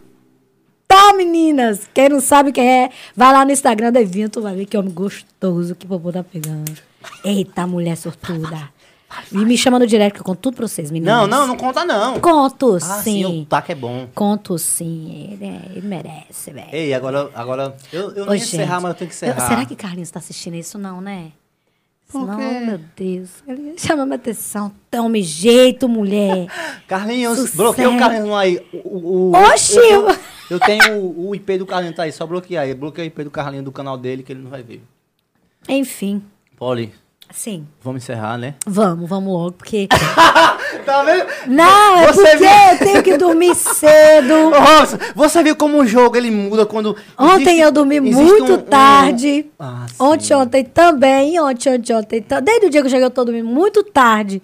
[0.88, 1.82] Tá, meninas!
[1.94, 4.78] Quem não sabe quem é, vai lá no Instagram do Evinho, tu vai ver que
[4.78, 6.72] homem gostoso que o popô tá pegando.
[7.24, 8.70] Eita, mulher sortuda.
[9.32, 11.16] E me chama no direct que eu conto tudo pra vocês, meninas.
[11.16, 12.20] Não, não, não conta não.
[12.20, 13.42] Conto, Ah, sim, sim.
[13.42, 14.08] o taco é bom.
[14.14, 15.30] Conto, sim.
[15.32, 16.68] Ele, é- ele merece, velho.
[16.74, 19.48] Ei, agora, agora eu, eu não ia gente, encerrar, mas eu tenho que eu- encerrar.
[19.48, 20.78] será que Carlinhos tá assistindo isso?
[20.78, 21.32] Não, né?
[22.12, 22.44] Por não, quê?
[22.66, 23.30] meu Deus.
[23.48, 24.72] Ele chama minha atenção.
[24.92, 26.48] Tome jeito, mulher.
[26.88, 27.58] Carlinhos, Sucesso.
[27.58, 28.62] bloqueia o Carlinhos aí.
[28.74, 29.78] O, o, Oxi!
[29.78, 30.08] Eu,
[30.50, 32.74] eu tenho o, o IP do Carlinhos, tá aí, só bloquear aí.
[32.74, 34.82] Bloqueia o IP do Carlinhos do canal dele que ele não vai ver.
[35.68, 36.24] Enfim,
[36.56, 36.94] Poli,
[37.32, 37.68] sim.
[37.82, 38.56] vamos encerrar, né?
[38.66, 39.88] Vamos, vamos logo, porque...
[40.86, 41.26] Tá vendo?
[41.48, 42.48] Não, é Você porque viu?
[42.50, 44.50] eu tenho que dormir cedo.
[44.52, 46.96] Nossa, você viu como o jogo ele muda quando.
[47.18, 49.48] Ontem existe- eu dormi muito um- um- tarde.
[49.60, 49.96] Ah, sim.
[50.00, 51.40] Ontem, ontem também.
[51.42, 52.26] Ontem, ontem, ontem.
[52.42, 54.42] Desde o dia que eu cheguei, eu tô dormindo muito tarde.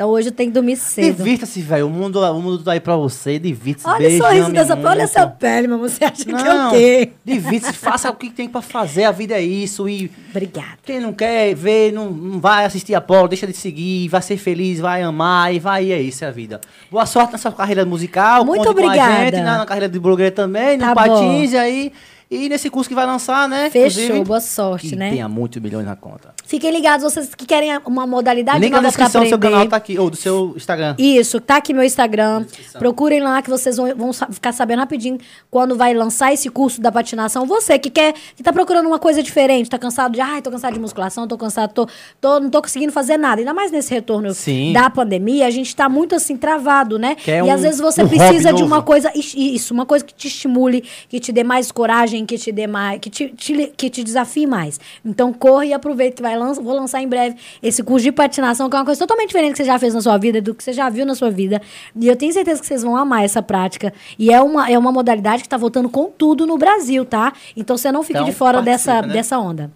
[0.00, 1.14] Então hoje eu tenho que dormir cedo.
[1.14, 1.86] Divirta-se, velho.
[1.86, 3.38] O mundo, o mundo tá aí pra você.
[3.38, 3.86] Divirta-se.
[3.86, 4.74] Olha o sorriso dessa.
[4.74, 4.88] muito.
[4.88, 7.10] Olha essa pele, mas você acha que é Não, o quê?
[7.22, 9.04] divirta-se, faça o que tem pra fazer.
[9.04, 9.86] A vida é isso.
[9.86, 10.78] E Obrigada.
[10.86, 14.38] quem não quer ver, não, não vai assistir a Polo, deixa de seguir, vai ser
[14.38, 16.62] feliz, vai amar e vai, e é isso, é a vida.
[16.90, 18.42] Boa sorte nessa carreira musical.
[18.42, 19.24] Muito conte com a obrigada.
[19.36, 20.94] gente, na, na carreira de blogueira também, Tá no.
[20.94, 21.92] Patins aí.
[22.30, 23.68] E nesse curso que vai lançar, né?
[23.68, 25.10] Fechou, boa sorte, que né?
[25.10, 26.32] tenha muitos milhões na conta.
[26.50, 29.68] Fiquem ligados, vocês que querem uma modalidade Link na nova pra descrição do seu canal
[29.68, 30.96] tá aqui, ou do seu Instagram.
[30.98, 32.44] Isso, tá aqui meu Instagram.
[32.76, 35.16] Procurem lá que vocês vão, vão ficar sabendo rapidinho
[35.48, 37.46] quando vai lançar esse curso da patinação.
[37.46, 40.74] Você que quer, que tá procurando uma coisa diferente, tá cansado de, ai, tô cansado
[40.74, 41.86] de musculação, tô cansado, tô,
[42.20, 43.40] tô- não tô conseguindo fazer nada.
[43.40, 44.72] Ainda mais nesse retorno Sim.
[44.72, 47.14] da pandemia, a gente tá muito assim travado, né?
[47.14, 50.04] Quer e um- às vezes você um precisa de uma coisa, is- isso, uma coisa
[50.04, 53.72] que te estimule, que te dê mais coragem, que te dê mais, que te, te-
[53.76, 54.80] que te desafie mais.
[55.04, 58.76] Então corra e aproveita que vai vou lançar em breve esse curso de patinação, que
[58.76, 60.72] é uma coisa totalmente diferente que você já fez na sua vida, do que você
[60.72, 61.60] já viu na sua vida.
[61.94, 63.92] E eu tenho certeza que vocês vão amar essa prática.
[64.18, 67.32] E é uma, é uma modalidade que tá voltando com tudo no Brasil, tá?
[67.56, 69.12] Então você não fique Então, de fora dessa, né?
[69.12, 69.70] dessa onda.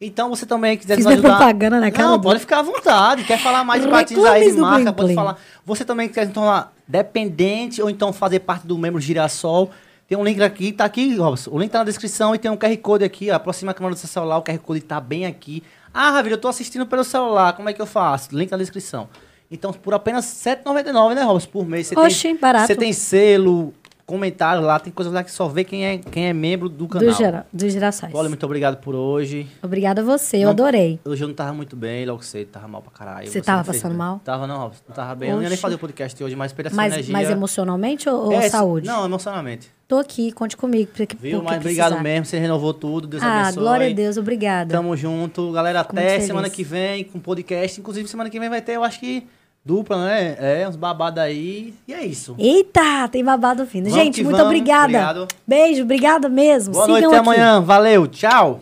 [0.00, 1.36] Então você também quiser Fiz nos ajudar...
[1.36, 3.24] propaganda na cara Não, pode ficar à vontade.
[3.24, 5.38] Quer falar mais de patins aí de marca, pode falar.
[5.64, 9.70] Você também quer se tornar dependente ou então fazer parte do membro Girassol.
[10.06, 11.50] Tem um link aqui, tá aqui, Robson.
[11.52, 13.30] O link tá na descrição e tem um QR Code aqui.
[13.30, 13.36] ó.
[13.36, 15.62] Aproxima a câmera do seu celular, o QR Code tá bem aqui.
[15.94, 17.52] Ah, Ravira, eu tô assistindo pelo celular.
[17.52, 18.36] Como é que eu faço?
[18.36, 19.08] Link na descrição.
[19.48, 21.48] Então, por apenas R$ 7,99, né, Robson?
[21.48, 21.86] Por mês.
[21.86, 22.66] Você Oxi, tem, barato.
[22.66, 23.72] Você tem selo,
[24.06, 27.08] comentário lá, tem coisas lá que só vê quem é, quem é membro do canal.
[27.08, 28.12] Do gera, dos girassóis.
[28.14, 29.46] Olha, muito obrigado por hoje.
[29.62, 31.00] Obrigada a você, eu Não- adorei.
[31.04, 33.26] Hoje eu não tava muito bem, logo cedo, tava mal pra caralho.
[33.28, 33.98] Você tava não fez passando bem.
[33.98, 34.20] mal?
[34.24, 35.30] Tava não, Robson, não tava bem.
[35.30, 35.62] Eu não ia nem Oxi.
[35.62, 37.12] fazer o podcast hoje, mas pela Mais, energia...
[37.12, 38.86] mais emocionalmente ou, ou É, saúde?
[38.86, 39.70] Não, emocionalmente.
[39.88, 40.90] Tô aqui, conte comigo.
[40.96, 41.38] Porque, Viu?
[41.38, 42.02] porque Mas obrigado precisar.
[42.02, 43.62] mesmo, você renovou tudo, Deus Ah, abençoe.
[43.62, 44.70] glória a Deus, obrigada.
[44.74, 45.52] Tamo junto.
[45.52, 47.80] Galera, Fico até semana que vem com podcast.
[47.80, 49.26] Inclusive, semana que vem vai ter, eu acho que,
[49.64, 50.36] dupla, né?
[50.38, 51.72] É, uns babados aí.
[51.88, 52.34] E é isso.
[52.38, 53.88] Eita, tem babado vindo.
[53.88, 54.46] Vamos Gente, muito vamos.
[54.52, 54.84] obrigada.
[54.84, 55.28] Obrigado.
[55.46, 56.74] Beijo, obrigada mesmo.
[56.74, 57.28] Boa Sigam noite, até aqui.
[57.28, 57.60] amanhã.
[57.60, 58.60] Valeu, tchau.